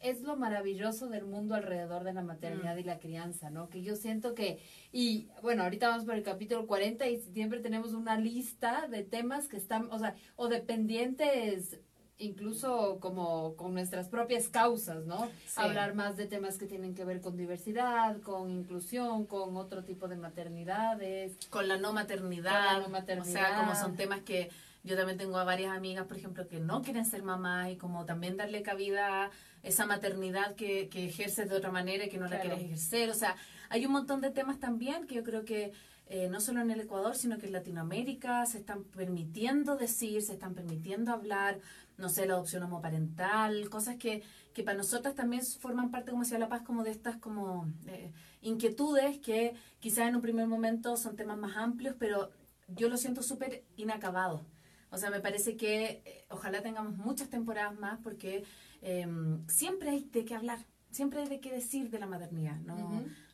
es 0.00 0.22
lo 0.22 0.36
maravilloso 0.36 1.08
del 1.08 1.24
mundo 1.24 1.54
alrededor 1.54 2.04
de 2.04 2.12
la 2.12 2.22
maternidad 2.22 2.76
y 2.76 2.84
la 2.84 2.98
crianza, 2.98 3.50
¿no? 3.50 3.68
Que 3.68 3.82
yo 3.82 3.96
siento 3.96 4.34
que, 4.34 4.58
y 4.92 5.28
bueno, 5.42 5.62
ahorita 5.62 5.88
vamos 5.88 6.04
por 6.04 6.14
el 6.14 6.22
capítulo 6.22 6.66
40 6.66 7.06
y 7.08 7.20
siempre 7.20 7.60
tenemos 7.60 7.92
una 7.92 8.18
lista 8.18 8.88
de 8.88 9.02
temas 9.02 9.48
que 9.48 9.56
están, 9.56 9.90
o 9.90 9.98
sea, 9.98 10.14
o 10.36 10.48
dependientes 10.48 11.80
incluso 12.20 12.98
como 13.00 13.56
con 13.56 13.72
nuestras 13.72 14.08
propias 14.08 14.48
causas, 14.48 15.06
¿no? 15.06 15.26
Sí. 15.46 15.54
Hablar 15.56 15.94
más 15.94 16.16
de 16.16 16.26
temas 16.26 16.58
que 16.58 16.66
tienen 16.66 16.94
que 16.94 17.04
ver 17.04 17.20
con 17.20 17.36
diversidad, 17.36 18.20
con 18.20 18.50
inclusión, 18.50 19.26
con 19.26 19.56
otro 19.56 19.84
tipo 19.84 20.06
de 20.06 20.16
maternidades. 20.16 21.36
con 21.48 21.66
la 21.66 21.78
no 21.78 21.92
maternidad. 21.92 22.74
Con 22.74 22.82
la 22.82 22.86
no 22.86 22.88
maternidad. 22.90 23.30
O 23.30 23.32
sea, 23.32 23.58
como 23.58 23.74
son 23.74 23.96
temas 23.96 24.20
que 24.20 24.50
yo 24.82 24.96
también 24.96 25.18
tengo 25.18 25.38
a 25.38 25.44
varias 25.44 25.76
amigas, 25.76 26.06
por 26.06 26.16
ejemplo, 26.16 26.48
que 26.48 26.60
no 26.60 26.82
quieren 26.82 27.04
ser 27.04 27.22
mamás 27.22 27.70
y 27.70 27.76
como 27.76 28.04
también 28.04 28.36
darle 28.36 28.62
cabida 28.62 29.24
a 29.24 29.30
esa 29.62 29.86
maternidad 29.86 30.54
que, 30.54 30.88
que 30.88 31.06
ejerces 31.06 31.48
de 31.48 31.56
otra 31.56 31.70
manera 31.70 32.06
y 32.06 32.08
que 32.08 32.18
no 32.18 32.28
la 32.28 32.40
quieres 32.40 32.60
ejercer. 32.60 33.10
O 33.10 33.14
sea, 33.14 33.36
hay 33.68 33.84
un 33.84 33.92
montón 33.92 34.20
de 34.20 34.30
temas 34.30 34.58
también 34.58 35.06
que 35.06 35.16
yo 35.16 35.22
creo 35.22 35.44
que 35.44 35.72
eh, 36.12 36.28
no 36.28 36.40
solo 36.40 36.60
en 36.60 36.72
el 36.72 36.80
Ecuador, 36.80 37.14
sino 37.14 37.38
que 37.38 37.46
en 37.46 37.52
Latinoamérica 37.52 38.44
se 38.44 38.58
están 38.58 38.82
permitiendo 38.82 39.76
decir, 39.76 40.22
se 40.22 40.32
están 40.32 40.54
permitiendo 40.54 41.12
hablar, 41.12 41.60
no 41.98 42.08
sé, 42.08 42.26
la 42.26 42.34
adopción 42.34 42.64
homoparental, 42.64 43.70
cosas 43.70 43.94
que, 43.96 44.24
que 44.52 44.64
para 44.64 44.76
nosotras 44.76 45.14
también 45.14 45.44
forman 45.44 45.92
parte, 45.92 46.10
como 46.10 46.24
decía 46.24 46.40
La 46.40 46.48
Paz, 46.48 46.62
como 46.62 46.82
de 46.82 46.90
estas 46.90 47.18
como 47.18 47.68
eh, 47.86 48.10
inquietudes 48.40 49.18
que 49.18 49.54
quizás 49.78 50.08
en 50.08 50.16
un 50.16 50.20
primer 50.20 50.48
momento 50.48 50.96
son 50.96 51.14
temas 51.14 51.38
más 51.38 51.56
amplios, 51.56 51.94
pero 51.96 52.32
yo 52.66 52.88
lo 52.88 52.96
siento 52.96 53.22
súper 53.22 53.62
inacabado. 53.76 54.44
O 54.90 54.98
sea, 54.98 55.10
me 55.10 55.20
parece 55.20 55.56
que 55.56 56.02
eh, 56.04 56.24
ojalá 56.30 56.62
tengamos 56.62 56.96
muchas 56.96 57.28
temporadas 57.28 57.78
más 57.78 57.98
porque 58.02 58.44
eh, 58.82 59.06
siempre 59.48 59.90
hay 59.90 60.04
de 60.04 60.24
qué 60.24 60.34
hablar, 60.34 60.58
siempre 60.90 61.20
hay 61.22 61.28
de 61.28 61.40
qué 61.40 61.50
decir 61.52 61.90
de 61.90 61.98
la 61.98 62.06
maternidad. 62.06 62.56
No, 62.60 62.76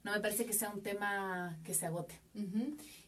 no 0.05 0.13
me 0.13 0.21
parece 0.21 0.45
que 0.47 0.53
sea 0.53 0.71
un 0.71 0.83
tema 0.83 1.59
que 1.65 1.75
se 1.75 1.87
agote. 1.87 2.21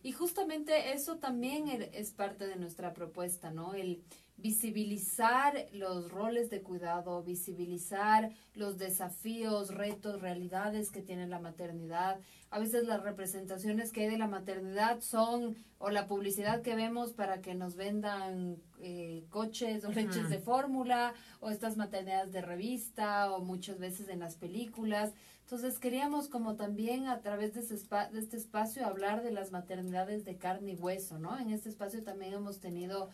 Y 0.02 0.12
justamente 0.12 0.92
eso 0.92 1.18
también 1.18 1.66
er- 1.68 1.90
es 1.92 2.10
parte 2.12 2.46
de 2.46 2.56
nuestra 2.56 2.92
propuesta, 2.94 3.50
¿no? 3.50 3.74
El 3.74 4.02
visibilizar 4.38 5.66
los 5.72 6.10
roles 6.10 6.48
de 6.48 6.62
cuidado, 6.62 7.22
visibilizar 7.24 8.30
los 8.54 8.78
desafíos, 8.78 9.74
retos, 9.74 10.20
realidades 10.20 10.90
que 10.90 11.02
tiene 11.02 11.26
la 11.26 11.40
maternidad. 11.40 12.20
A 12.50 12.60
veces 12.60 12.86
las 12.86 13.02
representaciones 13.02 13.92
que 13.92 14.02
hay 14.02 14.10
de 14.10 14.18
la 14.18 14.28
maternidad 14.28 15.00
son 15.00 15.56
o 15.78 15.90
la 15.90 16.06
publicidad 16.06 16.62
que 16.62 16.76
vemos 16.76 17.12
para 17.12 17.40
que 17.40 17.54
nos 17.54 17.74
vendan 17.74 18.56
eh, 18.80 19.24
coches 19.28 19.84
o 19.84 19.90
leches 19.90 20.30
de 20.30 20.38
fórmula 20.38 21.14
o 21.40 21.50
estas 21.50 21.76
maternidades 21.76 22.32
de 22.32 22.40
revista 22.40 23.32
o 23.32 23.44
muchas 23.44 23.78
veces 23.78 24.08
en 24.08 24.20
las 24.20 24.36
películas. 24.36 25.12
Entonces 25.42 25.78
queríamos 25.78 26.28
como 26.28 26.56
también 26.56 27.06
a 27.06 27.20
través 27.20 27.54
de, 27.54 27.62
de 27.62 28.18
este 28.18 28.36
espacio 28.36 28.86
hablar 28.86 29.22
de 29.22 29.32
las 29.32 29.50
maternidades 29.50 30.24
de 30.24 30.36
carne 30.36 30.72
y 30.72 30.76
hueso, 30.76 31.18
¿no? 31.18 31.38
En 31.38 31.50
este 31.50 31.70
espacio 31.70 32.04
también 32.04 32.34
hemos 32.34 32.60
tenido 32.60 33.08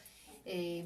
eh, 0.45 0.85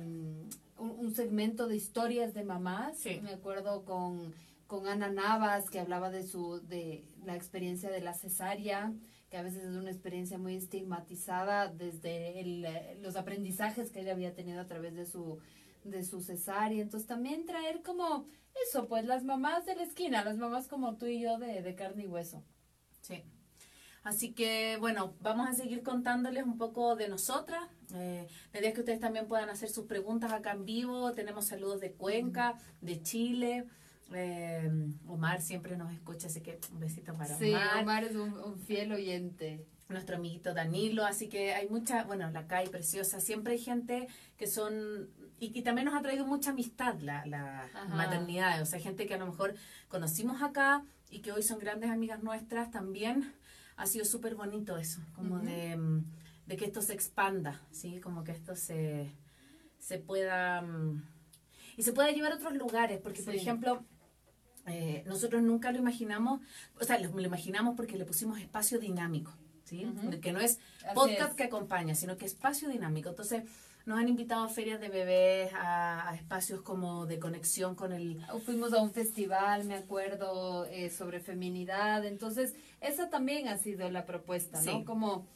un, 0.77 0.91
un 0.91 1.15
segmento 1.15 1.67
de 1.67 1.77
historias 1.77 2.35
de 2.35 2.45
mamás. 2.45 2.99
Sí. 2.99 3.21
Me 3.23 3.33
acuerdo 3.33 3.85
con, 3.85 4.33
con 4.67 4.87
Ana 4.87 5.09
Navas 5.11 5.71
que 5.71 5.81
hablaba 5.81 6.11
de 6.11 6.23
su 6.23 6.61
de 6.67 7.05
la 7.25 7.35
experiencia 7.37 7.91
de 7.91 8.01
la 8.01 8.15
cesárea, 8.15 8.93
que 9.31 9.37
a 9.37 9.43
veces 9.43 9.65
es 9.65 9.77
una 9.77 9.91
experiencia 9.91 10.39
muy 10.39 10.57
estigmatizada 10.57 11.69
desde 11.69 12.41
el, 12.41 12.65
eh, 12.65 12.99
los 13.03 13.17
aprendizajes 13.17 13.91
que 13.91 14.01
ella 14.01 14.13
había 14.13 14.35
tenido 14.35 14.61
a 14.61 14.67
través 14.67 14.95
de 14.95 15.07
su, 15.07 15.39
de 15.85 16.05
su 16.05 16.23
cesárea. 16.23 16.83
Entonces 16.83 17.07
también 17.07 17.45
traer 17.45 17.83
como 17.83 18.27
eso, 18.69 18.89
pues 18.89 19.05
las 19.05 19.25
mamás 19.25 19.67
de 19.67 19.77
la 19.77 19.83
esquina, 19.83 20.25
las 20.25 20.39
mamás 20.39 20.69
como 20.69 20.97
tú 20.97 21.07
y 21.07 21.21
yo 21.21 21.39
de, 21.39 21.63
de 21.63 21.75
carne 21.75 22.05
y 22.05 22.07
hueso. 22.07 22.43
Sí. 23.03 23.23
Así 24.05 24.33
que, 24.33 24.77
bueno, 24.81 25.15
vamos 25.21 25.49
a 25.49 25.53
seguir 25.53 25.83
contándoles 25.83 26.45
un 26.45 26.57
poco 26.57 26.97
de 26.97 27.09
nosotras. 27.09 27.63
Eh, 27.95 28.27
la 28.53 28.61
idea 28.61 28.69
es 28.71 28.75
que 28.75 28.81
ustedes 28.81 29.01
también 29.01 29.27
puedan 29.27 29.51
hacer 29.51 29.69
sus 29.69 29.87
preguntas 29.87 30.33
acá 30.33 30.53
en 30.53 30.65
vivo. 30.65 31.13
Tenemos 31.13 31.47
saludos 31.47 31.81
de 31.81 31.93
Cuenca, 31.93 32.55
de 32.81 33.03
Chile. 33.03 33.65
Eh, 34.15 34.71
Omar 35.07 35.43
siempre 35.43 35.77
nos 35.77 35.93
escucha, 35.93 36.29
así 36.29 36.41
que 36.41 36.59
un 36.73 36.81
besito 36.81 37.15
para 37.15 37.37
Sí, 37.37 37.51
Omar. 37.53 37.83
Omar 37.83 38.05
es 38.05 38.17
un, 38.17 38.33
un 38.33 38.59
fiel 38.59 38.93
oyente. 38.93 39.67
Nuestro 39.89 40.17
amiguito 40.17 40.53
Danilo, 40.53 41.07
así 41.07 41.29
que 41.31 41.55
hay 41.55 41.67
mucha, 41.71 42.05
bueno, 42.05 42.31
la 42.31 42.47
CAI 42.47 42.69
preciosa, 42.69 43.21
siempre 43.21 43.55
hay 43.55 43.59
gente 43.59 44.07
que 44.37 44.47
son, 44.47 45.09
y, 45.41 45.59
y 45.59 45.63
también 45.63 45.87
nos 45.87 45.95
ha 45.95 46.03
traído 46.03 46.27
mucha 46.27 46.51
amistad 46.51 47.01
la, 47.01 47.25
la 47.25 47.67
maternidad, 47.89 48.61
o 48.61 48.67
sea, 48.67 48.79
gente 48.81 49.07
que 49.07 49.15
a 49.15 49.17
lo 49.17 49.25
mejor 49.25 49.55
conocimos 49.89 50.43
acá 50.43 50.85
y 51.09 51.21
que 51.21 51.33
hoy 51.33 51.43
son 51.43 51.59
grandes 51.59 51.89
amigas 51.89 52.23
nuestras 52.23 52.71
también, 52.71 53.33
ha 53.79 53.87
sido 53.87 54.05
súper 54.05 54.35
bonito 54.35 54.77
eso, 54.77 55.01
como 55.15 55.39
de, 55.39 55.77
mm, 55.77 56.05
de 56.47 56.57
que 56.57 56.65
esto 56.67 56.83
se 56.83 56.93
expanda, 56.93 57.63
¿sí? 57.71 58.01
Como 58.01 58.25
que 58.25 58.33
esto 58.33 58.57
se, 58.57 59.13
se 59.79 59.99
pueda, 59.99 60.61
mm, 60.61 61.03
y 61.77 61.83
se 61.85 61.93
pueda 61.93 62.11
llevar 62.11 62.33
a 62.33 62.35
otros 62.35 62.55
lugares, 62.55 63.01
porque 63.01 63.23
por 63.23 63.35
ejemplo, 63.35 63.85
eh, 64.67 65.05
nosotros 65.07 65.43
nunca 65.43 65.71
lo 65.71 65.79
imaginamos, 65.79 66.41
o 66.79 66.85
sea, 66.85 66.99
lo, 66.99 67.09
lo 67.11 67.23
imaginamos 67.23 67.77
porque 67.77 67.97
le 67.97 68.05
pusimos 68.05 68.41
espacio 68.41 68.81
dinámico, 68.81 69.33
¿sí? 69.65 69.87
Que 70.21 70.33
no 70.33 70.41
es 70.41 70.59
podcast 70.93 71.31
es. 71.31 71.37
que 71.37 71.45
acompaña, 71.45 71.95
sino 71.95 72.17
que 72.17 72.27
espacio 72.27 72.69
dinámico. 72.69 73.11
Entonces, 73.11 73.45
nos 73.87 73.99
han 73.99 74.09
invitado 74.09 74.45
a 74.45 74.49
ferias 74.49 74.81
de 74.81 74.89
bebés, 74.89 75.53
a, 75.55 76.11
a 76.11 76.15
espacios 76.17 76.63
como 76.63 77.07
de 77.07 77.19
conexión 77.19 77.75
con 77.75 77.93
el... 77.93 78.21
Fuimos 78.45 78.73
a 78.75 78.83
un 78.83 78.91
festival, 78.91 79.65
me 79.65 79.77
acuerdo, 79.77 80.67
eh, 80.67 80.91
sobre 80.91 81.21
feminidad. 81.21 82.05
Entonces, 82.05 82.55
esa 82.81 83.11
también 83.11 83.49
ha 83.49 83.59
sido 83.59 83.91
la 83.91 84.07
propuesta, 84.07 84.61
¿no? 84.63 84.79
Sí. 84.79 84.85
como 84.85 85.27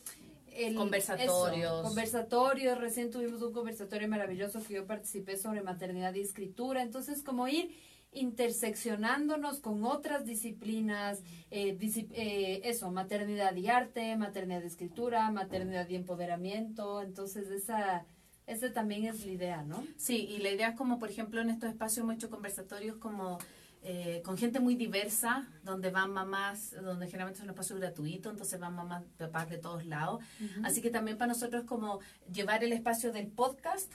el, 0.54 0.74
Conversatorios. 0.74 1.72
eso, 1.72 1.82
conversatorios. 1.82 2.78
Recién 2.78 3.10
tuvimos 3.10 3.42
un 3.42 3.52
conversatorio 3.52 4.08
maravilloso 4.08 4.62
que 4.62 4.74
yo 4.74 4.86
participé 4.86 5.36
sobre 5.36 5.62
maternidad 5.62 6.14
y 6.14 6.20
escritura. 6.20 6.82
Entonces, 6.82 7.22
como 7.22 7.48
ir 7.48 7.74
interseccionándonos 8.12 9.60
con 9.60 9.84
otras 9.84 10.26
disciplinas, 10.26 11.22
eh, 11.50 11.78
eh, 11.80 12.60
eso, 12.64 12.90
maternidad 12.90 13.56
y 13.56 13.68
arte, 13.68 14.16
maternidad 14.16 14.62
y 14.62 14.66
escritura, 14.66 15.30
maternidad 15.30 15.88
y 15.88 15.96
empoderamiento. 15.96 17.00
Entonces, 17.00 17.50
esa, 17.50 18.04
esa 18.46 18.72
también 18.72 19.06
es 19.06 19.24
la 19.24 19.32
idea, 19.32 19.62
¿no? 19.62 19.82
Sí, 19.96 20.26
y 20.26 20.38
la 20.38 20.50
idea 20.50 20.68
es 20.68 20.76
como, 20.76 20.98
por 20.98 21.10
ejemplo, 21.10 21.40
en 21.40 21.50
estos 21.50 21.70
espacios 21.70 22.04
hemos 22.04 22.16
hecho 22.16 22.28
conversatorios 22.28 22.96
como 22.98 23.38
eh, 23.84 24.22
con 24.24 24.38
gente 24.38 24.60
muy 24.60 24.76
diversa, 24.76 25.48
donde 25.64 25.90
van 25.90 26.12
mamás, 26.12 26.70
donde 26.82 27.06
generalmente 27.06 27.38
es 27.40 27.44
un 27.44 27.50
espacio 27.50 27.76
gratuito, 27.76 28.30
entonces 28.30 28.58
van 28.60 28.74
mamás, 28.76 29.02
papás 29.18 29.48
de 29.50 29.58
todos 29.58 29.84
lados. 29.86 30.22
Así 30.62 30.80
que 30.80 30.90
también 30.90 31.18
para 31.18 31.28
nosotros 31.32 31.62
es 31.62 31.68
como 31.68 31.98
llevar 32.32 32.62
el 32.64 32.72
espacio 32.72 33.12
del 33.12 33.26
podcast 33.28 33.92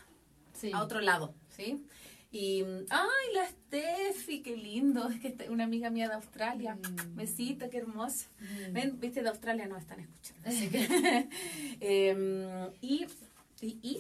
Sí. 0.53 0.71
a 0.73 0.81
otro 0.81 0.99
lado, 1.01 1.33
¿sí? 1.49 1.85
Y, 2.31 2.63
ay, 2.89 3.33
la 3.33 3.47
Steffi, 3.47 4.41
qué 4.41 4.57
lindo, 4.57 5.07
es 5.07 5.19
que 5.21 5.49
una 5.49 5.63
amiga 5.63 5.89
mía 5.89 6.09
de 6.09 6.15
Australia, 6.15 6.75
Mm. 6.75 7.15
besito, 7.15 7.69
qué 7.69 7.77
hermoso. 7.77 8.27
Mm. 8.39 8.73
Ven, 8.73 8.99
viste, 8.99 9.21
de 9.23 9.29
Australia 9.29 9.67
nos 9.67 9.79
están 9.79 10.01
escuchando. 10.01 10.49
Así 10.49 10.67
que, 10.69 11.29
em, 11.79 12.69
y, 12.81 13.05
y, 13.61 13.67
y, 13.81 13.99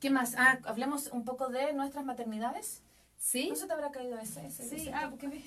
¿qué 0.00 0.10
más? 0.10 0.34
Ah, 0.36 0.58
hablemos 0.64 1.08
un 1.12 1.24
poco 1.24 1.48
de 1.48 1.72
nuestras 1.74 2.04
maternidades. 2.04 2.82
¿Sí? 3.20 3.48
¿No 3.50 3.54
se 3.54 3.66
te 3.66 3.72
habrá 3.74 3.90
caído 3.90 4.18
ese? 4.18 4.46
ese 4.46 4.66
Sí, 4.68 4.76
ese? 4.76 4.92
ah, 4.94 5.08
porque 5.10 5.28
me... 5.28 5.42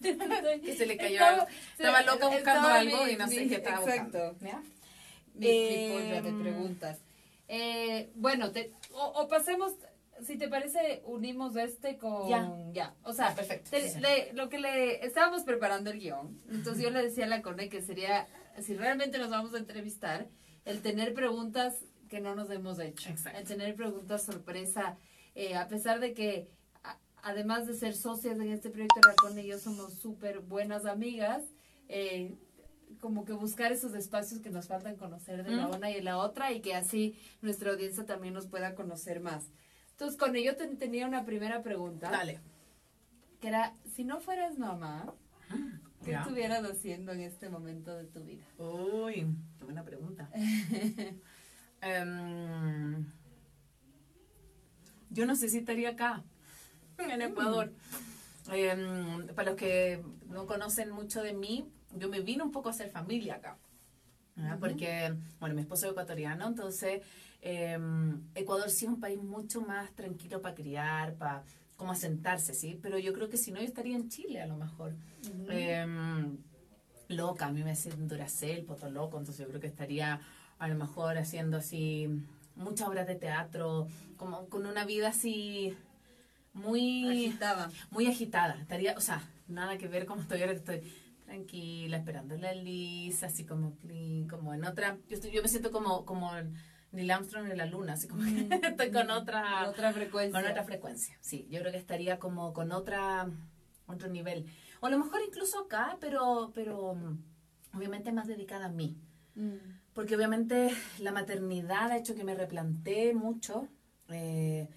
Que 0.62 0.74
se 0.74 0.86
le 0.86 0.96
cayó. 0.96 1.12
Estaba- 1.12 1.46
Estaba 1.72 2.02
loca 2.02 2.26
buscando 2.28 2.38
estaba 2.38 2.74
algo 2.76 3.04
mi- 3.04 3.12
y 3.12 3.16
no 3.16 3.28
sé 3.28 3.46
qué 3.46 3.54
estaba 3.56 3.82
exacto. 3.84 4.30
buscando. 4.32 4.46
¿Ya? 4.46 4.62
Mi, 5.34 5.46
Eh, 5.46 6.22
mi 6.22 6.30
de 6.32 6.42
preguntas. 6.42 6.98
Eh, 7.46 8.10
bueno, 8.14 8.50
te- 8.52 8.72
o, 8.92 9.04
o 9.20 9.28
pasemos, 9.28 9.74
si 10.26 10.38
te 10.38 10.48
parece, 10.48 11.02
unimos 11.04 11.54
este 11.56 11.98
con... 11.98 12.72
Ya. 12.72 12.94
O 13.02 13.12
sea, 13.12 13.28
Ah, 13.28 13.34
perfecto, 13.34 13.70
te- 13.70 13.82
sí, 13.82 13.94
sí. 13.96 14.00
le- 14.00 14.32
lo 14.32 14.48
que 14.48 14.58
le... 14.58 15.04
Estábamos 15.04 15.42
preparando 15.42 15.90
el 15.90 15.98
guion. 16.00 16.40
Entonces 16.50 16.82
yo 16.82 16.88
le 16.90 17.02
decía 17.02 17.26
a 17.26 17.28
la 17.28 17.42
Cone 17.42 17.68
que 17.68 17.82
sería, 17.82 18.26
si 18.62 18.74
realmente 18.74 19.18
nos 19.18 19.28
vamos 19.28 19.52
a 19.52 19.58
entrevistar, 19.58 20.26
el 20.64 20.80
tener 20.80 21.12
preguntas 21.12 21.74
que 22.08 22.20
no 22.20 22.34
nos 22.34 22.50
hemos 22.50 22.78
hecho. 22.78 23.10
Exacto. 23.10 23.38
El 23.38 23.46
tener 23.46 23.74
preguntas 23.76 24.22
sorpresa. 24.24 24.96
eh, 25.34 25.54
a 25.56 25.68
pesar 25.68 26.00
de 26.00 26.12
que, 26.14 26.48
además 27.22 27.66
de 27.66 27.74
ser 27.74 27.94
socias 27.94 28.38
en 28.38 28.50
este 28.50 28.70
proyecto, 28.70 29.00
Cone 29.20 29.42
y 29.42 29.46
yo 29.48 29.58
somos 29.58 29.94
súper 29.94 30.40
buenas 30.40 30.84
amigas. 30.86 31.42
eh, 31.88 32.36
como 33.00 33.24
que 33.24 33.32
buscar 33.32 33.70
esos 33.70 33.94
espacios 33.94 34.40
que 34.40 34.50
nos 34.50 34.66
faltan 34.66 34.96
conocer 34.96 35.44
de 35.44 35.52
la 35.52 35.68
una 35.68 35.90
y 35.90 35.94
de 35.94 36.02
la 36.02 36.18
otra 36.18 36.50
y 36.52 36.60
que 36.60 36.74
así 36.74 37.16
nuestra 37.40 37.70
audiencia 37.70 38.04
también 38.04 38.34
nos 38.34 38.48
pueda 38.48 38.74
conocer 38.74 39.20
más. 39.20 39.44
Entonces, 39.92 40.18
con 40.18 40.34
ello 40.34 40.56
te- 40.56 40.66
tenía 40.74 41.06
una 41.06 41.24
primera 41.24 41.62
pregunta, 41.62 42.10
Dale. 42.10 42.40
que 43.40 43.46
era, 43.48 43.74
si 43.94 44.02
no 44.02 44.18
fueras 44.20 44.58
mamá, 44.58 45.14
¿qué 46.04 46.10
Ya. 46.10 46.22
estuvieras 46.22 46.64
haciendo 46.64 47.12
en 47.12 47.20
este 47.20 47.48
momento 47.48 47.94
de 47.96 48.04
tu 48.06 48.24
vida? 48.24 48.44
Uy, 48.58 49.26
qué 49.58 49.64
buena 49.64 49.84
pregunta. 49.84 50.28
Em, 51.82 53.06
yo 55.10 55.26
no 55.26 55.34
sé 55.36 55.48
si 55.48 55.58
estaría 55.58 55.90
acá, 55.90 56.24
en 57.10 57.22
Ecuador. 57.22 57.72
Em, 58.52 59.26
para 59.28 59.50
los 59.50 59.56
que 59.58 60.02
no 60.28 60.46
conocen 60.46 60.90
mucho 60.90 61.22
de 61.22 61.32
mí, 61.32 61.68
yo 61.96 62.08
me 62.08 62.20
vine 62.20 62.42
un 62.42 62.52
poco 62.52 62.68
a 62.68 62.72
hacer 62.72 62.90
familia 62.90 63.36
acá. 63.36 63.56
Porque, 64.58 65.14
bueno, 65.38 65.54
mi 65.54 65.60
esposo 65.60 65.84
es 65.84 65.92
ecuatoriano, 65.92 66.48
entonces 66.48 67.02
em, 67.42 68.22
Ecuador 68.34 68.70
sí 68.70 68.86
es 68.86 68.90
un 68.90 68.98
país 68.98 69.22
mucho 69.22 69.60
más 69.60 69.92
tranquilo 69.92 70.40
para 70.40 70.54
criar, 70.54 71.14
para 71.14 71.42
como 71.76 71.92
asentarse, 71.92 72.54
¿sí? 72.54 72.78
Pero 72.80 72.98
yo 72.98 73.12
creo 73.12 73.28
que 73.28 73.36
si 73.36 73.52
no, 73.52 73.58
yo 73.60 73.66
estaría 73.66 73.96
en 73.96 74.08
Chile 74.08 74.40
a 74.40 74.46
lo 74.46 74.56
mejor. 74.56 74.94
Em, 75.48 76.38
loca, 77.08 77.46
a 77.46 77.52
mí 77.52 77.62
me 77.62 77.72
hacen 77.72 78.08
Duracell, 78.08 78.64
Poto 78.64 78.88
Loco, 78.88 79.18
entonces 79.18 79.44
yo 79.44 79.48
creo 79.48 79.60
que 79.60 79.66
estaría 79.66 80.20
a 80.58 80.68
lo 80.68 80.74
mejor 80.74 81.18
haciendo 81.18 81.58
así 81.58 82.08
muchas 82.54 82.88
obras 82.88 83.06
de 83.06 83.16
teatro, 83.16 83.88
como 84.16 84.46
con 84.48 84.66
una 84.66 84.84
vida 84.84 85.08
así 85.08 85.76
muy 86.52 87.08
Agitada. 87.28 87.70
muy 87.90 88.06
agitada. 88.06 88.56
Estaría, 88.60 88.94
o 88.96 89.00
sea, 89.00 89.22
nada 89.48 89.78
que 89.78 89.88
ver 89.88 90.06
como 90.06 90.22
estoy 90.22 90.40
ahora 90.40 90.52
que 90.52 90.58
estoy 90.58 90.82
tranquila, 91.24 91.96
esperando 91.98 92.36
la 92.36 92.52
Lisa, 92.54 93.26
así 93.26 93.44
como 93.44 93.76
como 94.28 94.52
en 94.54 94.64
otra, 94.64 94.98
yo, 95.08 95.14
estoy, 95.16 95.30
yo 95.30 95.42
me 95.42 95.48
siento 95.48 95.70
como 95.70 96.04
como 96.04 96.32
Neil 96.92 97.10
Armstrong 97.10 97.48
en 97.50 97.56
la 97.58 97.66
luna, 97.66 97.92
así 97.92 98.08
como 98.08 98.24
que 98.24 98.48
estoy 98.66 98.90
con 98.90 99.10
otra 99.10 99.68
otra 99.68 99.92
frecuencia. 99.92 100.40
con 100.40 100.50
otra 100.50 100.64
frecuencia. 100.64 101.16
Sí, 101.20 101.46
yo 101.50 101.60
creo 101.60 101.70
que 101.72 101.78
estaría 101.78 102.18
como 102.18 102.52
con 102.52 102.72
otra 102.72 103.30
otro 103.86 104.08
nivel. 104.08 104.46
O 104.80 104.86
a 104.86 104.90
lo 104.90 104.98
mejor 104.98 105.20
incluso 105.26 105.60
acá, 105.60 105.98
pero 106.00 106.50
pero 106.54 106.94
mm, 106.96 107.76
obviamente 107.76 108.10
más 108.12 108.26
dedicada 108.26 108.66
a 108.66 108.70
mí. 108.70 108.96
Mm. 109.36 109.54
Porque 109.94 110.16
obviamente 110.16 110.70
la 110.98 111.12
maternidad 111.12 111.90
ha 111.92 111.96
hecho 111.98 112.14
que 112.16 112.24
me 112.24 112.34
replantee 112.34 113.14
mucho. 113.14 113.68
eh, 114.08 114.68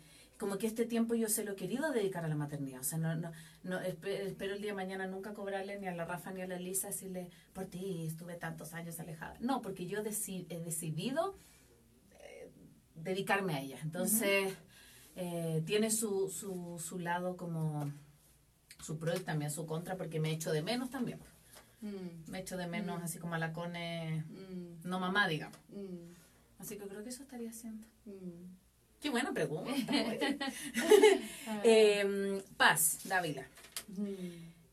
como 0.44 0.58
que 0.58 0.68
este 0.68 0.86
tiempo 0.86 1.16
yo 1.16 1.30
se 1.30 1.46
lo 1.46 1.54
he 1.54 1.56
querido 1.56 1.90
dedicar 1.94 2.26
a 2.26 2.28
la 2.28 2.36
maternidad. 2.36 2.82
O 2.82 2.84
sea, 2.84 2.98
no, 2.98 3.16
no, 3.16 3.32
no 3.64 3.80
espe- 3.80 4.20
espero 4.28 4.56
el 4.56 4.62
día 4.62 4.72
de 4.72 4.76
mañana 4.76 5.08
nunca 5.08 5.34
cobrarle 5.34 5.80
ni 5.80 5.88
a 5.88 5.96
la 5.96 6.04
Rafa 6.04 6.32
ni 6.34 6.42
a 6.42 6.48
la 6.48 6.60
Lisa 6.60 6.88
decirle, 6.88 7.30
por 7.54 7.68
ti 7.68 8.06
estuve 8.06 8.36
tantos 8.36 8.74
años 8.74 9.00
alejada. 9.00 9.38
No, 9.40 9.62
porque 9.62 9.86
yo 9.86 10.04
deci- 10.04 10.46
he 10.50 10.60
decidido 10.60 11.38
eh, 12.20 12.52
dedicarme 12.94 13.56
a 13.56 13.62
ella. 13.62 13.80
Entonces, 13.84 14.54
eh, 15.16 15.64
tiene 15.66 15.90
su, 15.92 16.28
su, 16.28 16.78
su 16.78 17.00
lado 17.00 17.38
como 17.38 17.90
su 18.82 19.00
pro 19.00 19.16
y 19.16 19.22
también 19.22 19.50
su 19.50 19.66
contra, 19.66 19.96
porque 19.96 20.20
me 20.20 20.32
echo 20.34 20.52
de 20.52 20.62
menos 20.62 20.90
también. 20.90 21.20
Mm. 21.80 22.30
Me 22.32 22.40
echo 22.40 22.58
de 22.58 22.68
menos, 22.68 23.02
así 23.02 23.18
como 23.18 23.36
a 23.36 23.38
la 23.40 23.54
Cone, 23.54 24.26
Mm. 24.28 24.90
no 24.90 25.00
mamá, 25.00 25.30
digamos. 25.30 25.58
Mm. 25.70 26.12
Así 26.60 26.78
que 26.78 26.86
creo 26.86 27.02
que 27.02 27.10
eso 27.12 27.24
estaría 27.24 27.50
haciendo. 27.50 27.88
Qué 29.04 29.10
buena 29.10 29.34
pregunta. 29.34 29.70
Eh, 31.66 32.42
Paz, 32.56 33.00
Dávila. 33.04 33.46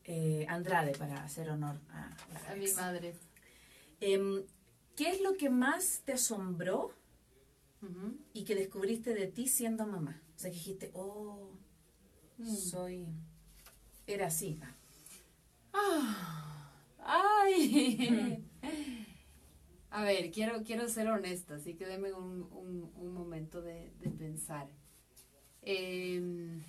Eh, 0.05 0.45
Andrade, 0.47 0.93
para 0.93 1.21
hacer 1.23 1.49
honor 1.49 1.75
a, 1.91 2.55
mi 2.55 2.71
madre. 2.71 3.13
Em, 3.99 4.41
¿Qué 4.95 5.09
es 5.09 5.21
lo 5.21 5.35
que 5.35 5.49
más 5.49 6.01
te 6.05 6.13
asombró 6.13 6.93
y 8.33 8.45
que 8.45 8.55
descubriste 8.55 9.13
de 9.13 9.27
ti 9.27 9.47
siendo 9.47 9.85
mamá? 9.85 10.21
O 10.37 10.39
sea, 10.39 10.49
que 10.49 10.55
dijiste, 10.57 10.91
oh, 10.93 11.51
Mm. 12.37 12.55
soy. 12.55 13.07
Era 14.07 14.27
así. 14.27 14.59
Ah. 15.73 16.71
Ay. 17.03 18.43
A 19.91 20.03
ver, 20.03 20.31
quiero, 20.31 20.63
quiero 20.63 20.87
ser 20.87 21.07
honesta, 21.09 21.55
así 21.55 21.75
que 21.75 21.85
déme 21.85 22.13
un, 22.13 22.43
un, 22.51 22.91
un 22.95 23.13
momento 23.13 23.61
de, 23.61 23.91
de 23.99 24.09
pensar. 24.09 24.67
Em, 25.61 26.63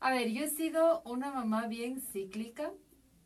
a 0.00 0.10
ver, 0.12 0.30
yo 0.30 0.44
he 0.44 0.48
sido 0.48 1.02
una 1.02 1.30
mamá 1.32 1.66
bien 1.66 2.00
cíclica, 2.00 2.72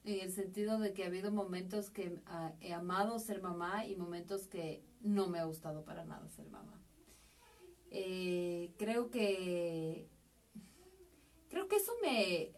en 0.05 0.21
el 0.21 0.33
sentido 0.33 0.79
de 0.79 0.93
que 0.93 1.05
ha 1.05 1.07
habido 1.07 1.33
momentos 1.33 1.89
que 1.91 2.21
ah, 2.27 2.53
he 2.61 2.73
amado 2.75 3.19
ser 3.19 3.41
mamá 3.41 3.87
y 3.87 3.97
momentos 3.97 4.47
que 4.47 4.83
no 5.01 5.29
me 5.29 5.39
ha 5.39 5.45
gustado 5.45 5.85
para 5.85 6.05
nada 6.05 6.29
ser 6.29 6.47
mamá. 6.51 6.81
Eh, 7.91 8.75
creo 8.77 9.11
que 9.11 10.09
creo 11.49 11.69
que 11.69 11.77
eso 11.77 11.93
me 12.03 12.53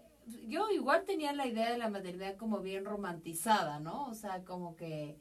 yo 0.48 0.70
igual 0.70 1.04
tenía 1.04 1.32
la 1.32 1.46
idea 1.46 1.70
de 1.70 1.78
la 1.78 1.88
maternidad 1.88 2.36
como 2.36 2.60
bien 2.60 2.84
romantizada, 2.84 3.78
¿no? 3.78 4.08
O 4.08 4.14
sea, 4.14 4.44
como 4.44 4.76
que 4.76 5.20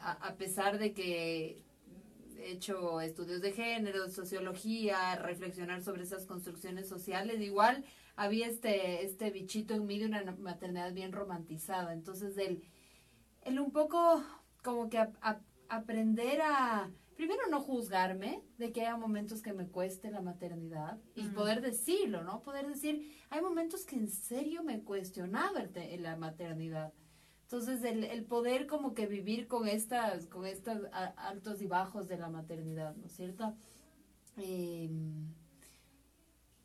a, 0.00 0.12
a 0.12 0.36
pesar 0.36 0.78
de 0.78 0.92
que 0.92 1.64
he 2.38 2.52
hecho 2.52 3.00
estudios 3.00 3.40
de 3.40 3.52
género, 3.52 4.08
sociología, 4.08 5.16
reflexionar 5.16 5.82
sobre 5.82 6.02
esas 6.04 6.24
construcciones 6.26 6.88
sociales, 6.88 7.40
igual 7.40 7.84
había 8.16 8.46
este, 8.46 9.04
este 9.04 9.30
bichito 9.30 9.74
en 9.74 9.86
mí 9.86 9.98
de 9.98 10.06
una 10.06 10.22
maternidad 10.38 10.92
bien 10.92 11.12
romantizada. 11.12 11.92
Entonces, 11.92 12.36
el, 12.38 12.62
el 13.42 13.58
un 13.60 13.70
poco 13.72 14.22
como 14.62 14.88
que 14.88 14.98
a- 14.98 15.12
a- 15.20 15.40
aprender 15.68 16.40
a, 16.42 16.90
primero 17.16 17.42
no 17.50 17.60
juzgarme 17.60 18.42
de 18.56 18.72
que 18.72 18.82
haya 18.82 18.96
momentos 18.96 19.42
que 19.42 19.52
me 19.52 19.66
cueste 19.68 20.10
la 20.10 20.20
maternidad 20.22 20.98
y 21.14 21.22
poder 21.34 21.60
decirlo, 21.60 22.22
¿no? 22.22 22.40
Poder 22.42 22.66
decir, 22.66 23.12
hay 23.30 23.40
momentos 23.40 23.84
que 23.84 23.96
en 23.96 24.08
serio 24.08 24.62
me 24.62 24.82
te- 25.68 25.96
la 25.98 26.16
maternidad. 26.16 26.92
Entonces, 27.50 27.82
el, 27.82 28.04
el 28.04 28.26
poder 28.26 28.66
como 28.66 28.92
que 28.92 29.06
vivir 29.06 29.48
con 29.48 29.68
estas, 29.68 30.26
con 30.26 30.44
estos 30.44 30.82
altos 31.16 31.62
y 31.62 31.66
bajos 31.66 32.06
de 32.06 32.18
la 32.18 32.28
maternidad, 32.28 32.94
¿no 32.94 33.06
es 33.06 33.12
cierto? 33.12 33.54
Em, 34.36 35.32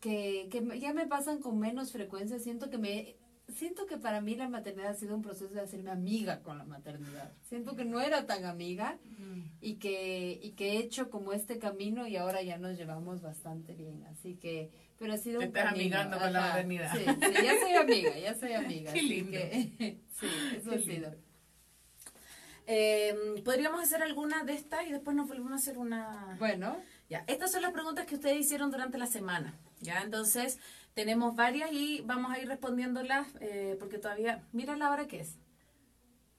que, 0.01 0.49
que 0.51 0.79
ya 0.81 0.93
me 0.93 1.07
pasan 1.07 1.39
con 1.39 1.57
menos 1.57 1.93
frecuencia, 1.93 2.37
siento 2.37 2.69
que 2.69 2.77
me... 2.77 3.15
Siento 3.49 3.85
que 3.85 3.97
para 3.97 4.21
mí 4.21 4.35
la 4.35 4.47
maternidad 4.47 4.91
ha 4.91 4.95
sido 4.95 5.15
un 5.15 5.21
proceso 5.21 5.53
de 5.53 5.61
hacerme 5.61 5.91
amiga 5.91 6.41
con 6.41 6.57
la 6.57 6.63
maternidad. 6.63 7.31
Siento 7.43 7.75
que 7.75 7.83
no 7.85 7.99
era 7.99 8.25
tan 8.25 8.45
amiga 8.45 8.97
y 9.61 9.75
que, 9.75 10.39
y 10.41 10.51
que 10.51 10.71
he 10.73 10.77
hecho 10.77 11.09
como 11.09 11.33
este 11.33 11.59
camino 11.59 12.07
y 12.07 12.15
ahora 12.15 12.41
ya 12.41 12.57
nos 12.57 12.77
llevamos 12.77 13.21
bastante 13.21 13.73
bien. 13.75 14.05
Así 14.05 14.35
que, 14.35 14.71
pero 14.97 15.13
ha 15.13 15.17
sido 15.17 15.39
Te 15.39 15.45
un 15.47 15.49
estás 15.55 15.65
camino. 15.73 15.97
amigando 15.97 16.19
con 16.19 16.33
la 16.33 16.39
maternidad. 16.41 16.93
Sí, 16.93 16.99
sí, 17.03 17.43
ya 17.43 17.59
soy 17.61 17.73
amiga, 17.73 18.17
ya 18.17 18.33
soy 18.35 18.53
amiga. 18.53 18.93
Qué 18.93 18.99
así 18.99 19.09
lindo. 19.09 19.31
que, 19.31 19.97
sí, 20.19 20.27
eso 20.55 20.69
Qué 20.69 20.75
ha 20.75 20.79
sido. 20.79 20.93
lindo. 21.09 21.17
Eh, 22.65 23.41
Podríamos 23.43 23.81
hacer 23.81 24.01
alguna 24.01 24.43
de 24.45 24.53
estas 24.53 24.87
y 24.87 24.91
después 24.91 25.15
nos 25.17 25.27
volvemos 25.27 25.51
a 25.51 25.55
hacer 25.55 25.77
una... 25.77 26.37
Bueno, 26.39 26.77
Ya, 27.09 27.23
estas 27.27 27.51
son 27.51 27.61
las 27.61 27.71
preguntas 27.73 28.05
que 28.05 28.15
ustedes 28.15 28.39
hicieron 28.39 28.71
durante 28.71 28.97
la 28.97 29.05
semana. 29.07 29.53
Ya, 29.81 30.01
entonces 30.01 30.59
tenemos 30.93 31.35
varias 31.35 31.71
y 31.71 32.01
vamos 32.05 32.31
a 32.31 32.39
ir 32.39 32.47
respondiéndolas 32.47 33.27
eh, 33.41 33.75
porque 33.79 33.97
todavía, 33.97 34.43
mira 34.51 34.75
la 34.75 34.91
hora 34.91 35.07
que 35.07 35.21
es. 35.21 35.35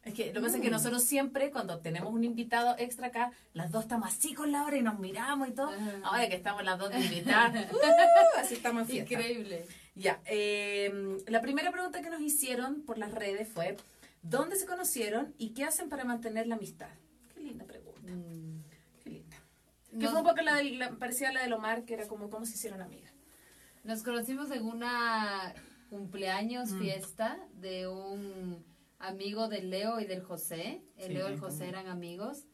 Es 0.02 0.12
que 0.12 0.26
lo 0.26 0.34
que 0.34 0.40
pasa 0.42 0.56
es 0.56 0.62
que 0.62 0.68
Mm. 0.68 0.72
nosotros 0.72 1.02
siempre, 1.02 1.50
cuando 1.50 1.78
tenemos 1.78 2.12
un 2.12 2.24
invitado 2.24 2.74
extra 2.78 3.06
acá, 3.06 3.32
las 3.54 3.72
dos 3.72 3.84
estamos 3.84 4.08
así 4.08 4.34
con 4.34 4.52
la 4.52 4.64
hora 4.64 4.76
y 4.76 4.82
nos 4.82 4.98
miramos 4.98 5.48
y 5.48 5.52
todo. 5.52 5.70
Ajá. 5.70 5.92
Ahora 6.04 6.28
que 6.28 6.34
estamos 6.36 6.62
las 6.62 6.78
dos 6.78 6.90
de 6.90 7.00
invitadas, 7.00 7.54
¡uh! 7.72 8.38
así 8.38 8.54
estamos 8.54 8.82
en 8.82 8.88
fiesta. 8.88 9.14
increíble. 9.14 9.66
Ya, 9.94 10.20
eh, 10.26 10.92
la 11.28 11.40
primera 11.40 11.70
pregunta 11.72 12.02
que 12.02 12.10
nos 12.10 12.20
hicieron 12.20 12.82
por 12.82 12.98
las 12.98 13.12
redes 13.12 13.48
fue, 13.48 13.76
¿dónde 14.22 14.56
se 14.56 14.66
conocieron 14.66 15.32
y 15.38 15.54
qué 15.54 15.64
hacen 15.64 15.88
para 15.88 16.04
mantener 16.04 16.48
la 16.48 16.56
amistad? 16.56 16.88
Qué 17.32 17.40
linda 17.40 17.64
pregunta, 17.64 18.00
Mm, 18.02 18.62
qué 19.02 19.08
linda. 19.10 19.36
Que 19.90 19.96
Nos- 19.96 20.10
fue 20.10 20.20
un 20.20 20.26
poco 20.26 20.42
la, 20.42 20.56
del- 20.56 20.78
la- 20.78 20.90
parecía 20.90 21.32
la 21.32 21.42
del 21.42 21.52
Omar, 21.54 21.84
que 21.86 21.94
era 21.94 22.06
como 22.08 22.28
cómo 22.28 22.44
se 22.44 22.54
hicieron 22.56 22.82
amigas. 22.82 23.13
Nos 23.84 24.02
conocimos 24.02 24.50
en 24.50 24.64
una 24.64 25.54
cumpleaños 25.90 26.70
Mm. 26.72 26.80
fiesta 26.80 27.38
de 27.54 27.86
un 27.86 28.64
amigo 28.98 29.48
de 29.48 29.62
Leo 29.62 30.00
y 30.00 30.06
del 30.06 30.22
José. 30.22 30.82
El 30.96 31.08
Sí, 31.08 31.12
Leo 31.14 31.28
y 31.28 31.32
el 31.34 31.38
José 31.40 31.68
eran 31.68 31.86
amigos. 31.88 32.44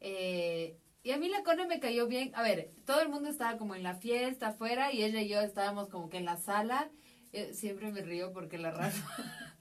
Eh, 0.00 0.76
y 1.02 1.12
a 1.12 1.16
mí 1.18 1.28
la 1.28 1.42
Cone 1.44 1.66
me 1.66 1.80
cayó 1.80 2.06
bien. 2.06 2.32
A 2.34 2.42
ver, 2.42 2.70
todo 2.84 3.00
el 3.00 3.08
mundo 3.08 3.28
estaba 3.28 3.56
como 3.56 3.74
en 3.74 3.82
la 3.82 3.94
fiesta 3.94 4.48
afuera 4.48 4.92
y 4.92 5.02
ella 5.04 5.20
y 5.22 5.28
yo 5.28 5.40
estábamos 5.40 5.88
como 5.88 6.08
que 6.10 6.18
en 6.18 6.24
la 6.24 6.36
sala. 6.36 6.90
Eh, 7.32 7.52
siempre 7.54 7.90
me 7.90 8.00
río 8.02 8.32
porque 8.32 8.58
la 8.58 8.70
Rafa 8.70 9.06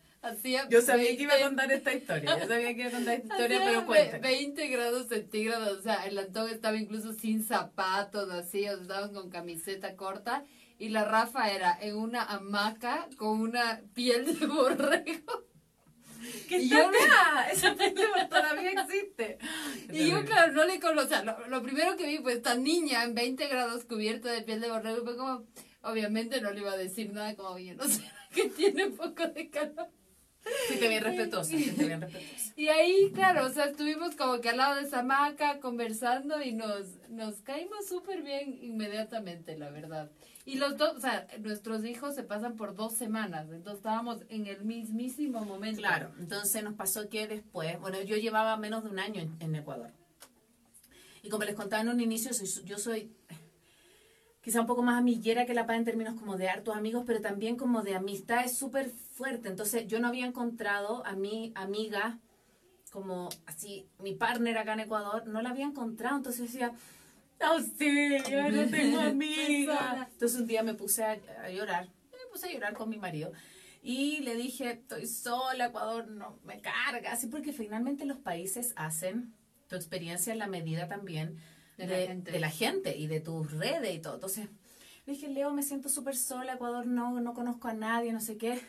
hacía. 0.22 0.68
Yo 0.70 0.82
sabía 0.82 1.16
que 1.16 1.24
iba 1.24 1.34
a 1.34 1.38
20 1.38 1.48
contar 1.50 1.72
esta 1.72 1.94
historia, 1.94 2.40
yo 2.40 2.48
sabía 2.48 2.74
que 2.76 2.82
iba 2.82 2.90
a 2.90 2.92
contar 2.92 3.14
esta 3.16 3.28
historia, 3.36 3.62
pero 3.64 3.86
cuéntame. 3.86 4.20
20 4.20 4.68
grados 4.68 5.08
centígrados, 5.08 5.80
o 5.80 5.82
sea, 5.82 6.06
el 6.08 6.18
Antón 6.18 6.50
estaba 6.50 6.78
incluso 6.78 7.14
sin 7.14 7.44
zapatos, 7.44 8.30
así, 8.32 8.68
o 8.68 8.74
sea, 8.74 8.82
estábamos 8.82 9.12
con 9.12 9.30
camiseta 9.32 9.96
corta, 9.96 10.46
y 10.84 10.90
la 10.90 11.06
Rafa 11.06 11.50
era 11.50 11.78
en 11.80 11.96
una 11.96 12.24
hamaca 12.24 13.08
con 13.16 13.40
una 13.40 13.82
piel 13.94 14.38
de 14.38 14.46
borrego. 14.48 15.46
¿Qué 16.50 16.58
y 16.58 16.64
está 16.66 16.84
yo 16.84 16.92
me- 16.92 16.98
acá? 16.98 17.50
Esa 17.52 17.74
película 17.74 18.28
todavía 18.28 18.72
existe. 18.72 19.38
Y 19.94 20.10
yo, 20.12 20.26
claro, 20.26 20.52
no 20.52 20.66
le 20.66 20.82
conocía. 20.82 21.24
Lo, 21.24 21.48
lo 21.48 21.64
primero 21.64 21.96
que 21.96 22.06
vi 22.06 22.18
fue 22.18 22.34
esta 22.34 22.56
niña 22.56 23.04
en 23.06 23.16
20 23.16 23.48
grados 23.48 23.86
cubierta 23.86 24.30
de 24.30 24.42
piel 24.42 24.60
de 24.60 24.70
borrego. 24.70 24.98
Y 25.00 25.04
fue 25.06 25.16
como, 25.16 25.46
obviamente 25.84 26.42
no 26.42 26.52
le 26.52 26.60
iba 26.60 26.74
a 26.74 26.78
decir 26.78 27.14
nada, 27.14 27.34
como, 27.38 27.50
oye, 27.52 27.76
no 27.76 27.88
sé, 27.88 28.04
que 28.36 28.50
tiene 28.50 28.88
un 28.88 28.98
poco 28.98 29.26
de 29.28 29.50
calor. 29.50 29.88
Fuiste 30.68 30.90
bien 30.90 31.02
respetuosa, 31.02 31.52
fuiste 31.52 31.86
bien 31.86 32.02
respetuosa. 32.02 32.54
Y 32.58 32.68
ahí, 32.68 33.12
claro, 33.14 33.46
o 33.46 33.50
sea, 33.50 33.66
estuvimos 33.66 34.16
como 34.18 34.42
que 34.42 34.50
al 34.50 34.58
lado 34.58 34.76
de 34.76 34.82
esa 34.82 35.00
hamaca 35.00 35.62
conversando 35.62 36.42
y 36.42 36.52
nos, 36.52 36.86
nos 37.10 37.36
caímos 37.44 37.88
súper 37.88 38.22
bien 38.24 38.60
inmediatamente, 38.62 39.58
la 39.58 39.70
verdad. 39.70 40.12
Y 40.46 40.56
los 40.56 40.78
dos, 40.78 40.98
o 40.98 41.00
sea, 41.00 41.26
nuestros 41.40 41.86
hijos 41.86 42.16
se 42.16 42.24
pasan 42.24 42.58
por 42.58 42.76
dos 42.76 42.94
semanas, 42.94 43.48
entonces 43.50 43.78
estábamos 43.78 44.20
en 44.28 44.46
el 44.48 44.66
mismísimo 44.66 45.46
momento. 45.46 45.80
Claro, 45.80 46.12
entonces 46.20 46.64
nos 46.64 46.74
pasó 46.74 47.08
que 47.08 47.28
después, 47.28 47.80
bueno, 47.80 48.02
yo 48.02 48.18
llevaba 48.18 48.58
menos 48.58 48.84
de 48.84 48.90
un 48.90 49.00
año 49.00 49.22
en, 49.40 49.56
Ecuador. 49.56 49.92
Y 51.22 51.30
como 51.30 51.46
les 51.46 51.56
contaba 51.56 51.82
en 51.82 51.90
un 51.90 52.02
inicio, 52.02 52.34
soy- 52.34 52.66
yo 52.66 52.78
soy 52.78 53.10
quizá 54.42 54.60
un 54.60 54.68
poco 54.68 54.84
más 54.84 55.00
amiguera 55.00 55.46
que 55.46 55.54
la 55.54 55.66
paz 55.66 55.78
en 55.78 55.86
términos 55.86 56.20
como 56.20 56.36
de 56.36 56.50
hartos 56.50 56.76
amigos, 56.76 57.06
pero 57.08 57.22
también 57.22 57.56
como 57.56 57.82
de 57.82 57.96
amistad 57.96 58.44
es 58.44 58.58
súper 58.58 58.90
fuerte. 58.90 59.48
Entonces 59.48 59.88
yo 59.88 60.02
no 60.02 60.10
había 60.10 60.26
encontrado 60.26 61.06
a 61.06 61.16
mi 61.16 61.54
amiga 61.56 62.20
como 62.92 63.30
así, 63.46 63.88
mi 64.00 64.14
partner 64.14 64.58
acá 64.58 64.74
en 64.74 64.82
Ecuador, 64.82 65.26
no 65.26 65.42
la 65.42 65.52
había 65.52 65.66
encontrado. 65.66 66.18
Entonces 66.18 66.42
decía, 66.52 66.74
auxilio, 67.44 68.52
no 68.52 68.70
tengo 68.70 69.00
amiga. 69.00 69.78
Persona. 69.78 70.10
Entonces 70.12 70.40
un 70.40 70.48
día 70.48 70.64
me 70.64 70.74
puse 70.74 71.04
a, 71.04 71.18
a 71.44 71.50
llorar, 71.50 71.88
me 72.12 72.32
puse 72.32 72.48
a 72.48 72.52
llorar 72.54 72.74
con 72.74 72.90
mi 72.90 72.98
marido. 72.98 73.32
Y 73.82 74.20
le 74.22 74.36
dije, 74.36 74.72
estoy 74.72 75.08
sola, 75.08 75.66
Ecuador 75.68 76.08
no 76.08 76.40
me 76.46 76.62
carga, 76.62 77.12
así 77.12 77.28
porque 77.28 77.52
finalmente 77.52 78.06
los 78.06 78.18
países 78.18 78.74
hacen 78.78 79.34
tu 79.68 79.76
experiencia 79.76 80.32
en 80.32 80.40
la 80.40 80.48
medida 80.48 80.88
también 80.88 81.38
De 81.78 81.88
de, 81.88 81.98
la 81.98 82.08
gente. 82.08 82.32
de 82.32 82.40
la 82.40 82.50
gente 82.50 82.98
y 82.98 83.08
de 83.08 83.20
tus 83.20 83.52
redes 83.52 83.94
y 83.94 84.00
todo. 84.00 84.16
Entonces, 84.16 84.48
le 85.06 85.14
dije, 85.14 85.28
Leo, 85.28 85.52
me 85.52 85.64
siento 85.64 85.90
súper 85.90 86.16
sola, 86.16 86.54
Ecuador 86.54 86.86
no, 86.86 87.20
no 87.20 87.34
conozco 87.34 87.68
a 87.68 87.74
nadie, 87.74 88.14
no 88.14 88.22
sé 88.22 88.38
qué. 88.38 88.62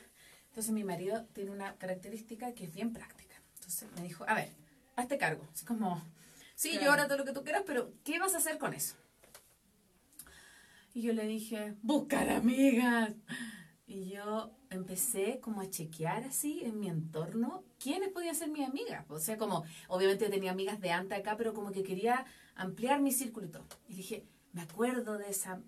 Entonces 0.49 0.73
mi 0.73 0.83
marido 0.85 1.25
tiene 1.33 1.51
una 1.51 1.77
característica 1.77 2.53
que 2.55 2.65
es 2.65 2.75
bien 2.75 2.93
práctica. 2.93 3.37
Entonces 3.55 3.89
me 3.97 4.03
dijo, 4.03 4.25
a 4.27 4.35
ver, 4.35 4.49
hazte 4.97 5.17
cargo. 5.19 5.47
Es 5.55 5.63
como, 5.63 6.03
sí, 6.55 6.71
Claro. 6.73 6.85
llora 6.87 7.07
todo 7.07 7.19
lo 7.19 7.25
que 7.25 7.33
tú 7.33 7.43
quieras, 7.45 7.63
pero 7.67 7.93
¿qué 8.05 8.19
vas 8.19 8.35
a 8.35 8.39
hacer 8.39 8.59
con 8.59 8.75
eso? 8.75 8.97
Y 10.93 11.03
yo 11.03 11.13
le 11.13 11.27
dije, 11.27 11.75
buscar 11.83 12.29
amigas. 12.31 13.13
Y 13.87 14.09
yo 14.11 14.57
empecé 14.71 15.41
como 15.41 15.61
a 15.61 15.69
chequear 15.69 16.25
así 16.25 16.61
en 16.65 16.81
mi 16.81 16.89
entorno 16.89 17.65
quiénes 17.79 18.11
podían 18.11 18.35
ser 18.35 18.49
mis 18.49 18.67
amigas. 18.67 19.05
O 19.09 19.19
sea, 19.19 19.37
como, 19.37 19.65
obviamente 19.89 20.29
tenía 20.31 20.53
amigas 20.53 20.81
de 20.81 20.91
antes 20.93 21.19
acá, 21.19 21.37
pero 21.37 21.53
como 21.53 21.71
que 21.73 21.83
quería 21.83 22.25
ampliar 22.55 23.01
mi 23.01 23.13
círculo 23.13 23.47
y 23.47 23.51
todo. 23.51 23.67
Y 23.89 23.95
dije, 23.95 24.25
me 24.53 24.63
acuerdo 24.63 25.19
de 25.19 25.29
esa, 25.29 25.61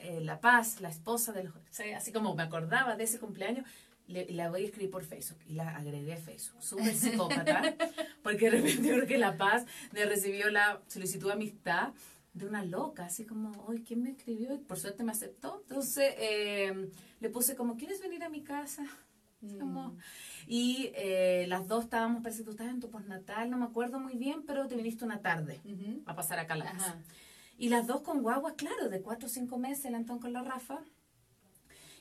eh, 0.00 0.20
La 0.22 0.40
Paz, 0.40 0.80
la 0.80 0.88
esposa 0.88 1.32
del 1.32 1.48
José, 1.48 1.94
así 1.94 2.10
como 2.10 2.34
me 2.34 2.42
acordaba 2.42 2.96
de 2.96 3.04
ese 3.04 3.20
cumpleaños, 3.20 3.66
le, 4.10 4.26
la 4.32 4.50
voy 4.50 4.62
a 4.62 4.66
escribir 4.66 4.90
por 4.90 5.04
Facebook. 5.04 5.38
Y 5.48 5.54
la 5.54 5.76
agregué 5.76 6.12
a 6.14 6.16
Facebook. 6.16 6.62
Súper 6.62 6.94
psicópata, 6.94 7.62
porque 8.22 8.50
de 8.50 8.60
repente 8.60 8.88
creo 8.90 9.06
que 9.06 9.18
La 9.18 9.36
Paz 9.36 9.64
me 9.92 10.04
recibió 10.04 10.50
la 10.50 10.80
solicitud 10.88 11.28
de 11.28 11.32
amistad 11.34 11.92
de 12.34 12.46
una 12.46 12.64
loca, 12.64 13.06
así 13.06 13.24
como, 13.24 13.50
hoy 13.66 13.82
¿quién 13.82 14.02
me 14.02 14.10
escribió? 14.10 14.54
Y 14.54 14.58
por 14.58 14.78
suerte 14.78 15.02
me 15.02 15.12
aceptó. 15.12 15.60
Entonces 15.62 16.14
eh, 16.18 16.90
le 17.20 17.28
puse 17.30 17.56
como, 17.56 17.76
¿quieres 17.76 18.00
venir 18.00 18.22
a 18.22 18.28
mi 18.28 18.42
casa? 18.42 18.84
Como- 19.58 19.96
Y 20.46 20.92
eh, 20.94 21.46
las 21.48 21.66
dos 21.66 21.84
estábamos, 21.84 22.22
parece 22.22 22.40
que 22.40 22.44
tú 22.44 22.50
estabas 22.50 22.72
en 22.74 22.80
tu 22.80 22.90
postnatal, 22.90 23.48
no 23.50 23.56
me 23.56 23.64
acuerdo 23.64 23.98
muy 23.98 24.16
bien, 24.16 24.42
pero 24.46 24.66
te 24.68 24.76
viniste 24.76 25.04
una 25.04 25.20
tarde 25.22 25.60
Ujú. 25.64 26.02
a 26.06 26.14
pasar 26.14 26.38
acá 26.38 26.54
a 26.54 26.58
la 26.58 26.72
casa. 26.72 26.98
Y 27.58 27.68
las 27.68 27.86
dos 27.86 28.02
con 28.02 28.22
guaguas, 28.22 28.54
claro, 28.56 28.88
de 28.88 29.00
cuatro 29.02 29.26
o 29.26 29.30
cinco 29.30 29.58
meses, 29.58 29.84
el 29.86 29.94
Antón 29.94 30.18
con 30.18 30.32
la 30.32 30.42
Rafa. 30.42 30.80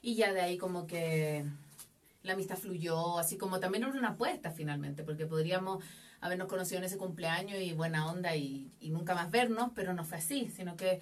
Y 0.01 0.15
ya 0.15 0.31
de 0.33 0.41
ahí 0.41 0.57
como 0.57 0.85
que 0.87 1.45
la 2.23 2.33
amistad 2.33 2.57
fluyó, 2.57 3.17
así 3.17 3.37
como 3.37 3.59
también 3.59 3.83
era 3.83 3.93
una 3.93 4.09
apuesta 4.09 4.51
finalmente, 4.51 5.03
porque 5.03 5.25
podríamos 5.25 5.83
habernos 6.21 6.47
conocido 6.47 6.79
en 6.79 6.83
ese 6.83 6.97
cumpleaños 6.97 7.61
y 7.61 7.73
buena 7.73 8.11
onda 8.11 8.35
y, 8.35 8.71
nunca 8.81 9.15
más 9.15 9.31
vernos, 9.31 9.71
pero 9.73 9.93
no 9.93 10.03
fue 10.03 10.17
así, 10.17 10.49
sino 10.53 10.75
que 10.75 10.99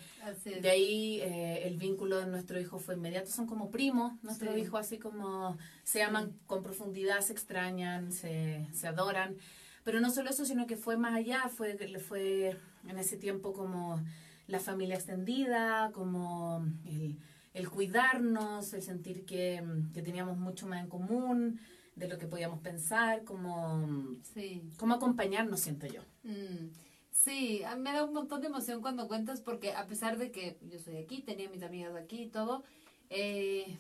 de 0.61 0.69
ahí 0.69 1.19
eh, 1.21 1.67
el 1.67 1.77
vínculo 1.77 2.19
de 2.19 2.27
nuestro 2.27 2.59
hijo 2.59 2.79
fue 2.79 2.95
inmediato, 2.95 3.31
son 3.31 3.47
como 3.47 3.71
primos, 3.71 4.13
nuestro 4.21 4.55
hijo 4.55 4.77
así 4.77 4.99
como 4.99 5.57
se 5.83 6.03
aman 6.03 6.33
con 6.45 6.61
profundidad, 6.61 7.21
se 7.21 7.33
extrañan, 7.33 8.11
se, 8.11 8.67
se 8.73 8.87
adoran, 8.87 9.37
pero 9.83 10.01
no 10.01 10.11
solo 10.11 10.29
eso, 10.29 10.45
sino 10.45 10.67
que 10.67 10.77
fue 10.77 10.97
más 10.97 11.15
allá, 11.15 11.49
fue, 11.49 11.77
fue 11.99 12.59
en 12.87 12.99
ese 12.99 13.17
tiempo 13.17 13.53
como 13.53 14.03
la 14.45 14.59
familia 14.59 14.95
extendida, 14.95 15.91
como 15.93 16.63
el, 16.85 17.17
el 17.57 17.69
cuidarnos, 17.69 18.73
el 18.73 18.83
sentir 18.83 19.25
que, 19.25 19.63
que 19.93 20.01
teníamos 20.03 20.37
mucho 20.37 20.67
más 20.67 20.83
en 20.83 20.89
común, 20.89 21.59
de 21.95 22.07
lo 22.07 22.19
que 22.19 22.27
podíamos 22.27 22.59
pensar, 22.59 23.23
como, 23.23 24.15
sí. 24.33 24.61
como 24.77 24.93
acompañarnos, 24.93 25.59
siento 25.59 25.87
yo. 25.87 26.01
Mm. 26.23 26.69
Sí, 27.09 27.63
me 27.79 27.93
da 27.93 28.03
un 28.03 28.13
montón 28.13 28.41
de 28.41 28.47
emoción 28.47 28.81
cuando 28.81 29.07
cuentas 29.07 29.41
porque 29.41 29.73
a 29.73 29.87
pesar 29.87 30.19
de 30.19 30.31
que 30.31 30.59
yo 30.69 30.77
soy 30.77 30.97
aquí, 30.97 31.23
tenía 31.23 31.49
mis 31.49 31.63
amigas 31.63 31.95
aquí 31.95 32.23
y 32.23 32.27
todo, 32.27 32.63
eh, 33.09 33.79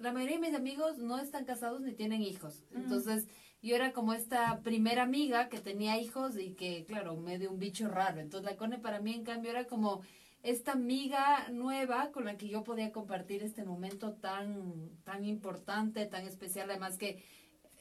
la 0.00 0.12
mayoría 0.12 0.36
de 0.36 0.46
mis 0.46 0.54
amigos 0.54 0.98
no 0.98 1.18
están 1.18 1.44
casados 1.44 1.80
ni 1.80 1.94
tienen 1.94 2.22
hijos. 2.22 2.62
Mm. 2.70 2.76
Entonces, 2.76 3.26
yo 3.60 3.74
era 3.74 3.92
como 3.92 4.12
esta 4.14 4.60
primera 4.60 5.02
amiga 5.02 5.48
que 5.48 5.58
tenía 5.58 5.98
hijos 6.00 6.38
y 6.38 6.50
que, 6.50 6.84
claro, 6.84 7.16
me 7.16 7.40
dio 7.40 7.50
un 7.50 7.58
bicho 7.58 7.88
raro. 7.88 8.20
Entonces, 8.20 8.48
la 8.48 8.56
Cone 8.56 8.78
para 8.78 9.00
mí, 9.00 9.14
en 9.14 9.24
cambio, 9.24 9.50
era 9.50 9.64
como 9.64 10.02
esta 10.46 10.72
amiga 10.72 11.48
nueva 11.50 12.12
con 12.12 12.24
la 12.24 12.36
que 12.36 12.48
yo 12.48 12.62
podía 12.62 12.92
compartir 12.92 13.42
este 13.42 13.64
momento 13.64 14.12
tan, 14.12 14.90
tan 15.02 15.24
importante, 15.24 16.06
tan 16.06 16.24
especial, 16.24 16.70
además 16.70 16.98
que 16.98 17.24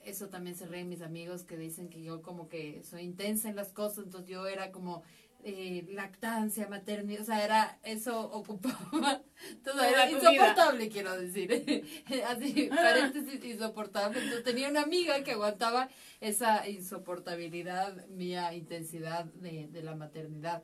eso 0.03 0.29
también 0.29 0.55
se 0.55 0.65
ríen 0.65 0.89
mis 0.89 1.03
amigos 1.03 1.43
que 1.43 1.57
dicen 1.57 1.89
que 1.89 2.01
yo 2.01 2.23
como 2.23 2.49
que 2.49 2.83
soy 2.83 3.03
intensa 3.03 3.49
en 3.49 3.55
las 3.55 3.71
cosas, 3.71 4.05
entonces 4.05 4.29
yo 4.29 4.47
era 4.47 4.71
como 4.71 5.03
eh, 5.43 5.85
lactancia, 5.91 6.67
maternidad, 6.67 7.21
o 7.21 7.25
sea, 7.25 7.45
era, 7.45 7.77
eso 7.83 8.31
ocupaba, 8.31 9.21
todo 9.63 9.83
era 9.83 10.09
insoportable, 10.09 10.89
quiero 10.89 11.15
decir, 11.19 11.85
así, 12.27 12.69
paréntesis, 12.69 13.45
insoportable, 13.45 14.17
entonces 14.17 14.43
tenía 14.43 14.69
una 14.69 14.81
amiga 14.81 15.23
que 15.23 15.33
aguantaba 15.33 15.87
esa 16.19 16.67
insoportabilidad 16.67 18.07
mía, 18.07 18.55
intensidad 18.55 19.25
de, 19.25 19.67
de 19.67 19.83
la 19.83 19.95
maternidad. 19.95 20.63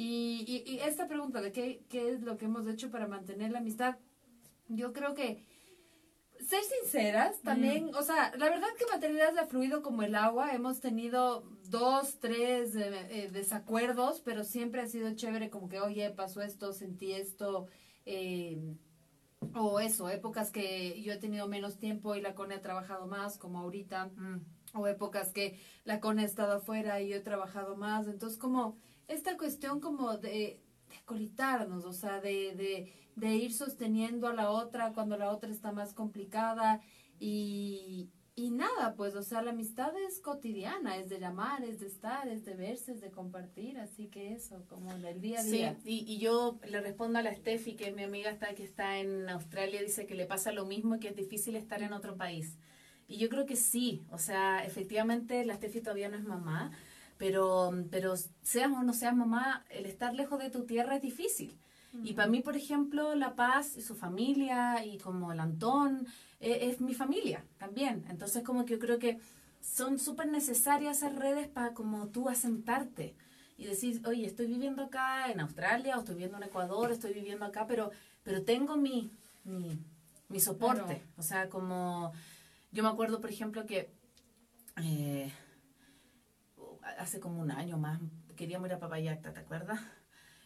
Y, 0.00 0.62
y, 0.64 0.78
esta 0.78 1.08
pregunta 1.08 1.40
de 1.40 1.50
qué, 1.50 1.82
qué 1.88 2.12
es 2.12 2.22
lo 2.22 2.38
que 2.38 2.44
hemos 2.44 2.68
hecho 2.68 2.88
para 2.88 3.08
mantener 3.08 3.50
la 3.50 3.58
amistad, 3.58 3.96
yo 4.68 4.92
creo 4.92 5.12
que 5.12 5.42
ser 6.38 6.60
sinceras 6.62 7.40
también, 7.42 7.86
mm. 7.86 7.96
o 7.96 8.02
sea, 8.02 8.32
la 8.36 8.48
verdad 8.48 8.68
que 8.78 8.86
maternidad 8.86 9.36
ha 9.36 9.46
fluido 9.46 9.82
como 9.82 10.04
el 10.04 10.14
agua, 10.14 10.54
hemos 10.54 10.78
tenido 10.78 11.42
dos, 11.68 12.20
tres 12.20 12.76
eh, 12.76 13.08
eh, 13.10 13.30
desacuerdos, 13.32 14.20
pero 14.24 14.44
siempre 14.44 14.82
ha 14.82 14.86
sido 14.86 15.12
chévere 15.16 15.50
como 15.50 15.68
que, 15.68 15.80
oye, 15.80 16.08
pasó 16.10 16.42
esto, 16.42 16.72
sentí 16.72 17.10
esto, 17.10 17.66
eh, 18.06 18.76
o 19.52 19.80
eso, 19.80 20.08
épocas 20.10 20.52
que 20.52 21.02
yo 21.02 21.12
he 21.12 21.16
tenido 21.16 21.48
menos 21.48 21.76
tiempo 21.76 22.14
y 22.14 22.20
la 22.20 22.36
CONE 22.36 22.54
ha 22.54 22.62
trabajado 22.62 23.08
más, 23.08 23.36
como 23.36 23.58
ahorita, 23.58 24.12
mm. 24.14 24.44
o 24.74 24.86
épocas 24.86 25.32
que 25.32 25.58
la 25.82 25.98
CONE 25.98 26.22
ha 26.22 26.26
estado 26.26 26.52
afuera 26.52 27.00
y 27.00 27.08
yo 27.08 27.16
he 27.16 27.20
trabajado 27.20 27.76
más, 27.76 28.06
entonces 28.06 28.38
como 28.38 28.78
esta 29.08 29.36
cuestión 29.36 29.80
como 29.80 30.16
de, 30.18 30.60
de 30.88 31.00
colitarnos, 31.04 31.84
o 31.84 31.92
sea, 31.92 32.20
de, 32.20 32.92
de, 33.16 33.34
ir 33.34 33.52
sosteniendo 33.52 34.28
a 34.28 34.34
la 34.34 34.50
otra 34.50 34.92
cuando 34.92 35.16
la 35.16 35.30
otra 35.32 35.50
está 35.50 35.72
más 35.72 35.92
complicada 35.92 36.80
y, 37.18 38.10
y 38.36 38.50
nada, 38.50 38.94
pues, 38.94 39.16
o 39.16 39.22
sea, 39.22 39.42
la 39.42 39.50
amistad 39.50 39.92
es 40.06 40.20
cotidiana, 40.20 40.96
es 40.96 41.08
de 41.08 41.18
llamar, 41.18 41.64
es 41.64 41.80
de 41.80 41.88
estar, 41.88 42.28
es 42.28 42.44
de 42.44 42.54
verse, 42.54 42.92
es 42.92 43.00
de 43.00 43.10
compartir, 43.10 43.78
así 43.78 44.06
que 44.06 44.32
eso, 44.34 44.64
como 44.68 44.94
del 44.98 45.20
día 45.20 45.40
a 45.40 45.42
día. 45.42 45.76
Sí, 45.82 46.04
y, 46.06 46.18
yo 46.18 46.60
le 46.68 46.80
respondo 46.80 47.18
a 47.18 47.22
la 47.22 47.34
Steffi, 47.34 47.74
que 47.74 47.90
mi 47.90 48.04
amiga 48.04 48.30
está, 48.30 48.54
que 48.54 48.62
está 48.62 48.98
en 48.98 49.28
Australia, 49.28 49.82
dice 49.82 50.06
que 50.06 50.14
le 50.14 50.26
pasa 50.26 50.52
lo 50.52 50.66
mismo 50.66 50.94
y 50.94 51.00
que 51.00 51.08
es 51.08 51.16
difícil 51.16 51.56
estar 51.56 51.82
en 51.82 51.92
otro 51.92 52.16
país. 52.16 52.56
Y 53.08 53.16
yo 53.16 53.28
creo 53.28 53.46
que 53.46 53.56
sí, 53.56 54.04
o 54.12 54.18
sea, 54.18 54.64
efectivamente 54.64 55.44
la 55.44 55.56
Steffi 55.56 55.80
todavía 55.80 56.08
no 56.08 56.16
es 56.16 56.24
mamá, 56.24 56.70
pero, 57.18 57.72
pero 57.90 58.14
seas 58.42 58.70
o 58.70 58.82
no 58.82 58.92
seas 58.92 59.14
mamá, 59.14 59.64
el 59.70 59.86
estar 59.86 60.14
lejos 60.14 60.38
de 60.38 60.50
tu 60.50 60.64
tierra 60.64 60.96
es 60.96 61.02
difícil. 61.02 61.58
Y 62.04 62.12
para 62.12 62.28
mí, 62.28 62.42
por 62.42 62.54
ejemplo, 62.54 63.14
La 63.14 63.34
Paz 63.34 63.76
y 63.76 63.82
su 63.82 63.94
familia 63.94 64.84
y 64.84 64.98
como 64.98 65.32
el 65.32 65.40
Antón 65.40 66.06
e, 66.38 66.68
es 66.68 66.80
mi 66.80 66.94
familia 66.94 67.44
también. 67.58 68.04
Entonces 68.08 68.44
como 68.44 68.64
que 68.64 68.74
yo 68.74 68.78
creo 68.78 68.98
que 68.98 69.18
son 69.60 69.98
súper 69.98 70.28
necesarias 70.28 70.98
esas 70.98 71.16
redes 71.16 71.48
para 71.48 71.74
como 71.74 72.08
tú 72.08 72.28
asentarte 72.28 73.14
y 73.56 73.64
decir, 73.64 74.00
oye, 74.06 74.26
estoy 74.26 74.46
viviendo 74.46 74.84
acá 74.84 75.30
en 75.32 75.40
Australia 75.40 75.96
o 75.96 76.00
estoy 76.00 76.14
viviendo 76.14 76.36
en 76.36 76.44
Ecuador, 76.44 76.92
estoy 76.92 77.14
viviendo 77.14 77.44
acá, 77.44 77.66
pero, 77.66 77.90
pero 78.22 78.44
tengo 78.44 78.76
mi, 78.76 79.10
mi, 79.44 79.78
mi 80.28 80.40
soporte. 80.40 81.02
O 81.16 81.22
sea, 81.22 81.48
como 81.48 82.12
yo 82.70 82.82
me 82.82 82.90
acuerdo, 82.90 83.20
por 83.20 83.30
ejemplo, 83.30 83.66
que... 83.66 83.90
Eh, 84.76 85.32
hace 86.98 87.20
como 87.20 87.40
un 87.40 87.50
año 87.50 87.78
más, 87.78 88.00
queríamos 88.36 88.68
ir 88.68 88.74
a 88.74 88.78
Papayacta, 88.78 89.32
¿te 89.32 89.40
acuerdas? 89.40 89.80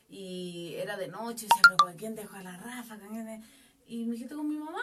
Y 0.09 0.74
era 0.76 0.96
de 0.96 1.09
noche, 1.09 1.46
y 1.46 1.48
decía, 1.48 1.62
pero 1.64 1.76
¿con 1.78 1.96
quién 1.96 2.14
dejó 2.14 2.36
a 2.36 2.42
la 2.42 2.57
Rafa? 2.57 2.98
Y 3.86 4.05
me 4.05 4.12
dijiste 4.12 4.34
con 4.34 4.48
mi 4.48 4.59
mamá. 4.59 4.82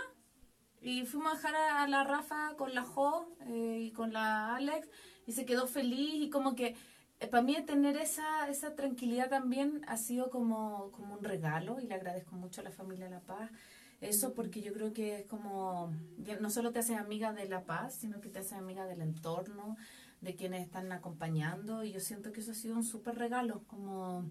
Y 0.81 1.05
fuimos 1.05 1.33
a 1.33 1.35
dejar 1.35 1.55
a, 1.55 1.87
la 1.87 2.03
Rafa 2.03 2.55
con 2.57 2.73
la 2.73 2.83
Jo 2.83 3.35
eh, 3.47 3.79
y 3.81 3.91
con 3.91 4.13
la 4.13 4.55
Alex 4.55 4.87
y 5.27 5.33
se 5.33 5.45
quedó 5.45 5.67
feliz 5.67 6.23
y 6.23 6.29
como 6.29 6.55
que 6.55 6.75
eh, 7.19 7.27
para 7.27 7.43
mí 7.43 7.55
tener 7.65 7.97
esa, 7.97 8.47
esa 8.49 8.75
tranquilidad 8.75 9.29
también 9.29 9.81
ha 9.87 9.97
sido 9.97 10.29
como, 10.29 10.91
como 10.91 11.15
un 11.15 11.23
regalo 11.23 11.81
y 11.81 11.87
le 11.87 11.95
agradezco 11.95 12.35
mucho 12.35 12.61
a 12.61 12.63
la 12.63 12.71
familia 12.71 13.09
La 13.09 13.19
Paz. 13.19 13.51
Eso 13.99 14.33
porque 14.33 14.61
yo 14.61 14.71
creo 14.71 14.93
que 14.93 15.19
es 15.19 15.25
como, 15.25 15.93
no 16.39 16.49
solo 16.49 16.71
te 16.71 16.79
haces 16.79 16.97
amiga 16.97 17.33
de 17.33 17.49
La 17.49 17.65
Paz, 17.65 17.95
sino 17.95 18.21
que 18.21 18.29
te 18.29 18.39
haces 18.39 18.53
amiga 18.53 18.85
del 18.85 19.01
entorno, 19.01 19.75
de 20.21 20.35
quienes 20.35 20.65
están 20.65 20.91
acompañando 20.91 21.83
y 21.83 21.91
yo 21.91 21.99
siento 21.99 22.31
que 22.31 22.41
eso 22.41 22.51
ha 22.51 22.55
sido 22.55 22.75
un 22.75 22.83
súper 22.83 23.15
regalo, 23.15 23.63
como... 23.67 24.29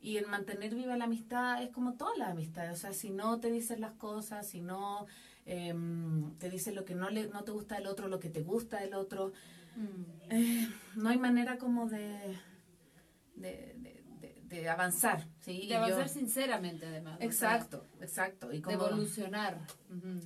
Y 0.00 0.16
el 0.16 0.26
mantener 0.26 0.74
viva 0.74 0.96
la 0.96 1.04
amistad 1.04 1.62
es 1.62 1.70
como 1.70 1.94
todas 1.94 2.18
las 2.18 2.30
amistades, 2.30 2.72
o 2.72 2.80
sea, 2.80 2.92
si 2.92 3.10
no 3.10 3.38
te 3.38 3.52
dicen 3.52 3.80
las 3.80 3.92
cosas, 3.92 4.48
si 4.48 4.60
no 4.60 5.06
em, 5.46 6.34
te 6.38 6.50
dicen 6.50 6.74
lo 6.74 6.84
que 6.84 6.96
no, 6.96 7.08
le, 7.08 7.28
no 7.28 7.44
te 7.44 7.52
gusta 7.52 7.76
del 7.76 7.86
otro, 7.86 8.08
lo 8.08 8.18
que 8.18 8.28
te 8.28 8.42
gusta 8.42 8.80
del 8.80 8.94
otro, 8.94 9.32
mm. 9.76 10.32
eh, 10.32 10.68
no 10.96 11.08
hay 11.08 11.18
manera 11.18 11.56
como 11.56 11.88
de, 11.88 12.36
de, 13.36 14.68
avanzar. 14.68 15.28
¿sí? 15.38 15.68
De 15.68 15.76
avanzar 15.76 16.08
sinceramente, 16.08 16.84
además. 16.86 17.18
Exacto, 17.20 17.86
exacto. 18.00 18.52
Y 18.52 18.60
como, 18.60 18.76
de 18.76 18.84
evolucionar. 18.84 19.60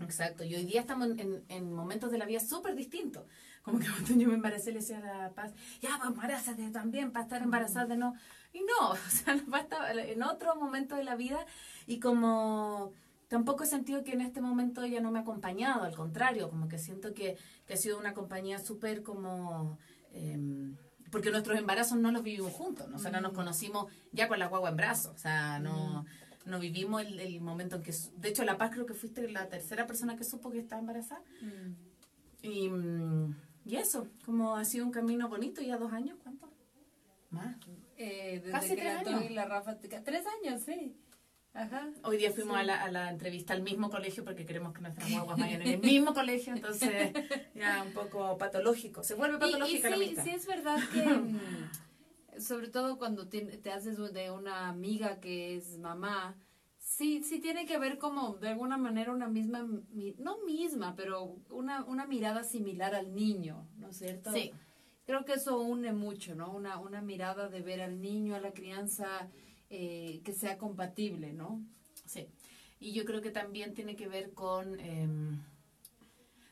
Exacto. 0.01 0.43
Y 0.43 0.55
hoy 0.55 0.65
día 0.65 0.81
estamos 0.81 1.09
en, 1.19 1.45
en 1.49 1.73
momentos 1.73 2.11
de 2.11 2.17
la 2.17 2.25
vida 2.25 2.41
súper 2.41 2.75
distintos. 2.75 3.25
Como 3.67 3.81
que 3.81 3.87
cuando 3.91 4.15
yo 4.15 4.29
me 4.29 4.35
embaracé 4.35 4.71
le 4.71 4.79
decía 4.79 4.99
a 4.99 5.23
la 5.23 5.31
paz, 5.31 5.53
ya, 5.83 5.91
pues 5.99 6.11
embarázate 6.11 6.71
también 6.71 7.11
para 7.11 7.25
estar 7.25 7.43
embarazada 7.43 7.97
no. 7.97 8.15
Y 8.53 8.61
no, 8.61 8.91
o 8.91 8.97
sea, 9.11 9.35
estaba 9.35 9.91
en 9.93 10.23
otro 10.23 10.55
momento 10.55 10.95
de 10.95 11.03
la 11.03 11.17
vida 11.17 11.45
y 11.87 11.99
como 11.99 12.93
tampoco 13.27 13.65
he 13.65 13.67
sentido 13.67 14.05
que 14.05 14.13
en 14.13 14.21
este 14.21 14.41
momento 14.41 14.85
ella 14.85 15.01
no 15.01 15.11
me 15.11 15.19
ha 15.19 15.23
acompañado, 15.23 15.83
al 15.83 15.97
contrario, 15.97 16.49
como 16.49 16.69
que 16.69 16.79
siento 16.79 17.13
que, 17.13 17.37
que 17.67 17.75
ha 17.75 17.77
sido 17.77 17.99
una 17.99 18.15
compañía 18.15 18.59
súper 18.61 19.03
como... 19.03 19.79
Em, 20.13 20.77
porque 21.11 21.31
nuestros 21.31 21.59
embarazos 21.59 21.99
no 21.99 22.13
los 22.13 22.23
vivimos 22.23 22.53
juntos, 22.53 22.89
¿no? 22.89 22.97
o 22.97 22.99
sea, 23.01 23.11
no 23.11 23.21
nos 23.21 23.33
mm. 23.33 23.37
conocimos 23.37 23.93
ya 24.13 24.29
con 24.29 24.39
la 24.39 24.47
guagua 24.47 24.71
en 24.71 24.77
brazos, 24.77 25.15
o 25.15 25.19
sea, 25.19 25.59
no, 25.59 26.05
mm. 26.45 26.51
no 26.51 26.61
vivimos 26.61 27.03
el, 27.03 27.19
el, 27.19 27.41
momento 27.41 27.77
en 27.77 27.83
que... 27.83 27.93
De 28.17 28.29
hecho, 28.29 28.45
La 28.45 28.59
Paz 28.59 28.71
creo 28.73 28.87
que 28.87 28.95
fuiste 28.95 29.29
la 29.29 29.49
tercera 29.49 29.89
persona 29.89 30.17
que 30.17 30.23
supo 30.23 30.51
que 30.51 30.59
estaba 30.61 30.81
embarazada. 30.81 31.23
Mm. 31.41 31.75
Y 32.43 32.71
y 33.67 33.77
eso, 33.77 34.09
como 34.25 34.57
ha 34.57 34.65
sido 34.65 34.87
un 34.87 34.93
camino 34.93 35.29
bonito, 35.29 35.61
ya 35.61 35.77
dos 35.77 35.93
años, 35.93 36.17
¿cuánto? 36.23 36.49
Más. 37.31 37.57
Eh, 37.97 38.39
desde 38.39 38.53
Casi 38.53 38.69
que 38.71 38.77
tres 38.77 38.95
la 38.95 39.01
años. 39.01 39.31
la 39.33 39.45
Rafa, 39.45 39.77
tres 39.79 40.25
años, 40.41 40.63
sí. 40.63 40.97
Ajá. 41.53 41.89
Hoy 42.05 42.17
día 42.17 42.31
fuimos 42.31 42.57
a, 42.57 42.63
la, 42.63 42.81
a, 42.85 42.91
la, 42.93 43.11
entrevista 43.11 43.55
al 43.55 43.63
mismo 43.63 43.91
colegio 43.91 44.23
porque 44.25 44.47
queremos 44.47 44.73
que 44.73 44.83
nuestras 44.83 45.11
guaguas 45.11 45.39
vayan 45.39 45.63
en 45.63 45.69
el 45.69 45.81
mismo 45.81 46.15
colegio, 46.15 46.53
entonces 46.55 47.13
ya 47.57 47.83
un 47.83 47.93
poco 47.93 48.39
patológico. 48.39 49.03
Se 49.03 49.15
vuelve 49.15 49.39
patológica 49.39 49.91
la 49.91 49.97
amistad. 49.97 50.23
Sí, 50.23 50.31
es 50.31 50.47
verdad 50.47 50.79
que, 50.93 51.03
mm, 51.05 52.41
sobre 52.41 52.69
todo 52.69 52.99
cuando 52.99 53.27
te, 53.27 53.41
te 53.41 53.73
haces 53.73 53.97
de 54.13 54.31
una 54.31 54.69
amiga 54.69 55.19
que 55.19 55.57
es 55.57 55.77
mamá, 55.79 56.37
Sí, 56.97 57.23
sí 57.23 57.41
tiene 57.41 57.67
que 57.67 57.77
ver 57.79 57.99
como 57.99 58.39
de 58.39 58.49
alguna 58.49 58.79
manera 58.79 59.13
una 59.13 59.29
misma, 59.29 59.69
no 60.17 60.39
misma, 60.47 60.95
pero 60.97 61.37
una, 61.51 61.85
una 61.85 62.07
mirada 62.07 62.43
similar 62.43 62.95
al 62.95 63.15
niño, 63.15 63.69
¿no 63.77 63.91
es 63.91 63.99
cierto? 63.99 64.33
Sí. 64.33 64.51
Creo 65.05 65.27
que 65.27 65.35
eso 65.35 65.61
une 65.61 65.93
mucho, 65.93 66.35
¿no? 66.35 66.51
Una, 66.51 66.79
una 66.79 67.03
mirada 67.03 67.51
de 67.51 67.61
ver 67.61 67.83
al 67.83 68.01
niño, 68.01 68.35
a 68.35 68.41
la 68.41 68.53
crianza, 68.53 69.29
eh, 69.69 70.23
que 70.25 70.33
sea 70.33 70.57
compatible, 70.57 71.35
¿no? 71.35 71.63
Sí. 72.07 72.29
Y 72.81 72.93
yo 72.93 73.05
creo 73.05 73.21
que 73.21 73.31
también 73.31 73.75
tiene 73.75 73.95
que 73.95 74.09
ver 74.09 74.33
con, 74.33 74.81
em, 74.81 75.43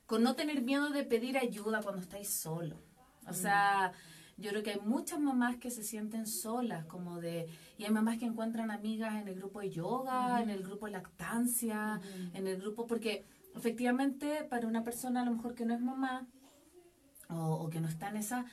con 0.04 0.22
no 0.22 0.36
tener 0.36 0.60
miedo 0.60 0.90
de 0.90 1.04
pedir 1.04 1.38
ayuda 1.38 1.80
cuando 1.82 2.02
estáis 2.02 2.28
solo. 2.28 2.82
O 3.26 3.32
sea, 3.32 3.94
yo 4.36 4.50
creo 4.50 4.62
que 4.62 4.72
hay 4.72 4.80
muchas 4.80 5.20
mamás 5.20 5.56
que 5.56 5.70
se 5.70 5.82
sienten 5.82 6.26
solas, 6.26 6.84
como 6.86 7.20
de, 7.20 7.48
y 7.78 7.84
hay 7.84 7.90
mamás 7.90 8.18
que 8.18 8.24
encuentran 8.24 8.70
amigas 8.70 9.14
en 9.14 9.28
el 9.28 9.36
grupo 9.36 9.60
de 9.60 9.70
yoga, 9.70 10.42
en 10.42 10.50
el 10.50 10.62
grupo 10.62 10.86
de 10.86 10.92
lactancia, 10.92 12.00
en 12.32 12.46
el 12.46 12.60
grupo, 12.60 12.86
porque 12.86 13.24
efectivamente 13.54 14.44
para 14.44 14.66
una 14.66 14.82
persona 14.82 15.22
a 15.22 15.24
lo 15.24 15.32
mejor 15.32 15.54
que 15.54 15.64
no 15.64 15.74
es 15.74 15.80
mamá 15.80 16.26
o, 17.28 17.68
que 17.70 17.80
no 17.80 17.88
está 17.88 18.08
en 18.08 18.16
esa, 18.16 18.44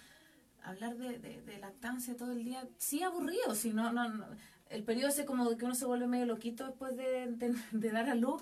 hablar 0.64 0.96
de, 0.98 1.20
de, 1.20 1.58
lactancia 1.58 2.16
todo 2.16 2.32
el 2.32 2.44
día, 2.44 2.68
sí 2.78 3.04
aburrido, 3.04 3.56
si 3.56 3.74
no, 3.74 3.92
no, 3.92 4.26
el 4.70 4.84
periodo 4.84 5.10
ese 5.10 5.26
como 5.26 5.58
que 5.58 5.66
uno 5.66 5.76
se 5.76 5.86
vuelve 5.86 6.08
medio 6.08 6.26
loquito 6.26 6.66
después 6.66 6.96
de, 6.96 7.28
de, 7.72 7.92
dar 7.92 8.10
a 8.10 8.16
luz, 8.16 8.42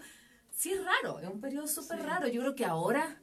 sí 0.51 0.71
es 0.71 0.81
raro, 0.83 1.19
es 1.19 1.29
un 1.29 1.41
periodo 1.41 1.67
súper 1.67 2.03
raro. 2.03 2.27
Yo 2.27 2.41
creo 2.41 2.55
que 2.55 2.65
ahora 2.65 3.18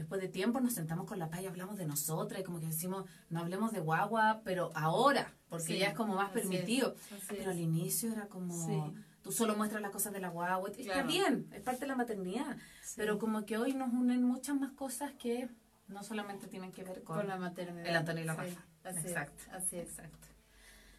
después 0.00 0.20
de 0.20 0.28
tiempo 0.28 0.60
nos 0.60 0.72
sentamos 0.72 1.06
con 1.06 1.18
la 1.18 1.28
paz 1.28 1.42
y 1.42 1.46
hablamos 1.46 1.76
de 1.76 1.84
nosotras, 1.84 2.40
y 2.40 2.42
como 2.42 2.58
que 2.58 2.66
decimos, 2.66 3.04
no 3.28 3.40
hablemos 3.40 3.70
de 3.72 3.80
guagua, 3.80 4.40
pero 4.44 4.70
ahora, 4.74 5.34
porque 5.50 5.78
ya 5.78 5.88
es 5.88 5.94
como 5.94 6.14
más 6.14 6.30
permitido. 6.30 6.94
pero 7.28 7.50
al 7.50 7.60
inicio 7.60 8.10
era 8.10 8.26
como, 8.26 8.94
tú 9.22 9.30
solo 9.30 9.56
muestras 9.56 9.82
las 9.82 9.90
cosas 9.90 10.14
de 10.14 10.20
la 10.20 10.28
guagua, 10.28 10.70
está 10.70 11.02
bien, 11.02 11.48
es 11.52 11.60
parte 11.60 11.80
de 11.80 11.88
la 11.88 11.96
maternidad, 11.96 12.56
pero 12.96 13.18
como 13.18 13.44
que 13.44 13.58
hoy 13.58 13.74
nos 13.74 13.92
unen 13.92 14.22
muchas 14.22 14.56
más 14.56 14.72
cosas 14.72 15.12
que 15.18 15.50
no 15.88 16.02
solamente 16.02 16.46
tienen 16.46 16.72
que 16.72 16.82
ver 16.82 17.02
con, 17.02 17.28
la 17.28 17.36
maternidad. 17.36 17.86
El 17.86 17.96
Antonio 17.96 18.22
y 18.22 18.26
la 18.26 18.34
Rafa. 18.34 18.64
Exacto. 18.84 19.42
Así 19.52 19.76
es. 19.76 19.90
Exacto. 19.90 20.28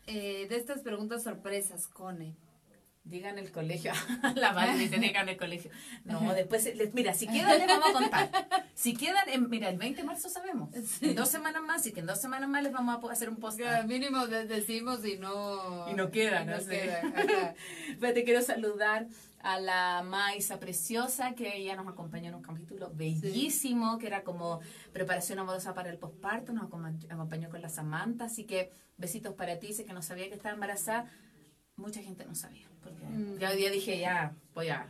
Eh, 0.05 0.47
de 0.47 0.57
estas 0.57 0.81
preguntas 0.81 1.23
sorpresas, 1.23 1.87
Cone. 1.87 2.35
Digan 3.03 3.39
el 3.39 3.51
colegio. 3.51 3.91
la 4.35 4.53
madre 4.53 4.77
dice, 4.77 4.97
digan 4.97 5.27
el 5.27 5.37
colegio. 5.37 5.71
No, 6.05 6.33
después, 6.33 6.71
mira, 6.93 7.13
si 7.13 7.27
quedan, 7.27 7.57
les 7.57 7.67
vamos 7.67 7.89
a 7.89 7.93
contar. 7.93 8.29
Si 8.75 8.95
quedan, 8.95 9.27
en, 9.27 9.49
mira, 9.49 9.69
el 9.69 9.77
20 9.77 10.01
de 10.01 10.07
marzo 10.07 10.29
sabemos. 10.29 10.69
En 11.01 11.15
dos 11.15 11.29
semanas 11.29 11.61
más, 11.63 11.85
y 11.87 11.91
que 11.91 12.01
en 12.01 12.05
dos 12.05 12.21
semanas 12.21 12.49
más 12.49 12.63
les 12.63 12.71
vamos 12.71 13.03
a 13.03 13.11
hacer 13.11 13.29
un 13.29 13.37
post. 13.37 13.59
mínimo 13.87 14.27
decimos 14.27 15.05
y 15.05 15.17
no. 15.17 15.89
Y 15.89 15.93
no 15.93 16.11
queda, 16.11 16.45
no, 16.45 16.59
sé. 16.59 17.01
Pero 17.99 18.13
te 18.13 18.23
quiero 18.23 18.41
saludar 18.41 19.07
a 19.43 19.59
la 19.59 20.03
Maisa 20.03 20.59
Preciosa, 20.59 21.33
que 21.33 21.57
ella 21.57 21.75
nos 21.75 21.87
acompañó 21.87 22.29
en 22.29 22.35
un 22.35 22.41
capítulo 22.41 22.91
bellísimo, 22.93 23.97
que 23.97 24.07
era 24.07 24.23
como 24.23 24.61
preparación 24.93 25.39
amorosa 25.39 25.73
para 25.73 25.89
el 25.89 25.97
posparto, 25.97 26.53
nos 26.53 26.65
acompañó 26.65 27.49
con 27.49 27.61
la 27.61 27.69
Samantha, 27.69 28.25
así 28.25 28.45
que 28.45 28.71
besitos 28.97 29.33
para 29.33 29.59
ti, 29.59 29.73
sé 29.73 29.85
que 29.85 29.93
no 29.93 30.01
sabía 30.01 30.27
que 30.29 30.35
estaba 30.35 30.53
embarazada, 30.53 31.09
mucha 31.82 32.01
gente 32.01 32.25
no 32.25 32.36
sabía, 32.36 32.67
porque 32.84 33.05
mm. 33.05 33.38
ya 33.39 33.49
hoy 33.49 33.57
día 33.57 33.71
dije, 33.71 33.99
ya, 33.99 34.34
voy 34.53 34.69
a, 34.69 34.88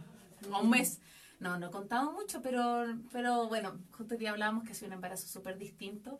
un 0.62 0.70
mes. 0.70 1.00
No, 1.39 1.58
no 1.58 1.68
he 1.68 1.72
contado 1.72 2.12
mucho, 2.12 2.42
pero, 2.42 2.86
pero 3.12 3.48
bueno, 3.48 3.80
justo 3.92 4.16
día 4.16 4.30
hablábamos 4.30 4.64
que 4.64 4.72
ha 4.72 4.76
sido 4.76 4.88
un 4.88 4.94
embarazo 4.94 5.28
súper 5.28 5.58
distinto. 5.58 6.20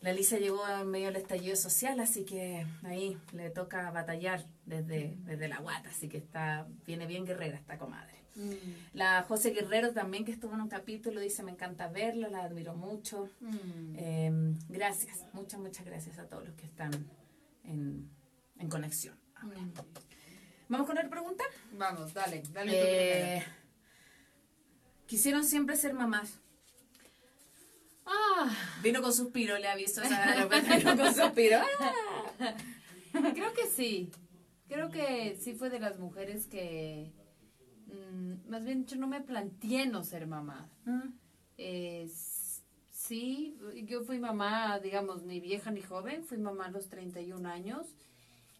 La 0.00 0.12
Lisa 0.12 0.38
llegó 0.38 0.66
en 0.68 0.88
medio 0.88 1.06
del 1.06 1.16
estallido 1.16 1.56
social, 1.56 1.98
así 2.00 2.24
que 2.24 2.66
ahí 2.84 3.18
le 3.32 3.50
toca 3.50 3.90
batallar 3.90 4.46
desde, 4.64 5.16
desde 5.24 5.48
la 5.48 5.58
guata, 5.58 5.88
así 5.88 6.08
que 6.08 6.18
está 6.18 6.66
viene 6.86 7.06
bien 7.06 7.24
guerrera 7.24 7.56
esta 7.56 7.78
comadre. 7.78 8.22
Mm. 8.34 8.94
La 8.94 9.22
José 9.22 9.50
Guerrero 9.50 9.92
también 9.92 10.24
que 10.24 10.32
estuvo 10.32 10.54
en 10.54 10.60
un 10.60 10.68
capítulo 10.68 11.20
dice 11.20 11.42
me 11.42 11.52
encanta 11.52 11.88
verla, 11.88 12.28
la 12.28 12.44
admiro 12.44 12.74
mucho. 12.74 13.28
Mm. 13.40 13.96
Em, 13.96 14.58
gracias, 14.68 15.24
muchas, 15.32 15.60
muchas 15.60 15.84
gracias 15.84 16.18
a 16.18 16.26
todos 16.26 16.46
los 16.46 16.54
que 16.54 16.66
están 16.66 16.92
en, 17.64 18.10
en 18.58 18.68
conexión. 18.68 19.21
¿Vamos 20.68 20.86
con 20.86 20.96
la 20.96 21.08
pregunta? 21.08 21.44
Vamos, 21.72 22.14
dale, 22.14 22.42
dale. 22.52 22.72
Eh, 23.36 23.44
quisieron 25.06 25.44
siempre 25.44 25.76
ser 25.76 25.94
mamás. 25.94 26.40
Ah. 28.06 28.50
Vino 28.82 29.02
con 29.02 29.12
suspiro, 29.12 29.58
le 29.58 29.68
aviso. 29.68 30.00
O 30.00 30.04
sea, 30.04 30.46
vino 30.78 30.96
con 30.96 31.14
suspiro. 31.14 31.60
Creo 33.34 33.52
que 33.52 33.66
sí. 33.66 34.10
Creo 34.68 34.90
que 34.90 35.36
sí 35.40 35.54
fue 35.54 35.70
de 35.70 35.80
las 35.80 35.98
mujeres 35.98 36.46
que. 36.46 37.12
Mm, 37.86 38.48
más 38.50 38.64
bien, 38.64 38.86
yo 38.86 38.96
no 38.96 39.06
me 39.06 39.20
planteé 39.20 39.86
no 39.86 40.02
ser 40.04 40.26
mamá. 40.26 40.70
Mm. 40.84 41.12
sí, 42.90 43.58
yo 43.84 44.04
fui 44.04 44.18
mamá, 44.18 44.78
digamos, 44.78 45.22
ni 45.22 45.40
vieja 45.40 45.70
ni 45.70 45.82
joven. 45.82 46.24
Fui 46.24 46.38
mamá 46.38 46.66
a 46.66 46.70
los 46.70 46.88
31 46.88 47.46
años. 47.48 47.86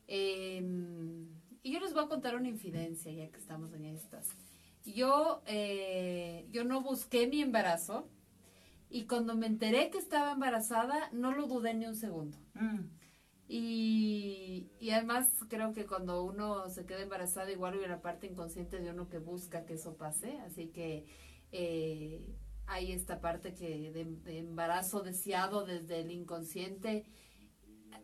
Em, 0.07 1.29
y 1.63 1.73
yo 1.73 1.81
les 1.81 1.95
voy 1.95 2.05
a 2.05 2.09
contar 2.09 2.35
una 2.37 2.49
infidencia, 2.49 3.13
ya 3.13 3.31
que 3.31 3.39
estamos 3.39 3.73
en 3.73 3.85
estas. 3.85 4.29
Yo, 4.85 5.43
eh, 5.47 6.47
yo 6.51 6.65
no 6.65 6.83
busqué 6.83 7.29
mi 7.29 7.41
embarazo 7.41 8.09
y 8.91 9.07
cuando 9.07 9.37
me 9.37 9.47
enteré 9.47 9.91
que 9.91 9.99
estaba 9.99 10.33
embarazada 10.33 11.09
no 11.13 11.33
lo 11.33 11.47
dudé 11.47 11.75
ni 11.75 11.87
un 11.87 11.97
segundo. 11.97 12.37
Mm. 12.55 12.81
Y, 13.49 14.71
y, 14.81 14.91
además 14.91 15.29
creo 15.49 15.73
que 15.73 15.85
cuando 15.85 16.25
uno 16.25 16.71
se 16.71 16.87
queda 16.87 17.03
embarazada 17.03 17.51
igual 17.51 17.75
hay 17.75 17.85
una 17.85 18.01
parte 18.01 18.27
inconsciente 18.27 18.81
de 18.81 18.91
uno 18.91 19.09
que 19.09 19.19
busca 19.19 19.67
que 19.67 19.75
eso 19.75 19.97
pase, 19.97 20.39
así 20.41 20.69
que 20.69 21.05
eh, 21.51 22.25
hay 22.67 22.93
esta 22.93 23.21
parte 23.21 23.55
que 23.55 23.93
de 23.93 24.39
embarazo 24.39 25.03
deseado 25.03 25.67
desde 25.67 26.01
el 26.01 26.11
inconsciente 26.11 27.05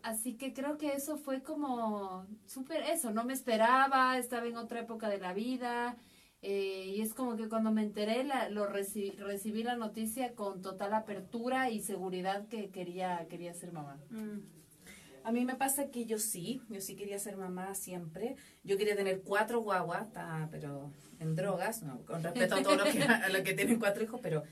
así 0.03 0.35
que 0.35 0.53
creo 0.53 0.79
que 0.79 0.93
eso 0.93 1.17
fue 1.17 1.43
como 1.43 2.27
súper 2.47 2.83
eso, 2.83 3.11
no 3.11 3.25
me 3.25 3.33
esperaba, 3.33 4.19
estaba 4.19 4.47
en 4.47 4.57
otra 4.57 4.81
época 4.81 5.09
de 5.09 5.19
la 5.19 5.33
vida. 5.33 5.97
Eh, 6.41 6.95
y 6.97 7.01
es 7.01 7.15
como 7.15 7.37
que 7.37 7.49
cuando 7.49 7.73
me 7.73 7.83
enteré, 7.83 8.25
lo 8.51 8.67
recibí, 8.67 9.11
recibí 9.11 9.65
la 9.65 9.77
noticia 9.77 10.35
con 10.35 10.63
total 10.63 10.95
apertura 10.95 11.71
y 11.71 11.81
seguridad 11.81 12.47
que 12.47 12.71
quería, 12.71 13.27
quería 13.29 13.55
ser 13.55 13.73
mamá. 13.73 13.99
Mm. 14.11 14.39
A 15.25 15.33
mí 15.33 15.45
me 15.45 15.57
pasa 15.57 15.91
que 15.91 16.07
yo 16.07 16.19
sí, 16.19 16.63
yo 16.69 16.81
sí 16.81 16.95
quería 16.95 17.19
ser 17.19 17.37
mamá 17.37 17.75
siempre. 17.75 18.37
Yo 18.63 18.79
quería 18.79 18.97
tener 18.97 19.21
cuatro 19.23 19.61
guaguas, 19.61 20.07
pero 20.51 20.93
en 21.19 21.35
drogas, 21.35 21.83
no, 21.83 22.05
con 22.07 22.23
respeto 22.23 22.55
a 22.55 22.63
todos 22.63 22.79
los 22.79 22.89
que, 22.89 23.03
a 23.03 23.43
que 23.43 23.55
tienen 23.55 23.79
cuatro 23.79 24.05
hijos, 24.05 24.21
pero 24.23 24.45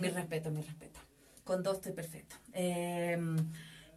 mi 0.00 0.08
respeto, 0.08 0.50
mi 0.50 0.62
respeto. 0.62 1.00
Con 1.44 1.62
dos 1.62 1.76
estoy 1.76 1.92
perfecto. 1.92 2.36
Eh, 2.52 3.16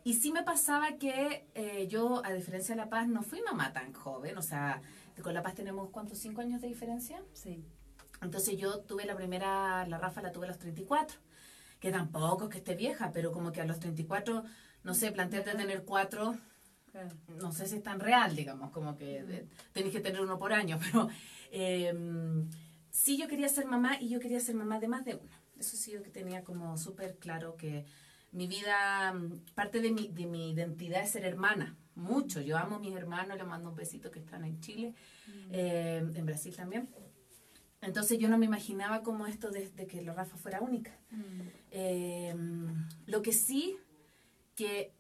y 0.04 0.16
sí 0.16 0.32
me 0.32 0.44
pasaba 0.44 0.98
que 0.98 1.48
eh, 1.56 1.88
yo, 1.88 2.22
a 2.26 2.34
diferencia 2.34 2.76
de 2.76 2.82
La 2.82 2.90
Paz, 2.90 3.08
no 3.08 3.24
fui 3.24 3.42
mamá 3.42 3.72
tan 3.72 3.94
joven. 3.94 4.38
O 4.38 4.42
sea, 4.42 4.82
con 5.22 5.34
La 5.34 5.42
Paz 5.42 5.56
tenemos, 5.56 5.90
¿cuántos? 5.90 6.18
¿Cinco 6.18 6.42
años 6.42 6.62
de 6.62 6.68
diferencia? 6.68 7.24
Sí. 7.34 7.64
Entonces 8.22 8.58
yo 8.58 8.80
tuve 8.82 9.06
la 9.06 9.16
primera, 9.16 9.86
la 9.88 9.98
Rafa 9.98 10.22
la 10.22 10.32
tuve 10.32 10.46
a 10.46 10.50
los 10.50 10.60
34. 10.60 11.18
Que 11.80 11.92
tampoco 11.92 12.46
es 12.46 12.50
que 12.50 12.58
esté 12.58 12.76
vieja, 12.76 13.12
pero 13.12 13.32
como 13.32 13.52
que 13.52 13.62
a 13.62 13.66
los 13.66 13.80
34, 13.80 14.44
no 14.84 14.94
sé, 14.94 15.12
plantearte 15.12 15.52
tener 15.52 15.84
cuatro, 15.84 16.38
no 17.28 17.52
sé 17.52 17.68
si 17.68 17.78
es 17.78 17.84
tan 17.84 18.00
real, 18.00 18.36
digamos, 18.36 18.72
como 18.72 18.96
que 18.96 19.48
tenéis 19.74 19.94
que 19.94 20.00
tener 20.00 20.22
uno 20.22 20.38
por 20.38 20.54
año, 20.54 20.80
pero 20.92 21.10
em, 21.52 22.50
sí 22.90 23.18
yo 23.18 23.28
quería 23.28 23.50
ser 23.50 23.66
mamá 23.66 24.00
y 24.00 24.10
yo 24.10 24.20
quería 24.20 24.40
ser 24.40 24.56
mamá 24.56 24.80
de 24.80 24.88
más 24.88 25.04
de 25.04 25.16
uno. 25.16 25.32
Eso 25.60 25.76
sí 25.76 25.92
yo 25.92 26.02
que 26.04 26.10
tenía 26.10 26.44
como 26.44 26.78
súper 26.78 27.18
claro 27.18 27.56
que 27.58 27.86
mi 28.34 28.48
vida, 28.48 29.14
mm, 29.14 29.54
parte 29.56 29.80
de 29.80 29.92
mi, 29.92 30.10
de 30.10 30.26
mi 30.26 30.52
identidad 30.52 31.02
es 31.02 31.12
ser 31.12 31.26
hermana, 31.26 31.78
mucho. 31.96 32.42
Yo 32.42 32.58
amo 32.58 32.76
a 32.76 32.80
mis 32.80 32.96
hermanos, 32.96 33.38
les 33.38 33.48
mando 33.48 33.70
un 33.70 33.76
besito 33.76 34.12
que 34.12 34.20
están 34.20 34.44
en 34.44 34.60
Chile, 34.60 34.94
mm. 35.28 35.32
eh, 35.52 35.98
en 36.14 36.26
Brasil 36.26 36.56
también. 36.56 36.90
Entonces 37.82 38.18
yo 38.18 38.30
no 38.30 38.38
me 38.38 38.46
imaginaba 38.46 39.04
como 39.04 39.28
esto 39.28 39.52
de, 39.52 39.70
que 39.88 40.02
la 40.02 40.14
Rafa 40.14 40.38
fuera 40.38 40.62
única. 40.62 40.92
Mm. 41.12 41.42
Eh, 41.72 42.36
lo 43.06 43.22
que 43.22 43.34
sí, 43.34 43.78
que 44.56 44.94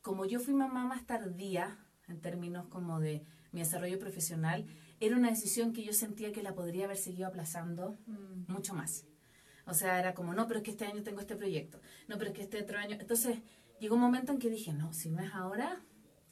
como 0.00 0.24
yo 0.24 0.40
fui 0.40 0.54
mamá 0.54 0.84
más 0.84 1.06
tardía, 1.06 1.78
en 2.08 2.20
términos 2.20 2.66
como 2.66 3.00
de 3.00 3.24
mi 3.52 3.60
desarrollo 3.60 3.98
profesional, 3.98 4.66
era 4.98 5.16
una 5.16 5.30
decisión 5.30 5.72
que 5.72 5.84
yo 5.84 5.92
sentía 5.92 6.32
que 6.32 6.42
la 6.42 6.54
podría 6.54 6.86
haber 6.86 6.96
seguido 6.96 7.28
aplazando 7.28 7.96
mucho 8.48 8.74
más. 8.74 9.04
O 9.66 9.74
sea, 9.74 9.98
era 9.98 10.14
como, 10.14 10.34
no, 10.34 10.46
pero 10.46 10.58
es 10.58 10.64
que 10.64 10.72
este 10.72 10.86
año 10.86 11.02
tengo 11.02 11.20
este 11.20 11.36
proyecto. 11.36 11.80
No, 12.08 12.18
pero 12.18 12.30
es 12.30 12.36
que 12.36 12.42
este 12.42 12.62
otro 12.62 12.78
año. 12.78 12.96
Entonces, 12.98 13.38
llegó 13.80 13.94
un 13.94 14.00
momento 14.00 14.32
en 14.32 14.38
que 14.38 14.50
dije, 14.50 14.72
no, 14.72 14.92
si 14.92 15.10
no 15.10 15.20
es 15.20 15.32
ahora. 15.34 15.80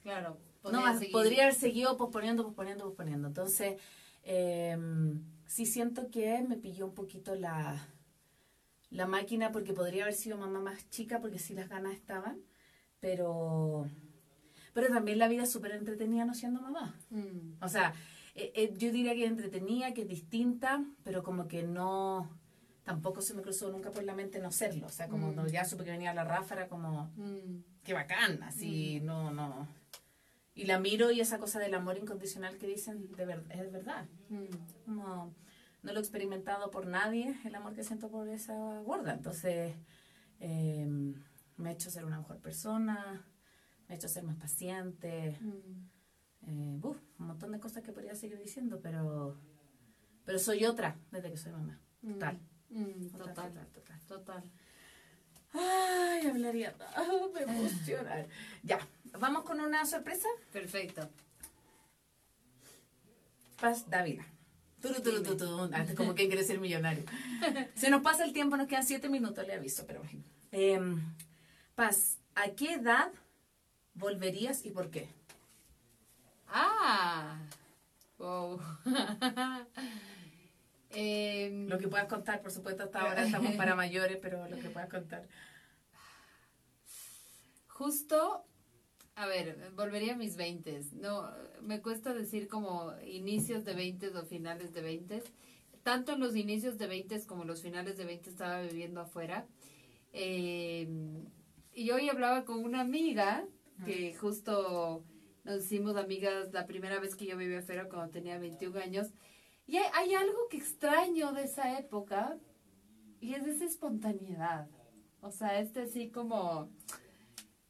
Claro. 0.03 0.39
Podría 0.63 0.93
no, 0.93 1.01
podría 1.13 1.43
haber 1.45 1.55
seguido 1.55 1.97
posponiendo, 1.97 2.45
posponiendo, 2.45 2.85
posponiendo. 2.85 3.29
Entonces, 3.29 3.81
em, 4.23 5.23
sí 5.47 5.65
siento 5.65 6.11
que 6.11 6.43
me 6.43 6.57
pilló 6.57 6.87
un 6.87 6.95
poquito 6.95 7.35
la, 7.35 7.89
la 8.91 9.07
máquina 9.07 9.53
porque 9.53 9.73
podría 9.73 10.03
haber 10.03 10.15
sido 10.15 10.37
mamá 10.37 10.61
más 10.61 10.91
chica 10.91 11.21
porque 11.21 11.39
sí 11.39 11.55
las 11.55 11.69
ganas 11.69 11.95
estaban. 11.95 12.43
Pero, 12.99 13.87
pero 14.75 14.89
también 14.89 15.19
la 15.19 15.29
vida 15.29 15.45
es 15.45 15.53
súper 15.53 15.73
entretenida 15.73 16.25
no 16.25 16.35
siendo 16.35 16.61
mamá. 16.61 16.99
Mm. 17.09 17.63
O 17.63 17.69
sea, 17.69 17.95
eh, 18.35 18.53
eh, 18.55 18.75
yo 18.77 18.93
diría 18.93 19.15
que 19.15 19.25
es 19.25 19.31
entretenida, 19.31 19.95
que 19.95 20.03
es 20.03 20.09
distinta, 20.09 20.85
pero 21.05 21.23
como 21.23 21.49
que 21.49 21.63
no 21.63 22.40
tampoco 22.91 23.21
se 23.21 23.35
me 23.35 23.43
cruzó 23.43 23.71
nunca 23.71 23.93
por 23.93 24.03
la 24.03 24.17
mente 24.17 24.41
no 24.41 24.51
serlo. 24.51 24.89
O 24.89 24.91
sea, 24.91 25.07
como 25.07 25.31
mm. 25.31 25.47
ya 25.47 25.65
supe 25.65 25.85
que 25.85 25.93
venía 25.93 26.13
la 26.13 26.25
ráfara, 26.25 26.67
como, 26.67 27.13
mm. 27.15 27.63
qué 27.85 27.95
bacán, 27.95 28.43
así, 28.43 28.99
mm. 29.01 29.05
no, 29.05 29.31
no. 29.31 29.69
Y 30.55 30.65
la 30.65 30.81
miro 30.81 31.13
y 31.13 31.21
esa 31.21 31.39
cosa 31.39 31.61
del 31.61 31.73
amor 31.75 31.99
incondicional 31.99 32.59
que 32.59 32.67
dicen, 32.67 33.13
de 33.13 33.27
verdad, 33.27 33.53
es 33.53 33.71
verdad. 33.71 34.09
Como, 34.85 35.33
no 35.83 35.93
lo 35.93 35.99
he 35.99 36.03
experimentado 36.03 36.73
por 36.73 36.89
nadie, 36.89 37.39
el 37.45 37.55
amor 37.55 37.75
que 37.75 37.85
siento 37.85 38.11
por 38.11 38.29
esa 38.29 38.81
gorda. 38.81 39.13
Entonces, 39.13 39.73
eh, 40.41 40.85
me 41.57 41.69
ha 41.69 41.73
hecho 41.73 41.91
ser 41.91 42.05
una 42.05 42.19
mejor 42.19 42.41
persona, 42.41 43.25
me 43.87 43.95
ha 43.95 43.97
hecho 43.99 44.09
ser 44.09 44.25
más 44.25 44.37
paciente. 44.37 45.39
Eh, 46.43 46.81
un 46.83 46.99
montón 47.19 47.53
de 47.53 47.61
cosas 47.61 47.85
que 47.85 47.93
podría 47.93 48.17
seguir 48.17 48.39
diciendo, 48.39 48.81
pero, 48.83 49.39
pero 50.25 50.41
soy 50.41 50.65
otra 50.65 50.99
desde 51.13 51.31
que 51.31 51.37
soy 51.37 51.53
mamá. 51.53 51.81
Total. 52.03 52.41
Total, 53.13 53.35
total, 53.35 53.67
total, 53.73 54.01
total. 54.09 54.43
Ay, 55.53 56.27
hablaría. 56.27 56.75
me 57.35 57.43
emociona. 57.43 58.27
ya, 58.63 58.79
¿vamos 59.19 59.45
con 59.45 59.61
una 59.61 59.85
sorpresa? 59.85 60.29
Perfecto. 60.53 61.09
Paz 63.61 63.89
Dávila. 63.91 64.25
Antes 65.73 65.95
como 65.95 66.15
quien 66.15 66.29
quiere 66.29 66.45
ser 66.45 66.59
millonario. 66.59 67.05
Se 67.75 67.91
nos 67.91 68.03
pasa 68.03 68.25
el 68.25 68.33
tiempo, 68.33 68.57
nos 68.57 68.67
quedan 68.67 68.87
siete 68.87 69.09
minutos, 69.09 69.47
le 69.47 69.55
aviso, 69.55 69.85
pero 69.87 70.03
bueno. 70.03 70.23
Em, 70.53 71.01
Paz, 71.75 72.19
¿a 72.35 72.51
qué 72.51 72.75
edad 72.75 73.13
volverías 73.95 74.65
y 74.65 74.71
por 74.71 74.91
qué? 74.91 75.09
Ah, 76.49 77.39
wow. 78.19 78.61
Em, 80.91 81.69
lo 81.69 81.79
que 81.79 81.89
puedas 81.89 82.07
contar, 82.07 82.43
por 82.43 82.51
supuesto, 82.51 82.85
hasta 82.85 83.01
ahora 83.01 83.25
estamos 83.25 83.55
para 83.55 83.75
mayores, 83.77 84.19
pero 84.21 84.49
lo 84.49 84.59
que 84.59 84.71
puedas 84.71 84.89
contar. 84.89 85.27
Justo 87.69 88.45
a 89.21 89.27
ver, 89.27 89.71
volvería 89.77 90.15
a 90.15 90.17
mis 90.17 90.37
20. 90.37 90.81
No, 90.95 91.31
me 91.61 91.83
cuesta 91.83 92.15
decir 92.15 92.49
como 92.49 92.95
inicios 93.05 93.67
de 93.67 93.75
20 93.75 94.09
o 94.17 94.25
finales 94.25 94.73
de 94.73 94.81
20. 94.81 95.23
Tanto 95.83 96.13
en 96.13 96.21
los 96.21 96.37
inicios 96.37 96.79
de 96.79 96.87
20 96.87 97.27
como 97.27 97.43
en 97.43 97.49
los 97.49 97.61
finales 97.61 97.99
de 97.99 98.07
20 98.07 98.31
estaba 98.31 98.63
viviendo 98.63 99.01
afuera. 99.03 99.47
Em, 100.13 101.27
y 101.75 101.91
hoy 101.91 102.09
hablaba 102.09 102.47
con 102.47 102.65
una 102.65 102.81
amiga 102.81 103.47
que 103.85 104.15
justo 104.15 105.05
nos 105.45 105.65
hicimos 105.65 105.97
amigas 105.97 106.53
la 106.53 106.67
primera 106.67 106.99
vez 106.99 107.15
que 107.15 107.27
yo 107.27 107.37
viví 107.37 107.57
afuera 107.57 107.89
cuando 107.91 108.11
tenía 108.11 108.39
21 108.39 108.79
años. 108.79 109.09
Y 109.71 109.77
hay, 109.77 110.15
algo 110.15 110.49
que 110.49 110.57
extraño 110.57 111.33
de 111.33 111.45
esa 111.45 111.79
época 111.79 112.37
y 113.21 113.35
es 113.35 113.47
esa 113.47 113.67
espontaneidad. 113.67 114.69
O 115.21 115.31
sea, 115.31 115.61
este 115.61 115.83
así 115.83 116.11
como... 116.11 116.73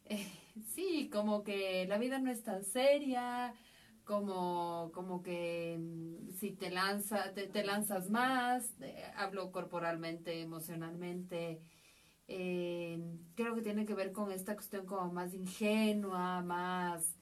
Eh, 0.06 0.26
sí, 0.74 1.10
como 1.12 1.42
que 1.42 1.84
la 1.86 1.98
vida 1.98 2.18
no 2.18 2.30
es 2.30 2.42
tan 2.42 2.64
seria, 2.64 3.52
como, 4.04 4.90
como 4.94 5.22
que 5.22 5.76
mm, 5.78 6.30
si 6.38 6.52
te, 6.52 6.70
lanza, 6.70 7.34
te, 7.34 7.64
lanzas 7.64 8.08
más, 8.08 8.72
hablo 9.14 9.52
corporalmente, 9.52 10.40
emocionalmente, 10.40 11.60
eh, 12.28 12.98
creo 13.34 13.54
que 13.54 13.60
tiene 13.60 13.84
que 13.84 13.94
ver 13.94 14.12
con 14.12 14.32
esta 14.32 14.54
cuestión 14.54 14.86
como 14.86 15.12
más 15.12 15.34
ingenua, 15.34 16.40
más 16.40 17.14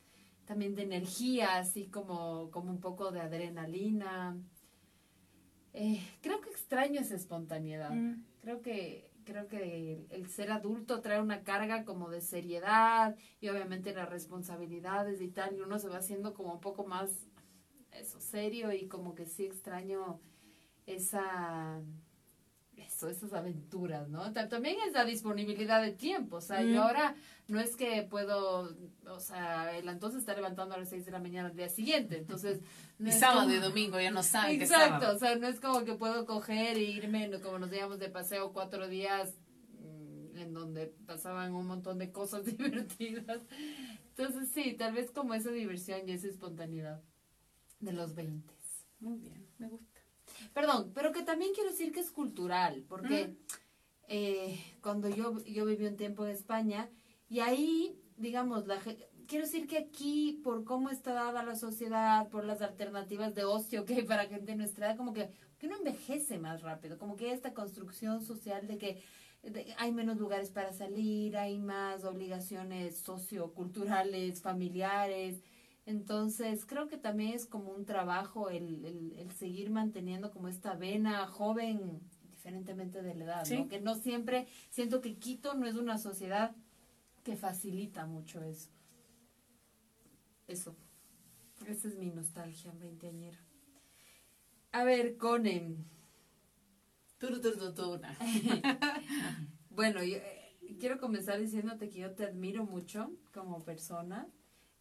también 0.47 0.77
de 0.77 0.85
energía, 0.85 1.59
así 1.59 1.89
como, 1.89 2.53
como 2.53 2.71
un 2.71 2.81
poco 2.81 3.11
de 3.11 3.21
adrenalina. 3.23 4.39
Eh, 5.81 6.01
creo 6.21 6.41
que 6.41 6.51
extraño 6.51 7.01
esa 7.01 7.15
espontaneidad. 7.15 7.91
Mm. 7.91 8.25
Creo 8.41 8.61
que 8.63 9.09
creo 9.25 9.47
que 9.47 10.07
el, 10.09 10.29
ser 10.31 10.51
adulto 10.51 11.03
trae 11.03 11.21
una 11.21 11.45
carga 11.45 11.85
como 11.85 12.09
de 12.09 12.23
seriedad 12.23 13.15
y 13.41 13.49
obviamente 13.51 13.93
las 13.93 14.09
responsabilidades 14.09 15.21
y 15.21 15.29
tal, 15.29 15.55
y 15.55 15.61
uno 15.61 15.79
se 15.79 15.89
va 15.89 15.99
haciendo 15.99 16.33
como 16.33 16.55
un 16.55 16.61
poco 16.61 16.87
más 16.87 17.11
eso 17.93 18.21
serio 18.21 18.73
y 18.73 18.89
como 18.89 19.15
que 19.15 19.27
sí 19.27 19.45
extraño 19.45 20.19
esa 20.87 21.83
eso, 22.87 23.09
esas 23.09 23.33
aventuras, 23.33 24.09
¿no? 24.09 24.33
También 24.33 24.77
es 24.87 24.93
la 24.93 25.05
disponibilidad 25.05 25.83
de 25.83 25.93
tiempo, 25.93 26.37
o 26.37 26.41
sea, 26.41 26.63
yo 26.63 26.83
ahora 26.83 27.15
no 27.47 27.61
es 27.61 27.77
que 27.77 28.03
puedo, 28.03 28.77
o 29.07 29.21
sea, 29.21 29.77
el 29.77 29.89
entonces 29.89 30.21
está 30.21 30.35
levantando 30.35 30.75
a 30.75 30.79
las 30.79 30.89
6 30.89 31.07
de 31.07 31.13
la 31.13 31.19
mañana 31.19 31.49
al 31.49 31.57
día 31.57 31.69
siguiente, 31.69 32.19
entonces... 32.19 32.61
No 32.99 33.11
y 33.11 33.13
sábado 33.13 33.49
y 33.55 33.59
domingo 33.59 34.01
ya 34.01 34.11
no 34.11 34.25
saben 34.25 34.61
Exacto, 34.61 35.13
o 35.13 35.19
sea, 35.21 35.37
no 35.37 35.47
es 35.47 35.61
como 35.61 35.85
que 35.85 35.95
puedo 35.95 36.27
coger 36.27 36.77
e 36.77 36.83
irme, 36.83 37.31
como 37.41 37.61
nos 37.61 37.71
digamos, 37.71 38.01
de 38.01 38.09
paseo 38.09 38.53
cuatro 38.53 38.89
días 38.89 39.35
mm, 39.79 40.37
en 40.37 40.53
donde 40.53 40.89
pasaban 41.07 41.55
un 41.55 41.69
montón 41.69 41.99
de 41.99 42.11
cosas 42.11 42.45
divertidas. 42.59 43.41
Entonces 44.17 44.49
sí, 44.53 44.75
tal 44.77 44.95
vez 44.95 45.13
como 45.13 45.33
esa 45.33 45.51
diversión 45.51 46.09
y 46.09 46.11
esa 46.11 46.27
espontaneidad 46.27 47.01
de 47.79 47.93
los 47.93 48.17
20. 48.17 48.53
Muy 49.01 49.19
bien, 49.19 49.47
me 49.59 49.69
gusta. 49.69 49.98
Perdón, 50.53 50.93
pero 50.95 51.13
que 51.13 51.23
también 51.23 51.53
quiero 51.55 51.71
decir 51.71 51.93
que 51.93 52.01
es 52.01 52.11
cultural, 52.11 52.85
porque 52.89 53.37
eh, 54.09 54.59
cuando 54.81 55.09
yo, 55.09 55.43
yo 55.45 55.65
viví 55.65 55.87
un 55.87 55.97
tiempo 55.97 56.25
en 56.25 56.33
España, 56.33 56.91
y 57.29 57.41
ahí, 57.41 58.01
digamos, 58.17 58.67
la, 58.67 58.79
quiero 59.27 59.45
decir 59.45 59.67
que 59.67 59.79
aquí, 59.79 60.41
por 60.43 60.65
cómo 60.65 60.91
está 60.91 61.13
dada 61.13 61.43
la 61.43 61.55
sociedad, 61.55 62.29
por 62.29 62.45
las 62.45 62.63
alternativas 62.63 63.35
de 63.35 63.45
ocio 63.45 63.85
que 63.85 63.95
hay 63.95 64.03
para 64.03 64.27
gente 64.27 64.53
de 64.53 64.57
nuestra 64.57 64.87
edad, 64.87 64.97
como 64.97 65.13
que, 65.13 65.31
que 65.59 65.67
uno 65.67 65.77
envejece 65.77 66.39
más 66.39 66.63
rápido, 66.63 66.99
como 66.99 67.17
que 67.17 67.27
hay 67.27 67.33
esta 67.33 67.53
construcción 67.53 68.25
social 68.25 68.67
de 68.67 68.79
que 68.79 69.03
hay 69.77 69.93
menos 69.93 70.19
lugares 70.19 70.51
para 70.51 70.73
salir, 70.73 71.37
hay 71.37 71.59
más 71.59 72.05
obligaciones 72.05 72.99
socioculturales, 72.99 74.43
familiares. 74.43 75.43
Entonces, 75.89 76.67
creo 76.67 76.87
que 76.87 76.99
también 76.99 77.33
es 77.33 77.47
como 77.47 77.71
un 77.71 77.87
trabajo 77.87 78.51
el, 78.51 78.85
el, 78.85 79.15
el 79.17 79.33
seguir 79.33 79.71
manteniendo 79.71 80.31
como 80.31 80.49
esta 80.49 80.75
vena 80.75 81.27
joven, 81.27 82.03
diferentemente 82.29 83.01
de 83.01 83.15
la 83.15 83.25
edad, 83.25 83.49
¿no? 83.49 83.69
Que 83.69 83.81
no 83.81 83.95
siempre, 83.95 84.47
siento 84.69 85.01
que 85.01 85.17
Quito 85.17 85.55
no 85.55 85.67
es 85.67 85.77
una 85.77 85.97
sociedad 85.97 86.55
que 87.25 87.37
facilita 87.37 88.05
mucho 88.05 88.43
eso. 88.45 88.69
Eso. 90.47 90.77
Esa 91.67 91.89
es 91.89 91.97
mi 91.97 92.11
nostalgia 92.11 92.71
veinteañera. 92.73 93.39
A 94.73 94.85
ver, 94.85 95.17
Conen. 95.17 95.87
bueno, 99.71 100.05
yo, 100.05 100.19
eh, 100.19 100.59
quiero 100.79 101.01
comenzar 101.01 101.41
diciéndote 101.41 101.89
que 101.89 102.01
yo 102.01 102.13
te 102.13 102.27
admiro 102.27 102.67
mucho 102.67 103.11
como 103.33 103.65
persona, 103.65 104.29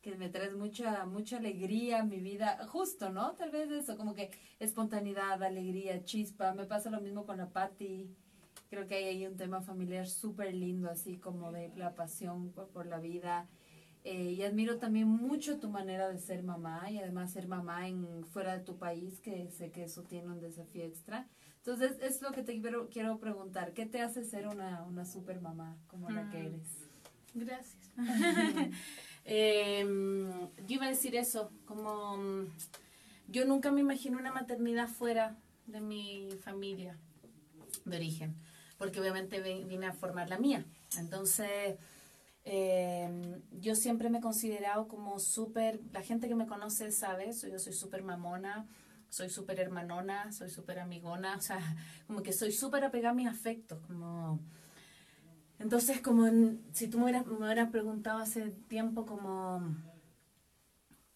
que 0.08 0.16
me 0.16 0.30
traes 0.30 0.55
mucha, 0.55 1.05
mucha 1.05 1.36
alegría 1.36 1.99
a 1.99 2.05
mi 2.05 2.22
vida, 2.22 2.66
justo, 2.70 3.10
¿no? 3.10 3.34
Tal 3.34 3.51
vez 3.51 3.70
eso, 3.70 3.97
como 3.97 4.14
que 4.14 4.32
espontaneidad, 4.58 5.43
alegría, 5.43 6.01
chispa. 6.05 6.53
Me 6.53 6.64
pasa 6.66 6.89
lo 6.89 7.01
mismo 7.01 7.26
con 7.26 7.36
la 7.36 7.49
Patti 7.49 8.10
Creo 8.70 8.88
que 8.88 8.95
hay 8.95 9.03
ahí 9.03 9.28
un 9.28 9.36
tema 9.36 9.62
familiar 9.62 10.08
súper 10.08 10.53
lindo, 10.53 10.89
así 10.89 11.18
como 11.18 11.51
de 11.51 11.74
la 11.76 11.93
pasión 11.93 12.51
por, 12.51 12.86
la 12.86 12.99
vida. 12.99 13.47
Eh, 14.05 14.32
y 14.32 14.43
admiro 14.43 14.78
también 14.78 15.10
mucho 15.10 15.60
tu 15.60 15.70
manera 15.70 16.08
de 16.08 16.20
ser 16.20 16.41
mamá 16.41 16.89
y 16.89 16.99
además 16.99 17.32
ser 17.34 17.49
mamá 17.49 17.89
en 17.89 18.26
fuera 18.28 18.58
de 18.58 18.64
tu 18.64 18.78
país, 18.78 19.20
que 19.20 19.49
sé 19.51 19.72
que 19.72 19.84
eso 19.84 20.03
tiene 20.03 20.28
un 20.28 20.39
desafío 20.39 20.86
extra. 20.86 21.28
Entonces, 21.58 21.97
es 22.01 22.22
lo 22.22 22.32
que 22.32 22.43
te 22.43 22.62
quiero, 22.62 22.88
quiero 22.88 23.20
preguntar. 23.20 23.74
¿Qué 23.74 23.86
te 23.86 24.01
hace 24.01 24.24
ser 24.24 24.47
una, 24.47 24.84
una 24.84 25.03
super 25.03 25.41
mamá 25.41 25.76
como 25.88 26.10
la 26.10 26.30
que 26.30 26.38
mm. 26.38 26.45
eres? 26.45 26.88
Gracias. 27.34 27.91
Em, 29.30 30.32
yo 30.66 30.76
iba 30.76 30.86
a 30.86 30.90
decir 30.90 31.16
eso, 31.16 31.52
como 31.66 32.18
mm, 32.18 32.48
yo 33.28 33.46
nunca 33.46 33.72
me 33.72 33.82
imaginé 33.82 34.18
una 34.18 34.32
maternidad 34.32 34.88
fuera 34.88 35.36
de 35.66 35.82
mi 35.82 36.30
familia 36.44 36.98
de 37.86 37.98
origen 37.98 38.36
porque 38.78 39.00
obviamente 39.00 39.42
vine 39.42 39.88
a 39.88 39.94
formar 39.94 40.30
la 40.30 40.38
mía. 40.38 40.66
Entonces, 40.98 41.78
eh, 42.46 43.42
yo 43.52 43.76
siempre 43.76 44.10
me 44.10 44.20
he 44.20 44.22
considerado 44.22 44.88
como 44.88 45.20
súper, 45.20 45.82
la 45.92 46.02
gente 46.02 46.28
que 46.28 46.36
me 46.36 46.48
conoce 46.48 46.92
sabe, 46.92 47.32
yo 47.32 47.60
soy 47.60 47.74
súper 47.74 48.04
mamona, 48.04 48.68
soy 49.10 49.30
súper 49.30 49.60
hermanona, 49.60 50.32
soy 50.32 50.50
súper 50.50 50.80
amigona, 50.80 51.36
o 51.38 51.42
sea, 51.42 51.60
como 52.06 52.22
que 52.22 52.34
soy 52.34 52.52
súper 52.52 52.84
apegada 52.84 53.12
a 53.12 53.16
mis 53.16 53.28
afectos, 53.28 53.80
como... 53.88 54.40
Entonces, 55.60 56.01
como 56.01 56.28
si 56.72 56.88
tú 56.88 56.97
me 56.97 57.05
hubieras, 57.05 57.26
me 57.26 57.34
hubieras 57.34 57.70
preguntado 57.70 58.20
hace 58.20 58.51
tiempo 58.68 59.05
como 59.05 59.76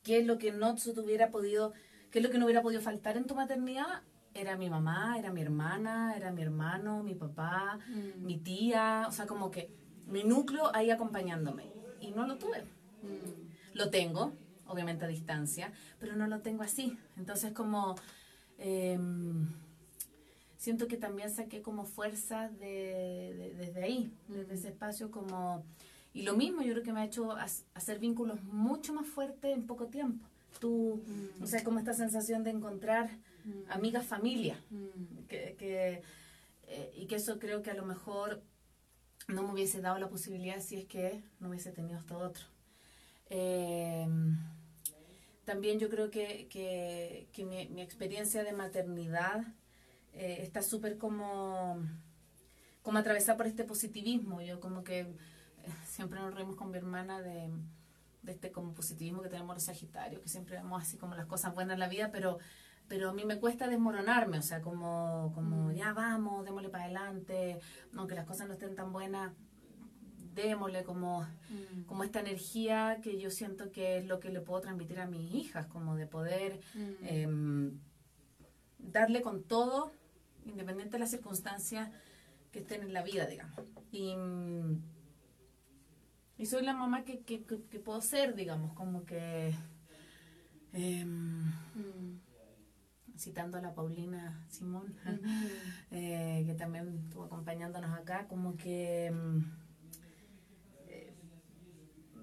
qué 0.04 0.20
es 0.20 0.26
lo 0.26 0.38
que 0.38 0.52
no 0.52 0.76
hubiera 1.04 1.30
podido, 1.30 1.74
qué 2.10 2.20
es 2.20 2.24
lo 2.26 2.32
que 2.32 2.40
no 2.40 2.46
hubiera 2.46 2.62
podido 2.62 2.82
faltar 2.82 3.18
en 3.18 3.26
tu 3.26 3.36
maternidad, 3.36 4.02
era 4.34 4.58
mi 4.58 4.70
mamá, 4.70 5.18
era 5.20 5.32
mi 5.32 5.42
hermana, 5.42 6.16
era 6.16 6.32
mi 6.32 6.42
hermano, 6.42 7.04
mi 7.04 7.16
papá, 7.16 7.80
mm. 7.88 8.26
mi 8.26 8.38
tía, 8.38 9.06
o 9.08 9.12
sea, 9.12 9.28
como 9.28 9.52
que 9.52 9.70
mi 10.08 10.24
núcleo 10.24 10.74
ahí 10.74 10.90
acompañándome. 10.90 11.72
Y 12.00 12.12
no 12.12 12.26
lo 12.26 12.38
tuve. 12.38 12.64
Mm. 13.04 13.78
Lo 13.78 13.90
tengo, 13.90 14.34
obviamente 14.66 15.06
a 15.06 15.08
distancia, 15.08 15.72
pero 16.00 16.16
no 16.16 16.28
lo 16.28 16.40
tengo 16.40 16.64
así. 16.64 16.98
Entonces 17.18 17.54
como... 17.54 17.96
Em, 18.58 19.48
siento 20.62 20.88
que 20.88 20.96
también 20.96 21.32
saqué 21.32 21.64
como 21.64 21.86
fuerza 21.86 22.50
de, 22.50 23.56
desde 23.58 23.84
ahí, 23.84 24.14
desde 24.28 24.54
ese 24.54 24.68
espacio 24.68 25.10
como... 25.10 25.66
Y 26.14 26.22
lo 26.22 26.36
mismo 26.36 26.62
yo 26.62 26.74
creo 26.74 26.84
que 26.84 26.94
me 26.94 27.00
ha 27.00 27.06
hecho 27.06 27.36
hacer 27.74 27.98
vínculos 27.98 28.44
mucho 28.44 28.94
más 28.94 29.08
fuertes 29.08 29.56
en 29.58 29.66
poco 29.66 29.88
tiempo. 29.88 30.24
Tú, 30.60 31.02
o 31.42 31.48
sea, 31.48 31.64
como 31.64 31.80
esta 31.80 31.96
sensación 31.96 32.44
de 32.44 32.52
encontrar 32.52 33.10
amigas, 33.70 34.06
familia. 34.06 34.64
Que, 35.28 35.56
que, 35.58 36.04
eh, 36.68 36.94
y 36.96 37.08
que 37.08 37.16
eso 37.16 37.40
creo 37.40 37.64
que 37.64 37.72
a 37.72 37.76
lo 37.76 37.84
mejor 37.84 38.44
no 39.30 39.42
me 39.42 39.54
hubiese 39.54 39.82
dado 39.82 39.98
la 39.98 40.10
posibilidad 40.10 40.60
si 40.60 40.76
es 40.76 40.86
que 40.86 41.24
no 41.40 41.50
hubiese 41.50 41.72
tenido 41.72 41.98
esto 41.98 42.20
otro. 42.20 42.46
Eh, 43.32 44.08
también 45.44 45.80
yo 45.80 45.90
creo 45.90 46.12
que, 46.12 46.48
que, 46.50 47.30
que 47.34 47.46
mi, 47.46 47.68
mi, 47.70 47.82
experiencia 47.82 48.44
de 48.44 48.54
maternidad 48.54 49.44
eh, 50.14 50.40
está 50.42 50.62
súper 50.62 50.98
como, 50.98 51.78
como 52.82 52.98
atravesada 52.98 53.38
por 53.38 53.48
este 53.48 53.64
positivismo. 53.64 54.42
Yo 54.42 54.60
como 54.60 54.84
que 54.84 55.00
eh, 55.00 55.16
siempre 55.86 56.20
nos 56.20 56.34
reímos 56.34 56.56
con 56.56 56.72
mi 56.72 56.78
hermana 56.78 57.22
de, 57.22 57.50
de, 58.24 58.32
este 58.32 58.52
como 58.52 58.74
positivismo 58.74 59.22
que 59.22 59.30
tenemos 59.30 59.56
los 59.56 59.64
sagitarios, 59.64 60.22
que 60.22 60.30
siempre 60.30 60.58
vemos 60.58 60.82
así 60.82 60.98
como 60.98 61.16
las 61.16 61.26
cosas 61.26 61.54
buenas 61.54 61.76
en 61.76 61.80
la 61.80 61.88
vida, 61.88 62.10
pero 62.12 62.40
pero 62.92 63.12
a 63.12 63.14
mí 63.14 63.24
me 63.24 63.40
cuesta 63.40 63.70
desmoronarme, 63.70 64.38
o 64.38 64.42
sea, 64.42 64.62
como, 64.62 65.32
como 65.34 65.70
mm. 65.70 65.76
ya 65.76 65.94
vamos, 65.94 66.44
démosle 66.44 66.68
para 66.68 66.84
adelante, 66.84 67.58
aunque 67.96 68.16
las 68.16 68.26
cosas 68.26 68.50
no 68.50 68.54
estén 68.56 68.76
tan 68.76 68.92
buenas, 68.92 69.32
démosle 70.36 70.84
como, 70.84 71.22
mm. 71.22 71.84
como 71.86 72.04
esta 72.04 72.20
energía 72.20 73.00
que 73.02 73.18
yo 73.18 73.30
siento 73.30 73.72
que 73.72 74.00
es 74.00 74.06
lo 74.08 74.20
que 74.20 74.30
le 74.30 74.42
puedo 74.42 74.60
transmitir 74.60 75.00
a 75.00 75.06
mis 75.06 75.34
hijas, 75.34 75.68
como 75.68 75.96
de 75.96 76.06
poder 76.06 76.60
mm. 76.74 77.06
em, 77.06 77.80
darle 78.78 79.22
con 79.22 79.44
todo, 79.44 79.94
independiente 80.46 80.94
de 80.94 81.00
las 81.00 81.12
circunstancias 81.12 81.90
que 82.52 82.60
estén 82.60 82.82
en 82.84 82.94
la 82.94 83.04
vida, 83.04 83.26
digamos. 83.26 83.60
Y, 83.92 84.16
y 86.38 86.46
soy 86.46 86.64
la 86.64 86.74
mamá 86.74 87.04
que, 87.04 87.22
que, 87.22 87.44
que, 87.44 87.80
puedo 87.80 88.02
ser, 88.02 88.36
digamos, 88.36 88.74
como 88.74 89.06
que... 89.06 89.54
Em, 90.74 91.52
citando 93.18 93.58
a 93.58 93.62
la 93.62 93.76
Paulina 93.76 94.44
Simón, 94.50 94.96
eh, 95.92 96.44
que 96.46 96.54
también 96.56 97.04
estuvo 97.04 97.26
acompañándonos 97.26 97.92
acá, 97.92 98.28
como 98.28 98.58
que 98.58 99.12
mm, 99.12 99.40
eh, 100.88 101.14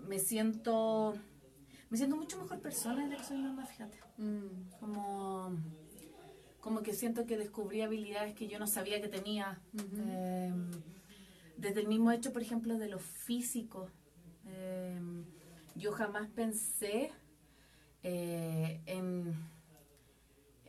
me 0.08 0.18
siento 0.18 1.14
me 1.90 1.96
siento 1.96 2.16
mucho 2.16 2.40
mejor 2.40 2.60
persona 2.60 3.04
desde 3.04 3.16
que 3.16 3.24
soy 3.24 3.38
mamá, 3.38 3.64
fíjate. 3.64 3.98
Mm. 4.18 4.70
Como, 4.78 5.56
como 6.60 6.82
que 6.82 6.92
siento 6.92 7.26
que 7.26 7.36
descubrí 7.36 7.82
habilidades 7.82 8.34
que 8.34 8.48
yo 8.48 8.58
no 8.58 8.66
sabía 8.66 9.00
que 9.00 9.08
tenía. 9.08 9.60
Em, 9.96 10.70
desde 11.56 11.80
el 11.80 11.88
mismo 11.88 12.10
hecho, 12.12 12.32
por 12.32 12.42
ejemplo, 12.42 12.78
de 12.78 12.88
lo 12.88 12.98
físico. 12.98 13.90
Em, 14.44 15.24
yo 15.74 15.92
jamás 15.92 16.28
pensé 16.28 17.10
eh, 18.02 18.80
en 18.86 19.34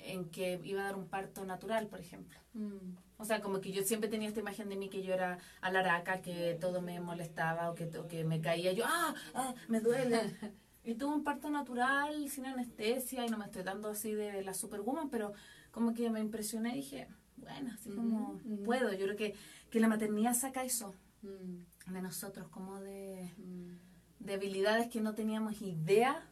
en 0.02 0.30
que 0.30 0.60
iba 0.64 0.82
a 0.82 0.86
dar 0.86 0.96
un 0.96 1.08
parto 1.08 1.46
natural, 1.46 1.88
por 1.88 2.00
ejemplo. 2.00 2.38
Mm. 2.54 2.96
O 3.18 3.26
sea, 3.26 3.42
como 3.42 3.60
que 3.60 3.72
yo 3.72 3.84
siempre 3.84 4.10
tenía 4.10 4.28
esta 4.28 4.40
imagen 4.40 4.70
de 4.70 4.76
mí 4.76 4.90
que 4.90 5.04
yo 5.04 5.14
era 5.14 5.40
alaraca, 5.62 6.22
que 6.22 6.58
todo 6.60 6.82
me 6.82 7.00
molestaba 7.00 7.70
o 7.70 7.76
que, 7.76 7.90
que 8.10 8.24
me 8.24 8.42
caía. 8.42 8.72
Yo, 8.74 8.86
¡ah! 8.88 9.14
ah 9.34 9.54
me 9.68 9.82
duele! 9.82 10.22
y 10.84 10.96
tuve 10.96 11.14
un 11.14 11.24
parto 11.24 11.50
natural, 11.50 12.30
sin 12.30 12.46
anestesia, 12.46 13.26
y 13.26 13.30
no 13.30 13.38
me 13.38 13.46
estoy 13.46 13.64
dando 13.64 13.90
así 13.90 14.14
de 14.14 14.42
la 14.42 14.54
superwoman, 14.54 15.10
pero 15.10 15.34
como 15.72 15.94
que 15.94 16.10
me 16.10 16.20
impresioné 16.20 16.74
y 16.74 16.78
dije, 16.78 17.08
bueno, 17.38 17.72
así 17.74 17.90
como 17.90 18.40
puedo. 18.66 18.92
Yo 18.94 19.06
creo 19.06 19.16
que, 19.16 19.36
que 19.70 19.80
la 19.80 19.88
maternidad 19.88 20.34
saca 20.34 20.64
eso 20.64 20.96
mm. 21.22 21.94
de 21.94 22.02
nosotros, 22.02 22.48
como 22.50 22.80
de, 22.80 23.34
mm. 23.38 24.26
de 24.26 24.34
habilidades 24.34 24.90
que 24.90 25.02
no 25.02 25.16
teníamos 25.16 25.62
idea 25.62 26.26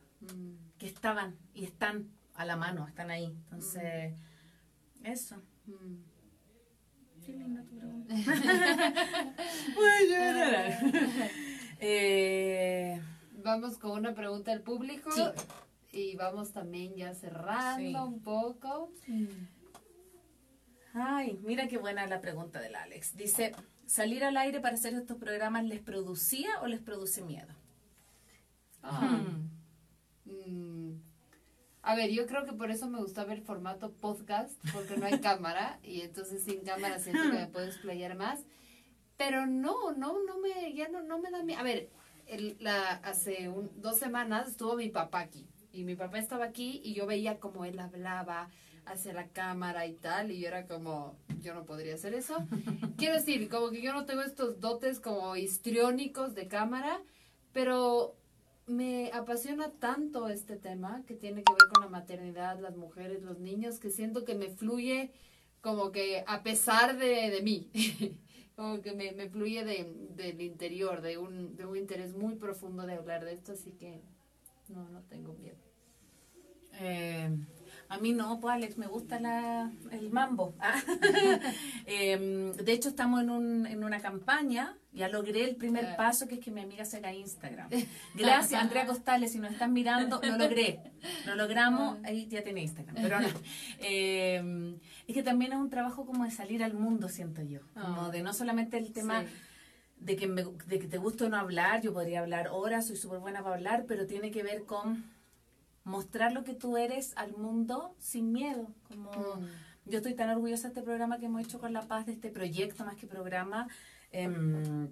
que 0.77 0.87
estaban 0.87 1.35
y 1.53 1.65
están 1.65 2.09
a 2.33 2.45
la 2.45 2.55
mano, 2.55 2.87
están 2.87 3.09
ahí. 3.09 3.25
Entonces, 3.25 4.13
eso. 5.03 5.35
Mm. 5.65 5.95
Qué 7.25 7.33
linda 7.33 7.63
tu 7.63 7.77
pregunta. 7.77 8.15
eh, 11.79 13.01
vamos 13.43 13.77
con 13.77 13.91
una 13.91 14.13
pregunta 14.13 14.51
del 14.51 14.61
público. 14.61 15.09
Y 15.97 16.15
vamos 16.15 16.53
también 16.53 16.95
ya 16.95 17.15
cerrando 17.15 18.05
un 18.05 18.21
poco. 18.21 18.91
Ay, 20.93 21.39
mira 21.43 21.67
qué 21.67 21.79
buena 21.79 22.05
la 22.05 22.21
pregunta 22.21 22.61
del 22.61 22.75
Alex. 22.75 23.17
Dice, 23.17 23.55
¿salir 23.87 24.23
al 24.23 24.37
aire 24.37 24.59
para 24.59 24.75
hacer 24.75 24.93
estos 24.93 25.17
programas 25.17 25.65
les 25.65 25.81
producía 25.81 26.61
o 26.61 26.67
les 26.67 26.81
produce 26.81 27.23
miedo? 27.23 27.51
Ah. 28.83 29.23
Mm. 30.25 31.01
A 31.81 31.95
ver, 31.95 32.11
yo 32.11 32.27
creo 32.27 32.45
que 32.45 32.53
por 32.53 32.69
eso 32.69 32.87
me 32.87 32.99
gusta 32.99 33.23
ver 33.23 33.41
formato 33.41 33.91
podcast, 33.91 34.53
porque 34.73 34.97
no 34.97 35.07
hay 35.07 35.19
cámara, 35.21 35.79
y 35.81 36.01
entonces 36.01 36.43
sin 36.43 36.59
cámara 36.59 36.99
siento 36.99 37.23
que 37.23 37.37
me 37.39 37.47
puedo 37.47 37.65
explayar 37.65 38.15
más. 38.15 38.41
Pero 39.17 39.47
no, 39.47 39.93
no, 39.93 40.23
no 40.23 40.37
me, 40.37 40.75
ya 40.75 40.89
no, 40.89 41.01
no 41.01 41.17
me 41.17 41.31
da 41.31 41.41
miedo. 41.41 41.59
A 41.59 41.63
ver, 41.63 41.89
el, 42.27 42.55
la, 42.59 42.91
hace 42.97 43.51
dos 43.77 43.97
semanas 43.97 44.49
estuvo 44.49 44.75
mi 44.75 44.89
papá 44.89 45.21
aquí, 45.21 45.47
y 45.77 45.83
mi 45.83 45.95
papá 45.95 46.17
estaba 46.17 46.45
aquí, 46.45 46.81
y 46.83 46.93
yo 46.93 47.05
veía 47.05 47.39
como 47.39 47.63
él 47.65 47.79
hablaba 47.79 48.49
hacia 48.85 49.13
la 49.13 49.27
cámara 49.27 49.85
y 49.85 49.93
tal, 49.93 50.31
y 50.31 50.39
yo 50.39 50.47
era 50.47 50.65
como, 50.65 51.15
yo 51.41 51.53
no 51.53 51.65
podría 51.65 51.95
hacer 51.95 52.13
eso. 52.13 52.35
Quiero 52.97 53.15
decir, 53.15 53.47
como 53.49 53.69
que 53.69 53.81
yo 53.81 53.93
no 53.93 54.05
tengo 54.05 54.21
estos 54.21 54.59
dotes 54.59 54.99
como 54.99 55.35
histriónicos 55.35 56.33
de 56.33 56.47
cámara, 56.47 57.01
pero 57.53 58.15
me 58.65 59.11
apasiona 59.13 59.71
tanto 59.71 60.27
este 60.29 60.57
tema 60.57 61.03
que 61.05 61.15
tiene 61.15 61.43
que 61.43 61.53
ver 61.53 61.71
con 61.73 61.83
la 61.83 61.89
maternidad, 61.89 62.59
las 62.59 62.75
mujeres, 62.75 63.21
los 63.21 63.39
niños, 63.39 63.79
que 63.79 63.89
siento 63.89 64.25
que 64.25 64.35
me 64.35 64.49
fluye 64.49 65.11
como 65.61 65.91
que 65.91 66.23
a 66.27 66.43
pesar 66.43 66.97
de, 66.97 67.29
de 67.29 67.41
mí, 67.41 67.69
como 68.55 68.81
que 68.81 68.93
me, 68.93 69.11
me 69.11 69.29
fluye 69.29 69.63
de, 69.63 69.93
del 70.15 70.41
interior, 70.41 71.01
de 71.01 71.17
un, 71.17 71.55
de 71.55 71.65
un 71.65 71.77
interés 71.77 72.15
muy 72.15 72.35
profundo 72.35 72.85
de 72.85 72.93
hablar 72.93 73.25
de 73.25 73.33
esto, 73.33 73.51
así 73.51 73.71
que 73.71 74.01
no, 74.69 74.87
no 74.89 75.01
tengo 75.03 75.33
miedo. 75.33 75.66
Eh, 76.79 77.29
a 77.89 77.97
mí 77.99 78.11
no, 78.11 78.39
pues 78.39 78.53
Alex, 78.53 78.77
me 78.77 78.87
gusta 78.87 79.19
la, 79.19 79.71
el 79.91 80.09
mambo. 80.09 80.55
Ah. 80.59 80.75
Em, 81.85 82.51
de 82.51 82.73
hecho, 82.73 82.89
estamos 82.89 83.21
en, 83.21 83.29
un, 83.29 83.65
en 83.65 83.83
una 83.83 84.01
campaña, 84.01 84.77
ya 84.91 85.07
logré 85.07 85.45
el 85.45 85.55
primer 85.55 85.95
paso, 85.95 86.27
que 86.27 86.35
es 86.35 86.41
que 86.41 86.51
mi 86.51 86.59
amiga 86.59 86.83
se 86.83 86.97
haga 86.97 87.13
Instagram. 87.13 87.69
Gracias, 88.15 88.61
Andrea 88.61 88.85
Costales, 88.85 89.31
si 89.31 89.39
nos 89.39 89.53
están 89.53 89.71
mirando, 89.71 90.19
lo 90.21 90.37
logré. 90.37 90.81
Lo 91.25 91.35
logramos, 91.35 91.97
ah. 92.03 92.07
ahí 92.07 92.27
ya 92.27 92.43
tiene 92.43 92.61
Instagram. 92.63 92.95
Pero 92.95 93.21
no. 93.21 93.27
Em, 93.79 94.79
es 95.07 95.13
que 95.13 95.23
también 95.23 95.53
es 95.53 95.57
un 95.57 95.69
trabajo 95.69 96.05
como 96.05 96.25
de 96.25 96.31
salir 96.31 96.63
al 96.63 96.73
mundo, 96.73 97.07
siento 97.07 97.41
yo. 97.41 97.61
Como 97.73 98.05
ah. 98.05 98.09
de 98.09 98.21
no 98.21 98.33
solamente 98.33 98.77
el 98.77 98.91
tema... 98.91 99.23
De 99.99 100.15
que, 100.15 100.27
me, 100.27 100.43
de 100.43 100.77
que 100.77 100.85
te 100.85 100.99
gusta 100.99 101.25
o 101.25 101.29
no 101.29 101.37
hablar, 101.37 101.81
yo 101.81 101.91
podría 101.91 102.19
hablar 102.19 102.49
horas, 102.49 102.85
soy 102.85 102.97
súper 102.97 103.17
buena 103.17 103.41
para 103.41 103.55
hablar, 103.55 103.85
pero 103.87 104.05
tiene 104.05 104.29
que 104.29 104.43
ver 104.43 104.63
con 104.65 105.03
mostrar 105.87 106.33
lo 106.33 106.43
que 106.43 106.53
tú 106.53 106.77
eres 106.77 107.13
al 107.15 107.35
mundo 107.37 107.95
sin 107.97 108.31
miedo. 108.33 108.67
Como 108.89 109.09
mm. 109.09 109.47
yo 109.85 109.97
estoy 109.97 110.13
tan 110.13 110.29
orgullosa 110.29 110.63
de 110.63 110.73
este 110.73 110.81
programa 110.83 111.17
que 111.17 111.27
hemos 111.27 111.41
hecho 111.41 111.59
con 111.59 111.71
La 111.71 111.87
Paz, 111.87 112.05
de 112.05 112.11
este 112.11 112.29
proyecto 112.29 112.85
más 112.85 112.95
que 112.95 113.07
programa. 113.07 113.67
Em, 114.11 114.89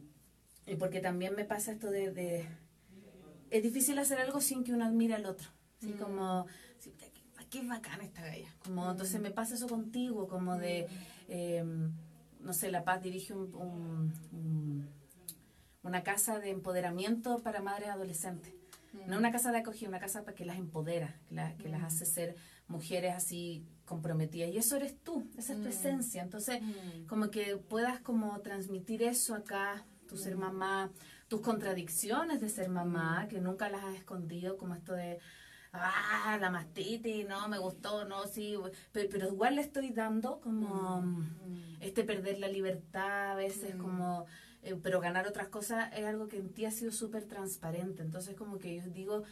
y 0.65 0.75
porque 0.77 1.01
también 1.01 1.35
me 1.35 1.43
pasa 1.43 1.73
esto 1.73 1.91
de, 1.91 2.47
Es 3.51 3.61
difícil 3.61 3.99
hacer 3.99 4.19
algo 4.19 4.39
sin 4.39 4.63
que 4.63 4.71
uno 4.73 4.85
admire 4.85 5.15
al 5.15 5.25
otro. 5.25 5.49
Así 5.79 5.93
mm. 5.93 5.97
como... 5.97 6.47
qué 7.49 7.61
bacana 7.67 8.05
esta 8.05 8.21
galla. 8.21 8.49
Como, 8.63 8.85
mm. 8.85 8.91
Entonces 8.91 9.21
me 9.21 9.31
pasa 9.31 9.55
eso 9.55 9.67
contigo, 9.67 10.27
como 10.27 10.57
de... 10.57 10.87
Em, 11.27 11.91
no 12.39 12.53
sé, 12.53 12.71
La 12.71 12.85
Paz 12.85 13.01
dirige 13.01 13.33
un, 13.33 14.13
una 15.83 16.03
casa 16.03 16.39
de 16.39 16.51
empoderamiento 16.51 17.39
para 17.39 17.61
madres 17.61 17.89
adolescentes. 17.89 18.53
No 19.07 19.17
una 19.17 19.31
casa 19.31 19.51
de 19.51 19.59
acogida, 19.59 19.89
una 19.89 19.99
casa 19.99 20.23
para 20.23 20.35
que 20.35 20.45
las 20.45 20.57
empodera, 20.57 21.19
que, 21.57 21.69
las 21.69 21.83
hace 21.83 22.05
ser 22.05 22.35
mujeres 22.67 23.13
así 23.13 23.65
comprometidas. 23.85 24.49
Y 24.49 24.57
eso 24.57 24.75
eres 24.75 24.97
tú, 25.03 25.29
esa 25.37 25.53
es 25.53 25.61
tu 25.61 25.67
esencia. 25.67 26.23
Entonces, 26.23 26.61
como 27.07 27.29
que 27.29 27.57
puedas 27.57 27.99
como 28.01 28.39
transmitir 28.41 29.03
eso 29.03 29.35
acá, 29.35 29.85
tu 30.07 30.17
ser 30.17 30.37
mamá, 30.37 30.91
tus 31.27 31.41
contradicciones 31.41 32.41
de 32.41 32.49
ser 32.49 32.69
mamá, 32.69 33.27
que 33.29 33.39
nunca 33.41 33.69
las 33.69 33.83
has 33.83 33.95
escondido, 33.95 34.57
como 34.57 34.75
esto 34.75 34.93
de, 34.93 35.19
ah, 35.73 36.37
la 36.39 36.49
mastitis, 36.49 37.27
no, 37.27 37.47
me 37.47 37.57
gustó, 37.57 38.05
no, 38.05 38.25
sí, 38.27 38.55
pero, 38.91 39.09
pero 39.11 39.27
igual 39.27 39.55
le 39.55 39.61
estoy 39.61 39.89
dando 39.89 40.39
como 40.39 41.03
este 41.79 42.03
perder 42.03 42.39
la 42.39 42.47
libertad, 42.47 43.31
a 43.31 43.35
veces 43.35 43.75
como 43.75 44.25
eh, 44.65 44.75
pero 44.81 44.99
ganar 44.99 45.27
otras 45.27 45.47
cosas 45.49 45.93
es 45.95 46.05
algo 46.05 46.27
que 46.27 46.37
en 46.37 46.49
ti 46.49 46.65
ha 46.65 46.71
sido 46.71 46.91
súper 46.91 47.25
transparente. 47.25 48.01
Entonces, 48.01 48.35
como 48.35 48.57
que 48.57 48.75
yo 48.75 48.83
digo, 48.87 49.23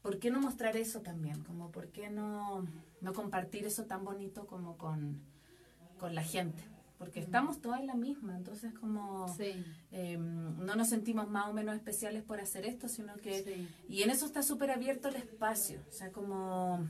¿por 0.00 0.20
qué 0.20 0.30
no 0.30 0.40
mostrar 0.40 0.76
eso 0.76 1.00
también? 1.00 1.42
Como, 1.42 1.72
¿por 1.72 1.88
qué 1.88 2.08
no, 2.08 2.64
no 3.00 3.12
compartir 3.12 3.66
eso 3.66 3.84
tan 3.86 4.04
bonito 4.04 4.46
como 4.46 4.78
con, 4.78 5.20
con 5.98 6.14
la 6.14 6.22
gente? 6.22 6.62
Porque 6.98 7.18
estamos 7.18 7.60
todas 7.60 7.80
en 7.80 7.88
la 7.88 7.94
misma, 7.94 8.36
entonces 8.36 8.72
como 8.72 9.26
em, 9.90 10.56
no 10.64 10.76
nos 10.76 10.88
sentimos 10.88 11.28
más 11.28 11.46
o 11.48 11.52
menos 11.52 11.74
especiales 11.74 12.22
por 12.22 12.40
hacer 12.40 12.64
esto, 12.64 12.88
sino 12.88 13.16
que... 13.16 13.66
Y 13.86 14.02
en 14.02 14.08
eso 14.08 14.24
está 14.24 14.42
súper 14.42 14.70
abierto 14.70 15.08
el 15.08 15.16
espacio, 15.16 15.82
o 15.90 15.92
sea, 15.92 16.10
como 16.10 16.88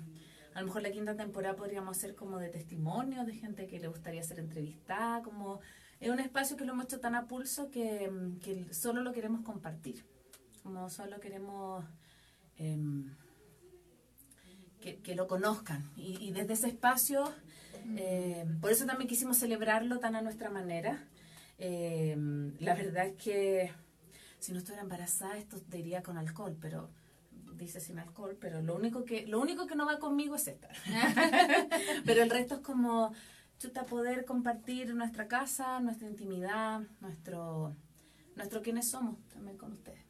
a 0.55 0.61
lo 0.61 0.67
mejor 0.67 0.83
la 0.83 0.93
quinta 0.93 1.17
temporada 1.17 1.57
podríamos 1.57 1.97
hacer 1.97 2.15
como 2.15 2.39
de 2.39 2.51
testimonio 2.51 3.25
de 3.25 3.35
gente 3.35 3.67
que 3.67 3.81
le 3.81 3.89
gustaría 3.89 4.23
ser 4.23 4.39
entrevistada, 4.39 5.23
como 5.23 5.61
es 6.01 6.11
un 6.11 6.21
espacio 6.21 6.57
que 6.57 6.65
lo 6.65 6.73
hemos 6.73 6.87
hecho 6.87 7.01
tan 7.01 7.15
a 7.15 7.27
pulso 7.27 7.71
que, 7.71 8.11
que 8.43 8.73
solo 8.73 9.03
lo 9.03 9.13
queremos 9.13 9.43
compartir, 9.43 10.05
como 10.63 10.91
solo 10.91 11.21
queremos 11.21 11.85
em, 12.59 13.15
que, 14.81 14.99
que, 14.99 15.15
lo 15.15 15.27
conozcan. 15.27 15.91
Y, 15.97 16.19
y 16.21 16.33
desde 16.33 16.53
ese 16.53 16.69
espacio, 16.69 17.25
eh, 17.97 18.45
por 18.61 18.71
eso 18.71 18.85
también 18.87 19.09
quisimos 19.09 19.39
celebrarlo 19.39 19.99
tan 19.99 20.17
a 20.17 20.23
nuestra 20.23 20.51
manera. 20.51 21.05
Eh, 21.59 22.17
la 22.61 22.75
verdad 22.75 23.07
es 23.07 23.15
que 23.15 23.73
si 24.39 24.53
no 24.53 24.59
estuviera 24.59 24.83
embarazada 24.83 25.39
esto 25.39 25.59
te 25.61 25.79
iría 25.79 26.03
con 26.03 26.19
alcohol, 26.19 26.57
pero 26.61 26.91
dice 27.55 27.81
sin 27.81 27.99
alcohol, 27.99 28.37
pero 28.39 28.61
lo 28.61 28.75
único 28.75 29.05
que 29.05 29.27
lo 29.27 29.41
único 29.41 29.67
que 29.67 29.77
no 29.77 29.87
va 29.87 29.99
conmigo 29.99 30.37
es 30.37 30.47
esta. 30.49 30.69
pero 32.05 32.23
el 32.23 32.31
resto 32.31 32.57
es 32.57 32.61
como 32.61 33.13
chuta 33.59 33.87
poder 33.87 34.25
compartir 34.25 34.95
nuestra 34.95 35.29
casa, 35.29 35.81
nuestra 35.81 36.09
intimidad, 36.09 36.83
nuestro 37.01 37.75
nuestro 38.37 38.63
quiénes 38.63 38.89
somos 38.89 39.19
también 39.29 39.57
con 39.57 39.73
ustedes. 39.73 40.05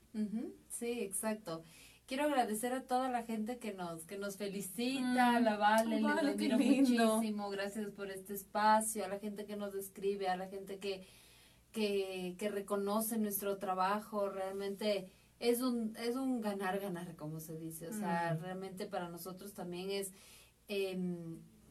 Sí, 0.68 1.00
exacto. 1.00 1.62
Quiero 2.06 2.24
agradecer 2.24 2.72
a 2.72 2.82
toda 2.82 3.10
la 3.10 3.24
gente 3.24 3.58
que 3.58 3.72
nos 3.72 4.04
que 4.04 4.16
nos 4.16 4.36
felicita, 4.36 5.40
mm. 5.40 5.44
la 5.44 5.56
Vale, 5.56 6.00
les 6.00 6.04
admiro 6.04 6.58
muchísimo, 6.58 7.50
gracias 7.50 7.90
por 7.90 8.10
este 8.10 8.34
espacio, 8.34 9.04
a 9.04 9.08
la 9.08 9.18
gente 9.18 9.44
que 9.44 9.56
nos 9.56 9.74
escribe, 9.74 10.28
a 10.28 10.36
la 10.36 10.46
gente 10.46 10.78
que, 10.78 11.06
que, 11.72 12.36
que 12.38 12.48
reconoce 12.48 13.18
nuestro 13.18 13.58
trabajo, 13.58 14.28
realmente 14.28 15.10
es 15.40 15.60
un, 15.60 15.94
es 15.96 16.16
un 16.16 16.40
ganar, 16.40 16.78
ganar, 16.78 17.16
como 17.16 17.40
se 17.40 17.58
dice. 17.58 17.88
O 17.88 17.92
sea, 17.92 18.34
mm. 18.34 18.42
realmente 18.42 18.86
para 18.86 19.08
nosotros 19.08 19.52
también 19.52 19.90
es, 19.90 20.12
eh, 20.68 20.96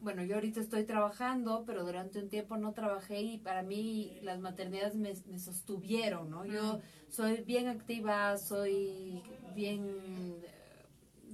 bueno, 0.06 0.22
yo 0.22 0.36
ahorita 0.36 0.60
estoy 0.60 0.84
trabajando, 0.84 1.64
pero 1.66 1.84
durante 1.84 2.20
un 2.20 2.28
tiempo 2.28 2.56
no 2.56 2.72
trabajé 2.72 3.22
y 3.22 3.38
para 3.38 3.64
mí 3.64 4.20
las 4.22 4.38
maternidades 4.38 4.94
me, 4.94 5.12
me 5.26 5.40
sostuvieron, 5.40 6.30
¿no? 6.30 6.46
Yo 6.46 6.78
soy 7.08 7.42
bien 7.42 7.66
activa, 7.66 8.38
soy 8.38 9.20
bien, 9.56 9.84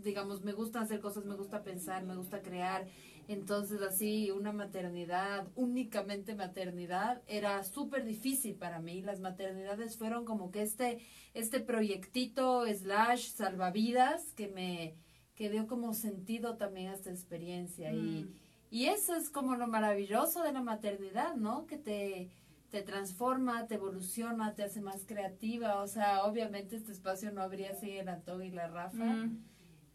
digamos, 0.03 0.43
me 0.43 0.55
gusta 0.55 0.81
hacer 0.81 1.01
cosas, 1.01 1.27
me 1.27 1.35
gusta 1.35 1.62
pensar, 1.62 2.05
me 2.05 2.16
gusta 2.16 2.41
crear. 2.41 2.87
Entonces, 3.29 3.83
así, 3.83 4.31
una 4.31 4.53
maternidad, 4.53 5.47
únicamente 5.55 6.35
maternidad, 6.35 7.20
era 7.27 7.62
súper 7.64 8.07
difícil 8.07 8.55
para 8.55 8.81
mí. 8.81 9.03
Las 9.03 9.20
maternidades 9.20 9.99
fueron 9.99 10.25
como 10.25 10.51
que 10.51 10.62
este, 10.62 10.97
este 11.35 11.61
proyectito 11.61 12.64
slash 12.66 13.33
salvavidas 13.33 14.33
que 14.33 14.49
me 14.49 14.97
que 15.35 15.51
dio 15.51 15.66
como 15.66 15.95
sentido 15.95 16.57
también 16.57 16.89
a 16.89 16.95
esta 16.95 17.11
experiencia. 17.11 17.93
Y, 17.93 17.97
mm. 17.97 18.41
y 18.41 18.41
eso 18.87 19.14
es 19.14 19.31
como 19.31 19.57
lo 19.57 19.66
maravilloso 19.66 20.43
de 20.43 20.53
la 20.53 20.62
maternidad, 20.62 21.35
¿no? 21.35 21.66
Que 21.66 21.77
te, 21.79 22.31
te 22.70 22.83
transforma, 22.83 23.66
te 23.66 23.75
evoluciona, 23.75 24.55
te 24.55 24.64
hace 24.64 24.81
más 24.81 25.05
creativa. 25.07 25.83
O 25.83 25.87
sea, 25.87 26.25
obviamente 26.25 26.77
este 26.77 26.93
espacio 26.93 27.33
no 27.33 27.43
habría 27.43 27.75
sin 27.75 27.91
el 27.91 28.09
Antón 28.09 28.43
y 28.43 28.51
la 28.51 28.68
Rafa. 28.68 29.05
Mm 29.05 29.53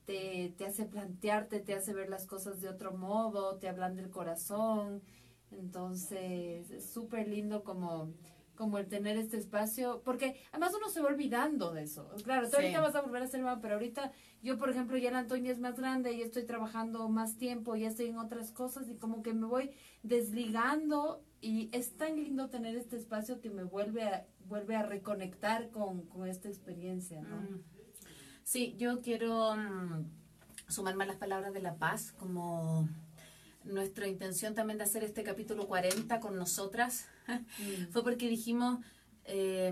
te, 0.07 0.53
te 0.57 0.65
hace 0.65 0.85
plantearte, 0.85 1.59
te 1.59 1.75
hace 1.75 1.93
ver 1.93 2.09
las 2.09 2.25
cosas 2.25 2.61
de 2.61 2.69
otro 2.69 2.93
modo, 2.93 3.57
te 3.57 3.67
hablan 3.67 3.95
del 3.97 4.09
corazón. 4.09 5.03
Entonces, 5.51 6.71
es 6.71 6.89
súper 6.89 7.27
lindo 7.27 7.63
como, 7.63 8.13
como 8.57 8.77
el 8.79 8.87
tener 8.87 9.15
este 9.15 9.37
espacio, 9.37 10.01
porque 10.03 10.41
además 10.51 10.73
uno 10.75 10.89
se 10.89 10.99
va 10.99 11.07
olvidando 11.07 11.71
de 11.71 11.83
eso. 11.83 12.09
Claro, 12.23 12.49
tú 12.49 12.57
ahorita 12.57 12.81
vas 12.81 12.95
a 12.95 13.01
volver 13.01 13.23
a 13.23 13.27
ser 13.27 13.41
mamá, 13.41 13.61
pero 13.61 13.75
ahorita 13.75 14.11
yo, 14.41 14.57
por 14.57 14.69
ejemplo, 14.69 14.97
ya 14.97 15.11
la 15.11 15.19
Antonia 15.19 15.51
es 15.51 15.59
más 15.59 15.77
grande 15.77 16.11
y 16.11 16.21
estoy 16.21 16.45
trabajando 16.45 17.07
más 17.07 17.37
tiempo, 17.37 17.75
ya 17.75 17.87
estoy 17.87 18.07
en 18.07 18.17
otras 18.17 18.51
cosas 18.51 18.89
y 18.89 18.95
como 18.95 19.23
que 19.23 19.33
me 19.33 19.45
voy 19.45 19.71
desligando 20.03 21.23
y 21.39 21.69
es 21.71 21.95
tan 21.95 22.15
lindo 22.15 22.49
tener 22.49 22.75
este 22.75 22.97
espacio 22.97 23.39
que 23.39 23.49
me 23.49 23.63
vuelve 23.63 24.03
a, 24.03 24.25
vuelve 24.45 24.75
a 24.75 24.83
reconectar 24.83 25.69
con, 25.69 26.07
con 26.07 26.27
esta 26.27 26.49
experiencia, 26.49 27.21
¿no? 27.21 27.37
Mm. 27.37 27.63
Sí, 28.43 28.75
yo 28.77 29.01
quiero 29.01 29.55
mm, 29.55 30.05
sumarme 30.67 31.03
a 31.03 31.07
las 31.07 31.17
palabras 31.17 31.53
de 31.53 31.61
La 31.61 31.75
Paz 31.75 32.13
como 32.13 32.89
nuestra 33.67 34.07
intención 34.07 34.55
también 34.55 34.77
de 34.77 34.85
hacer 34.85 35.03
este 35.03 35.23
capítulo 35.23 35.67
40 35.67 36.19
con 36.19 36.37
nosotras 36.37 37.07
fue 37.91 38.03
porque 38.03 38.27
dijimos 38.27 38.79
eh, 39.25 39.71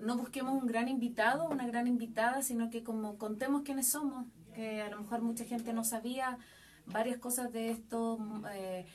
no 0.00 0.16
busquemos 0.16 0.60
un 0.60 0.66
gran 0.66 0.88
invitado, 0.88 1.48
una 1.48 1.66
gran 1.66 1.86
invitada, 1.86 2.42
sino 2.42 2.70
que 2.70 2.82
como 2.82 3.16
contemos 3.18 3.62
quiénes 3.62 3.88
somos, 3.88 4.26
que 4.54 4.82
a 4.82 4.90
lo 4.90 5.00
mejor 5.00 5.22
mucha 5.22 5.44
gente 5.44 5.72
no 5.72 5.84
sabía 5.84 6.38
varias 6.86 7.18
cosas 7.18 7.52
de 7.52 7.70
esto 7.70 8.18
eh, 8.52 8.86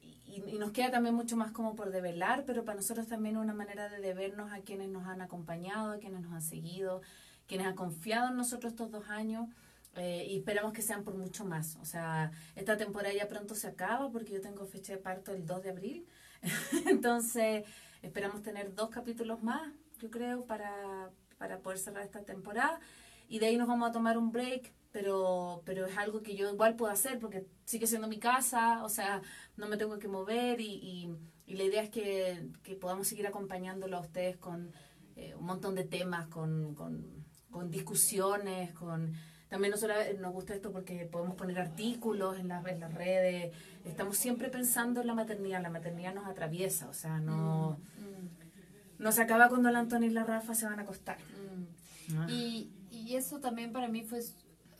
y, 0.00 0.42
y, 0.54 0.58
nos 0.58 0.70
queda 0.70 0.90
también 0.90 1.14
mucho 1.14 1.36
más 1.36 1.52
como 1.52 1.74
por 1.76 1.90
develar, 1.90 2.44
pero 2.46 2.64
para 2.64 2.76
nosotros 2.76 3.06
también 3.06 3.36
una 3.36 3.52
manera 3.52 3.88
de 3.88 4.00
debernos 4.00 4.52
a 4.52 4.60
quienes 4.60 4.88
nos 4.88 5.06
han 5.06 5.20
acompañado, 5.20 5.92
a 5.92 5.98
quienes 5.98 6.22
nos 6.22 6.32
han 6.32 6.42
seguido, 6.42 7.02
quienes 7.46 7.66
han 7.66 7.76
confiado 7.76 8.28
en 8.28 8.36
nosotros 8.36 8.72
estos 8.72 8.90
dos 8.90 9.08
años. 9.10 9.48
Eh, 9.96 10.26
y 10.30 10.38
esperamos 10.38 10.72
que 10.72 10.82
sean 10.82 11.04
por 11.04 11.14
mucho 11.14 11.44
más. 11.44 11.76
O 11.76 11.84
sea, 11.84 12.30
esta 12.54 12.76
temporada 12.76 13.14
ya 13.14 13.28
pronto 13.28 13.54
se 13.54 13.66
acaba 13.66 14.10
porque 14.10 14.32
yo 14.32 14.40
tengo 14.40 14.64
fecha 14.66 14.94
de 14.94 14.98
parto 14.98 15.32
el 15.32 15.46
2 15.46 15.62
de 15.62 15.70
abril. 15.70 16.06
Entonces, 16.86 17.64
esperamos 18.00 18.42
tener 18.42 18.74
dos 18.74 18.90
capítulos 18.90 19.42
más, 19.42 19.72
yo 19.98 20.10
creo, 20.10 20.44
para, 20.46 21.10
para 21.38 21.58
poder 21.60 21.78
cerrar 21.78 22.04
esta 22.04 22.22
temporada. 22.24 22.80
Y 23.28 23.38
de 23.38 23.46
ahí 23.46 23.56
nos 23.56 23.68
vamos 23.68 23.88
a 23.88 23.92
tomar 23.92 24.18
un 24.18 24.32
break, 24.32 24.72
pero, 24.92 25.62
pero 25.64 25.86
es 25.86 25.96
algo 25.96 26.22
que 26.22 26.36
yo 26.36 26.50
igual 26.50 26.76
puedo 26.76 26.92
hacer 26.92 27.18
porque 27.18 27.46
sigue 27.64 27.86
siendo 27.86 28.08
mi 28.08 28.18
casa, 28.18 28.84
o 28.84 28.88
sea, 28.88 29.22
no 29.56 29.68
me 29.68 29.76
tengo 29.76 29.98
que 29.98 30.08
mover 30.08 30.60
y, 30.60 30.74
y, 30.74 31.16
y 31.46 31.56
la 31.56 31.64
idea 31.64 31.82
es 31.82 31.90
que, 31.90 32.48
que, 32.62 32.74
podamos 32.76 33.08
seguir 33.08 33.26
acompañándolo 33.26 33.96
a 33.96 34.00
ustedes 34.00 34.36
con 34.36 34.70
eh, 35.16 35.34
un 35.34 35.46
montón 35.46 35.74
de 35.74 35.84
temas, 35.84 36.26
con, 36.28 36.74
con 36.74 37.22
con 37.52 37.70
discusiones, 37.70 38.72
con... 38.72 39.14
También 39.52 39.72
nosotros 39.72 39.98
nos 40.18 40.32
gusta 40.32 40.54
esto 40.54 40.72
porque 40.72 41.04
podemos 41.04 41.34
poner 41.36 41.58
artículos 41.58 42.38
en 42.38 42.48
las, 42.48 42.66
en 42.66 42.80
las 42.80 42.94
redes. 42.94 43.54
Estamos 43.84 44.16
siempre 44.16 44.48
pensando 44.48 45.02
en 45.02 45.06
la 45.06 45.12
maternidad. 45.12 45.60
La 45.60 45.68
maternidad 45.68 46.14
nos 46.14 46.26
atraviesa, 46.26 46.88
o 46.88 46.94
sea, 46.94 47.18
no, 47.18 47.76
mm, 47.98 49.02
no 49.02 49.12
se 49.12 49.20
acaba 49.20 49.50
cuando 49.50 49.70
la 49.70 49.80
Antonia 49.80 50.08
y 50.08 50.12
la 50.12 50.24
Rafa 50.24 50.54
se 50.54 50.64
van 50.64 50.78
a 50.78 50.84
acostar. 50.84 51.18
Mm. 51.18 52.16
Ah. 52.16 52.26
Y, 52.30 52.70
y 52.90 53.14
eso 53.16 53.40
también 53.40 53.74
para 53.74 53.88
mí 53.88 54.04
fue 54.04 54.20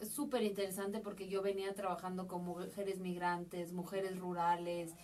súper 0.06 0.42
interesante 0.42 1.00
porque 1.00 1.28
yo 1.28 1.42
venía 1.42 1.74
trabajando 1.74 2.26
con 2.26 2.42
mujeres 2.42 2.98
migrantes, 2.98 3.74
mujeres 3.74 4.18
rurales, 4.18 4.94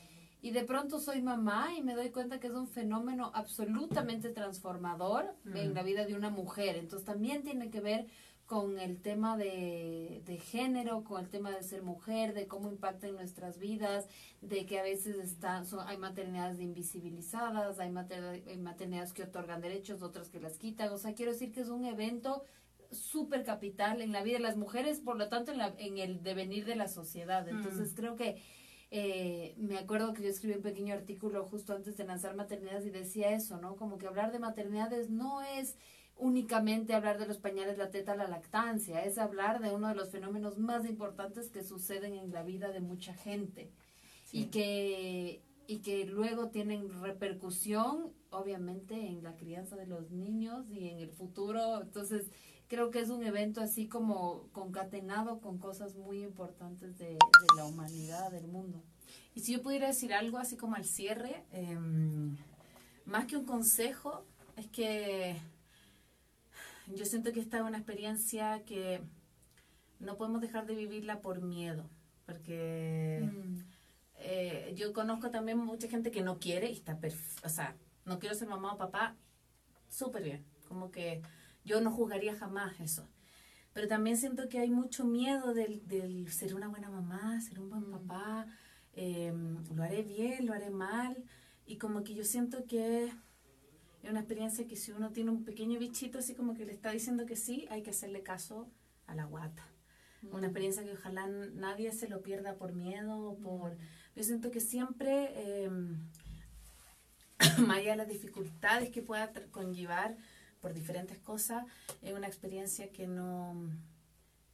y 0.40 0.53
de 0.53 0.62
pronto 0.62 1.00
soy 1.00 1.20
mamá 1.20 1.74
y 1.76 1.82
me 1.82 1.95
doy 1.95 2.11
cuenta 2.11 2.38
que 2.38 2.46
es 2.46 2.54
un 2.54 2.68
fenómeno 2.68 3.32
absolutamente 3.34 4.30
transformador 4.30 5.34
en 5.53 5.74
la 5.74 5.82
vida 5.82 6.07
de 6.07 6.14
una 6.14 6.30
mujer. 6.30 6.76
Entonces 6.76 7.04
también 7.04 7.42
tiene 7.42 7.70
que 7.70 7.80
ver 7.80 8.07
con 8.49 8.79
el 8.79 9.03
tema 9.03 9.37
de, 9.37 10.22
de, 10.25 10.38
género, 10.38 11.04
con 11.04 11.22
el 11.22 11.29
tema 11.29 11.50
de 11.50 11.62
ser 11.62 11.83
mujer, 11.83 12.33
de 12.33 12.46
cómo 12.46 12.70
impacta 12.70 13.07
en 13.07 13.14
nuestras 13.14 13.58
vidas, 13.58 14.07
de 14.41 14.64
que 14.64 14.79
a 14.79 14.83
veces 14.83 15.16
están, 15.16 15.66
son, 15.66 15.87
hay 15.87 15.99
maternidades 15.99 16.58
invisibilizadas, 16.58 17.79
hay, 17.79 17.91
maternidades 17.91 19.12
que 19.12 19.25
otorgan 19.25 19.61
derechos, 19.61 20.00
otras 20.00 20.30
que 20.30 20.41
las 20.41 20.57
quitan. 20.57 20.91
O 20.95 20.96
sea, 20.96 21.12
quiero 21.12 21.33
decir 21.33 21.53
que 21.53 21.61
es 21.61 21.68
un 21.68 21.84
evento 21.84 22.42
súper 22.91 23.45
capital 23.45 24.00
en 24.00 24.12
la 24.12 24.22
vida 24.22 24.38
de 24.38 24.45
las 24.45 24.57
mujeres, 24.57 25.00
por 25.00 25.18
lo 25.18 25.29
tanto 25.29 25.53
en, 25.53 25.58
la, 25.58 25.75
en 25.76 25.99
el 25.99 26.22
devenir 26.22 26.64
de 26.64 26.76
la 26.76 26.88
sociedad. 26.88 27.46
Entonces 27.46 27.92
creo 27.95 28.16
que 28.16 28.42
eh, 28.91 29.54
me 29.58 29.76
acuerdo 29.76 30.14
que 30.14 30.22
yo 30.22 30.30
escribí 30.30 30.54
un 30.54 30.62
pequeño 30.62 30.95
artículo 30.95 31.45
justo 31.45 31.75
antes 31.75 31.99
de 31.99 32.04
lanzar 32.04 32.34
maternidades 32.34 32.87
y 32.87 32.91
decía 32.91 33.30
eso, 33.33 33.58
¿no? 33.58 33.76
Como 33.76 33.99
que 33.99 34.07
hablar 34.07 34.33
de 34.33 34.38
maternidades 34.38 35.11
no 35.11 35.42
es 35.42 35.76
únicamente 36.18 36.95
hablar 36.95 37.18
de 37.18 37.26
los 37.26 37.38
pañales, 37.38 37.78
la 37.78 37.90
teta, 37.90 38.16
la 38.16 38.28
lactancia, 38.28 39.04
es 39.04 39.18
hablar 39.18 39.61
de 39.61 39.74
uno 39.74 39.88
de 39.88 39.95
los 39.95 40.11
fenómenos 40.11 40.58
más 40.58 40.84
importantes 40.84 41.49
que 41.49 41.62
suceden 41.62 42.14
en 42.14 42.32
la 42.32 42.42
vida 42.42 42.70
de 42.70 42.80
mucha 42.80 43.14
gente. 43.14 43.70
Y 44.30 44.46
que 44.46 45.42
y 45.68 45.80
que 45.80 46.07
luego 46.07 46.49
tienen 46.49 46.88
repercusión 47.03 48.14
obviamente 48.30 48.95
en 48.95 49.22
la 49.22 49.36
crianza 49.36 49.76
de 49.76 49.86
los 49.86 50.11
niños 50.11 50.70
y 50.70 50.88
en 50.88 50.99
el 50.99 51.11
futuro, 51.11 51.82
entonces 51.82 52.30
creo 52.68 52.90
que 52.90 53.00
es 53.00 53.11
un 53.11 53.22
evento 53.22 53.61
así 53.61 53.86
como 53.86 54.49
concatenado 54.53 55.40
con 55.40 55.58
cosas 55.58 55.95
muy 55.95 56.22
importantes 56.22 56.96
de, 56.99 57.18
la 57.54 57.66
humanidad, 57.66 58.30
del 58.30 58.49
mundo. 58.49 58.82
Y 59.34 59.40
si 59.40 59.53
yo 59.53 59.62
pudiera 59.62 59.88
decir 59.88 60.14
algo 60.14 60.38
así 60.38 60.57
como 60.57 60.74
al 60.74 60.86
cierre, 60.86 61.45
em, 61.53 62.38
más 63.04 63.26
que 63.26 63.36
un 63.36 63.45
consejo, 63.45 64.24
es 64.57 64.68
que 64.68 65.36
yo 66.94 67.04
siento 67.04 67.32
que 67.32 67.40
esta 67.40 67.58
es 67.58 67.62
una 67.62 67.78
experiencia 67.78 68.62
que 68.64 69.00
no 70.00 70.16
podemos 70.16 70.40
dejar 70.40 70.66
de 70.66 70.74
vivirla 70.74 71.20
por 71.20 71.42
miedo, 71.42 71.88
porque 72.26 73.20
mm. 73.22 73.58
eh, 74.16 74.72
yo 74.76 74.92
conozco 74.92 75.30
también 75.30 75.58
mucha 75.58 75.88
gente 75.88 76.10
que 76.10 76.22
no 76.22 76.38
quiere 76.38 76.70
y 76.70 76.74
está 76.74 76.98
perfecto, 76.98 77.46
o 77.46 77.50
sea, 77.50 77.76
no 78.04 78.18
quiero 78.18 78.34
ser 78.34 78.48
mamá 78.48 78.74
o 78.74 78.78
papá, 78.78 79.16
súper 79.88 80.22
bien, 80.22 80.44
como 80.66 80.90
que 80.90 81.22
yo 81.64 81.80
no 81.80 81.90
juzgaría 81.90 82.34
jamás 82.36 82.78
eso. 82.80 83.08
pero 83.72 83.86
también 83.88 84.16
siento 84.16 84.48
que 84.48 84.58
hay 84.58 84.70
mucho 84.70 85.04
miedo 85.04 85.54
del, 85.54 85.86
del 85.86 86.30
ser 86.32 86.54
una 86.54 86.68
buena 86.68 86.90
mamá, 86.90 87.40
ser 87.40 87.60
un 87.60 87.70
buen 87.70 87.90
papá, 87.90 88.46
eh, 88.94 89.32
lo 89.74 89.82
haré 89.82 90.02
bien, 90.02 90.46
lo 90.46 90.52
haré 90.52 90.70
mal, 90.70 91.16
y 91.66 91.76
como 91.76 92.02
que 92.02 92.14
yo 92.14 92.24
siento 92.24 92.64
que 92.66 93.12
es 94.03 94.11
una 94.11 94.20
experiencia 94.20 94.66
que 94.66 94.76
si 94.76 94.92
uno 94.92 95.11
tiene 95.11 95.30
un 95.30 95.45
pequeño 95.45 95.79
bichito 95.79 96.18
así 96.18 96.34
como 96.34 96.54
que 96.54 96.64
le 96.64 96.72
está 96.72 96.91
diciendo 96.91 97.26
que 97.26 97.37
sí, 97.37 97.66
hay 97.70 97.83
que 97.83 97.91
hacerle 97.91 98.22
caso 98.22 98.70
a 99.07 99.14
la 99.14 99.25
guata. 99.25 99.66
Una 100.22 100.49
experiencia 100.49 100.83
que 100.83 100.92
ojalá 100.92 101.26
nadie 101.26 101.92
se 101.92 102.08
lo 102.08 102.22
pierda 102.22 102.57
por 102.57 102.75
miedo, 102.75 103.38
por... 103.41 103.76
Yo 104.16 104.25
siento 104.25 104.50
que 104.50 104.61
siempre, 104.61 105.30
eh, 105.34 105.70
más 107.58 107.79
allá 107.79 107.92
de 107.92 107.96
las 107.99 108.08
dificultades 108.08 108.91
que 108.91 109.00
pueda 109.00 109.33
conllevar 109.50 110.16
por 110.61 110.75
diferentes 110.75 111.18
cosas, 111.18 111.64
es 112.03 112.12
una 112.14 112.26
experiencia 112.26 112.91
que 112.91 113.07
no... 113.07 113.70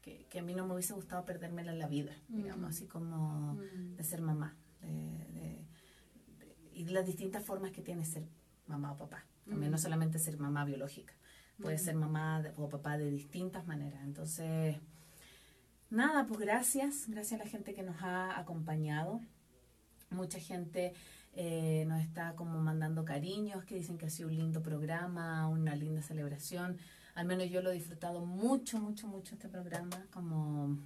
Que, 0.03 0.27
que 0.29 0.41
a 0.41 0.43
mí 0.43 0.55
no 0.55 0.67
me 0.67 0.75
hubiese 0.75 0.93
gustado 0.93 1.25
perdérmela 1.25 1.73
en 1.73 1.79
la 1.79 1.89
vida, 1.89 2.13
digamos, 2.29 2.69
así 2.69 2.87
como 2.87 3.59
de 3.97 4.05
ser 4.05 4.21
mamá, 4.21 4.55
de, 4.83 4.89
de, 4.91 5.65
y 6.75 6.85
las 6.85 7.07
distintas 7.07 7.43
formas 7.43 7.71
que 7.71 7.81
tiene 7.81 8.05
ser 8.05 8.29
mamá 8.67 8.93
o 8.93 8.99
papá. 8.99 9.25
También 9.49 9.71
no 9.71 9.79
solamente 9.79 10.19
ser 10.19 10.39
mamá 10.39 10.65
biológica, 10.65 11.15
puede 11.61 11.79
ser 11.79 11.95
mamá 11.95 12.43
o 12.57 12.69
papá 12.69 12.97
de 12.97 13.11
distintas 13.11 13.67
maneras. 13.67 14.03
Entonces, 14.05 14.77
nada, 15.91 16.27
pues 16.27 16.41
gracias, 16.41 17.05
gracias 17.09 17.41
a 17.41 17.45
la 17.45 17.51
gente 17.51 17.75
que 17.75 17.83
nos 17.83 18.03
ha 18.03 18.39
acompañado. 18.39 19.21
Mucha 20.11 20.39
gente 20.39 20.95
eh, 21.35 21.85
nos 21.89 22.01
está 22.01 22.35
como 22.37 22.61
mandando 22.61 23.05
cariños, 23.05 23.65
que 23.65 23.75
dicen 23.75 23.99
que 23.99 24.07
ha 24.07 24.11
sido 24.11 24.29
un 24.29 24.37
lindo 24.37 24.63
programa, 24.63 25.49
una 25.49 25.75
linda 25.75 26.01
celebración. 26.03 26.79
Al 27.15 27.27
menos 27.27 27.51
yo 27.51 27.63
lo 27.63 27.71
he 27.71 27.75
disfrutado 27.75 28.25
mucho, 28.25 28.79
mucho, 28.79 29.07
mucho 29.07 29.35
este 29.35 29.49
programa. 29.49 30.07
Como 30.13 30.79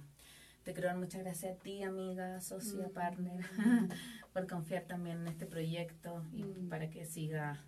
te 0.63 0.73
creo 0.73 0.95
muchas 0.95 1.23
gracias 1.23 1.55
a 1.55 1.59
ti, 1.59 1.83
amiga, 1.83 2.41
socia, 2.41 2.87
mm. 2.87 2.91
partner, 2.91 3.45
por 4.33 4.47
confiar 4.47 4.83
también 4.83 5.21
en 5.21 5.27
este 5.27 5.45
proyecto 5.45 6.23
y 6.33 6.43
mm. 6.43 6.69
para 6.69 6.89
que 6.89 7.05
siga, 7.05 7.63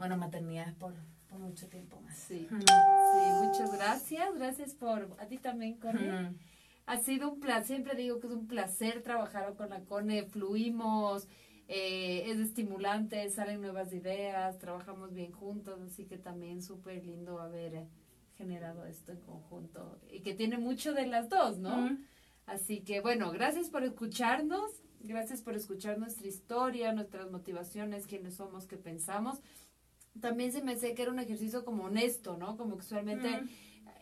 bueno, 0.00 0.16
maternidades 0.16 0.74
por, 0.74 0.94
por 1.28 1.38
mucho 1.38 1.68
tiempo 1.68 2.00
más. 2.00 2.16
Sí. 2.16 2.48
sí, 2.48 3.44
muchas 3.44 3.70
gracias. 3.70 4.34
Gracias 4.34 4.74
por, 4.74 5.14
a 5.20 5.26
ti 5.26 5.36
también, 5.36 5.78
Cone. 5.78 6.34
Ha 6.86 6.96
sido 7.00 7.30
un 7.30 7.38
placer, 7.38 7.66
siempre 7.66 7.94
digo 7.94 8.18
que 8.18 8.26
es 8.26 8.32
un 8.32 8.48
placer 8.48 9.02
trabajar 9.02 9.54
con 9.54 9.68
la 9.68 9.84
Cone, 9.84 10.24
fluimos. 10.24 11.28
Eh, 11.68 12.30
es 12.30 12.38
estimulante, 12.38 13.28
salen 13.30 13.60
nuevas 13.60 13.92
ideas, 13.92 14.58
trabajamos 14.58 15.12
bien 15.12 15.32
juntos, 15.32 15.78
así 15.82 16.06
que 16.06 16.16
también 16.16 16.62
súper 16.62 17.04
lindo 17.04 17.38
haber 17.38 17.86
generado 18.36 18.86
esto 18.86 19.12
en 19.12 19.20
conjunto 19.20 20.00
y 20.10 20.20
que 20.22 20.34
tiene 20.34 20.56
mucho 20.56 20.94
de 20.94 21.06
las 21.06 21.28
dos, 21.28 21.58
¿no? 21.58 21.96
Así 22.46 22.80
que 22.80 23.00
bueno, 23.00 23.30
gracias 23.30 23.68
por 23.68 23.84
escucharnos, 23.84 24.82
gracias 24.98 25.42
por 25.42 25.54
escuchar 25.54 25.98
nuestra 25.98 26.26
historia, 26.26 26.92
nuestras 26.92 27.30
motivaciones, 27.30 28.06
quiénes 28.06 28.34
somos, 28.34 28.66
qué 28.66 28.78
pensamos. 28.78 29.40
También 30.20 30.52
se 30.52 30.62
me 30.62 30.72
hace 30.72 30.94
que 30.94 31.02
era 31.02 31.10
un 31.10 31.18
ejercicio 31.18 31.64
como 31.64 31.84
honesto, 31.84 32.36
¿no? 32.36 32.56
Como 32.56 32.76
que 32.76 32.84
usualmente 32.84 33.28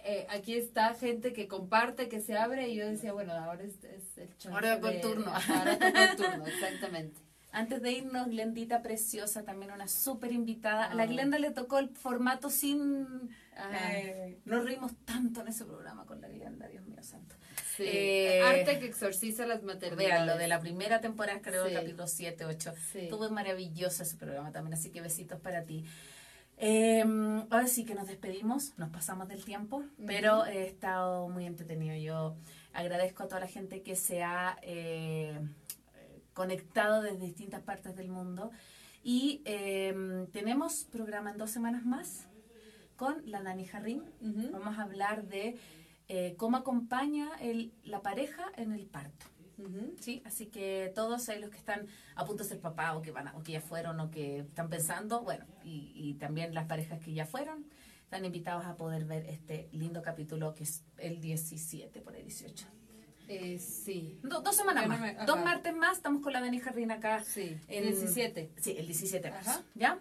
eh, 0.04 0.26
aquí 0.30 0.54
está 0.54 0.94
gente 0.94 1.32
que 1.32 1.48
comparte, 1.48 2.08
que 2.08 2.20
se 2.20 2.36
abre 2.36 2.68
y 2.68 2.76
yo 2.76 2.86
decía, 2.86 3.12
bueno, 3.12 3.32
ahora 3.32 3.64
es, 3.64 3.76
el 4.16 4.36
chance 4.38 4.48
Ahora 4.48 4.80
con 4.80 5.00
turno. 5.00 5.32
Ahora 5.32 5.78
con 5.78 6.16
turno, 6.16 6.46
exactamente. 6.46 7.20
Antes 7.50 7.82
de 7.82 7.92
irnos, 7.92 8.28
Glendita 8.28 8.82
preciosa, 8.82 9.44
también 9.44 9.72
una 9.72 9.88
súper 9.88 10.32
invitada. 10.32 10.86
A 10.86 10.94
la 10.94 11.04
ah. 11.04 11.06
Glenda 11.06 11.38
le 11.38 11.50
tocó 11.50 11.78
el 11.78 11.88
formato 11.90 12.50
sin... 12.50 13.30
Eh, 13.72 14.38
nos 14.44 14.64
reímos 14.64 14.92
tanto 15.04 15.40
en 15.40 15.48
ese 15.48 15.64
programa 15.64 16.04
con 16.04 16.20
la 16.20 16.28
Glenda, 16.28 16.68
Dios 16.68 16.86
mío 16.86 17.02
santo. 17.02 17.36
Eh, 17.80 18.42
Arte 18.42 18.78
que 18.78 18.86
exorciza 18.86 19.46
las 19.46 19.62
maternidades. 19.62 20.26
lo 20.26 20.36
de 20.36 20.48
la 20.48 20.60
primera 20.60 21.00
temporada, 21.00 21.40
creo, 21.40 21.66
el 21.66 21.74
capítulo 21.74 22.06
7, 22.06 22.44
8. 22.44 22.74
Sí. 22.92 23.06
Todo 23.08 23.30
maravilloso 23.30 24.02
ese 24.02 24.16
programa 24.16 24.52
también, 24.52 24.74
así 24.74 24.90
que 24.90 25.00
besitos 25.00 25.40
para 25.40 25.64
ti. 25.64 25.84
Em, 26.60 27.40
ahora 27.50 27.68
sí 27.68 27.84
que 27.84 27.94
nos 27.94 28.08
despedimos, 28.08 28.76
nos 28.78 28.90
pasamos 28.90 29.28
del 29.28 29.44
tiempo, 29.44 29.84
pero 30.06 30.44
he 30.44 30.66
estado 30.66 31.28
muy 31.28 31.46
entretenido. 31.46 31.96
Yo 31.96 32.36
agradezco 32.72 33.22
a 33.22 33.28
toda 33.28 33.40
la 33.40 33.46
gente 33.46 33.82
que 33.82 33.94
se 33.94 34.24
ha 34.24 34.58
eh, 34.62 35.38
conectado 36.34 37.02
desde 37.02 37.24
distintas 37.24 37.62
partes 37.62 37.94
del 37.94 38.08
mundo. 38.08 38.50
Y 39.04 39.40
em, 39.44 40.26
tenemos 40.28 40.84
programa 40.84 41.30
en 41.30 41.38
dos 41.38 41.50
semanas 41.50 41.84
más 41.84 42.26
con 42.96 43.22
la 43.30 43.40
Dani 43.40 43.64
Jarrín. 43.64 44.02
Vamos 44.20 44.78
a 44.78 44.82
hablar 44.82 45.28
de 45.28 45.56
eh, 46.08 46.34
cómo 46.36 46.56
acompaña 46.56 47.30
el, 47.40 47.72
la 47.84 48.02
pareja 48.02 48.50
en 48.56 48.72
el 48.72 48.86
parto. 48.86 49.26
¿Sí? 49.98 50.22
Así 50.24 50.46
que 50.46 50.92
todos 50.94 51.28
los 51.40 51.50
que 51.50 51.56
están 51.56 51.88
a 52.14 52.24
punto 52.24 52.44
de 52.44 52.48
ser 52.48 52.60
papá 52.60 52.96
o 52.96 53.02
que, 53.02 53.10
van 53.10 53.26
o 53.34 53.42
que 53.42 53.52
ya 53.52 53.60
fueron 53.60 53.98
o 53.98 54.08
que 54.08 54.38
están 54.38 54.68
pensando, 54.68 55.22
bueno, 55.22 55.46
y, 55.64 55.92
y 55.96 56.14
también 56.14 56.54
las 56.54 56.66
parejas 56.66 57.00
que 57.00 57.12
ya 57.12 57.26
fueron, 57.26 57.66
están 58.04 58.24
invitados 58.24 58.64
a 58.66 58.76
poder 58.76 59.04
ver 59.04 59.26
este 59.26 59.68
lindo 59.72 60.00
capítulo 60.00 60.54
que 60.54 60.62
es 60.62 60.84
el 60.96 61.20
17 61.20 62.00
por 62.00 62.14
el 62.14 62.22
18. 62.22 62.77
Eh, 63.28 63.58
sí. 63.58 64.18
dos 64.22 64.56
semanas 64.56 64.88
más. 64.88 65.26
dos 65.26 65.38
martes 65.44 65.74
más 65.74 65.98
estamos 65.98 66.22
con 66.22 66.32
la 66.32 66.40
Dani 66.40 66.58
Jardín 66.60 66.90
acá. 66.90 67.22
Sí. 67.24 67.56
El 67.68 67.84
17. 67.84 68.52
Sí, 68.56 68.74
el 68.78 68.86
17 68.86 69.32
¿Ya? 69.74 69.98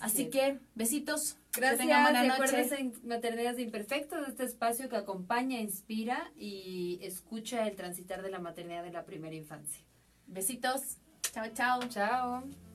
Así 0.00 0.28
que 0.28 0.58
besitos. 0.74 1.38
Gracias. 1.56 1.86
Que 1.86 2.74
en 2.80 2.92
Maternidades 3.04 3.60
Imperfectos, 3.60 4.26
este 4.26 4.44
espacio 4.44 4.88
que 4.88 4.96
acompaña, 4.96 5.60
inspira 5.60 6.32
y 6.36 6.98
escucha 7.02 7.66
el 7.68 7.76
transitar 7.76 8.22
de 8.22 8.30
la 8.30 8.40
maternidad 8.40 8.82
de 8.82 8.90
la 8.90 9.04
primera 9.04 9.34
infancia. 9.34 9.84
Besitos. 10.26 10.98
Chao, 11.32 11.46
chao. 11.54 11.80
Chao. 11.88 12.73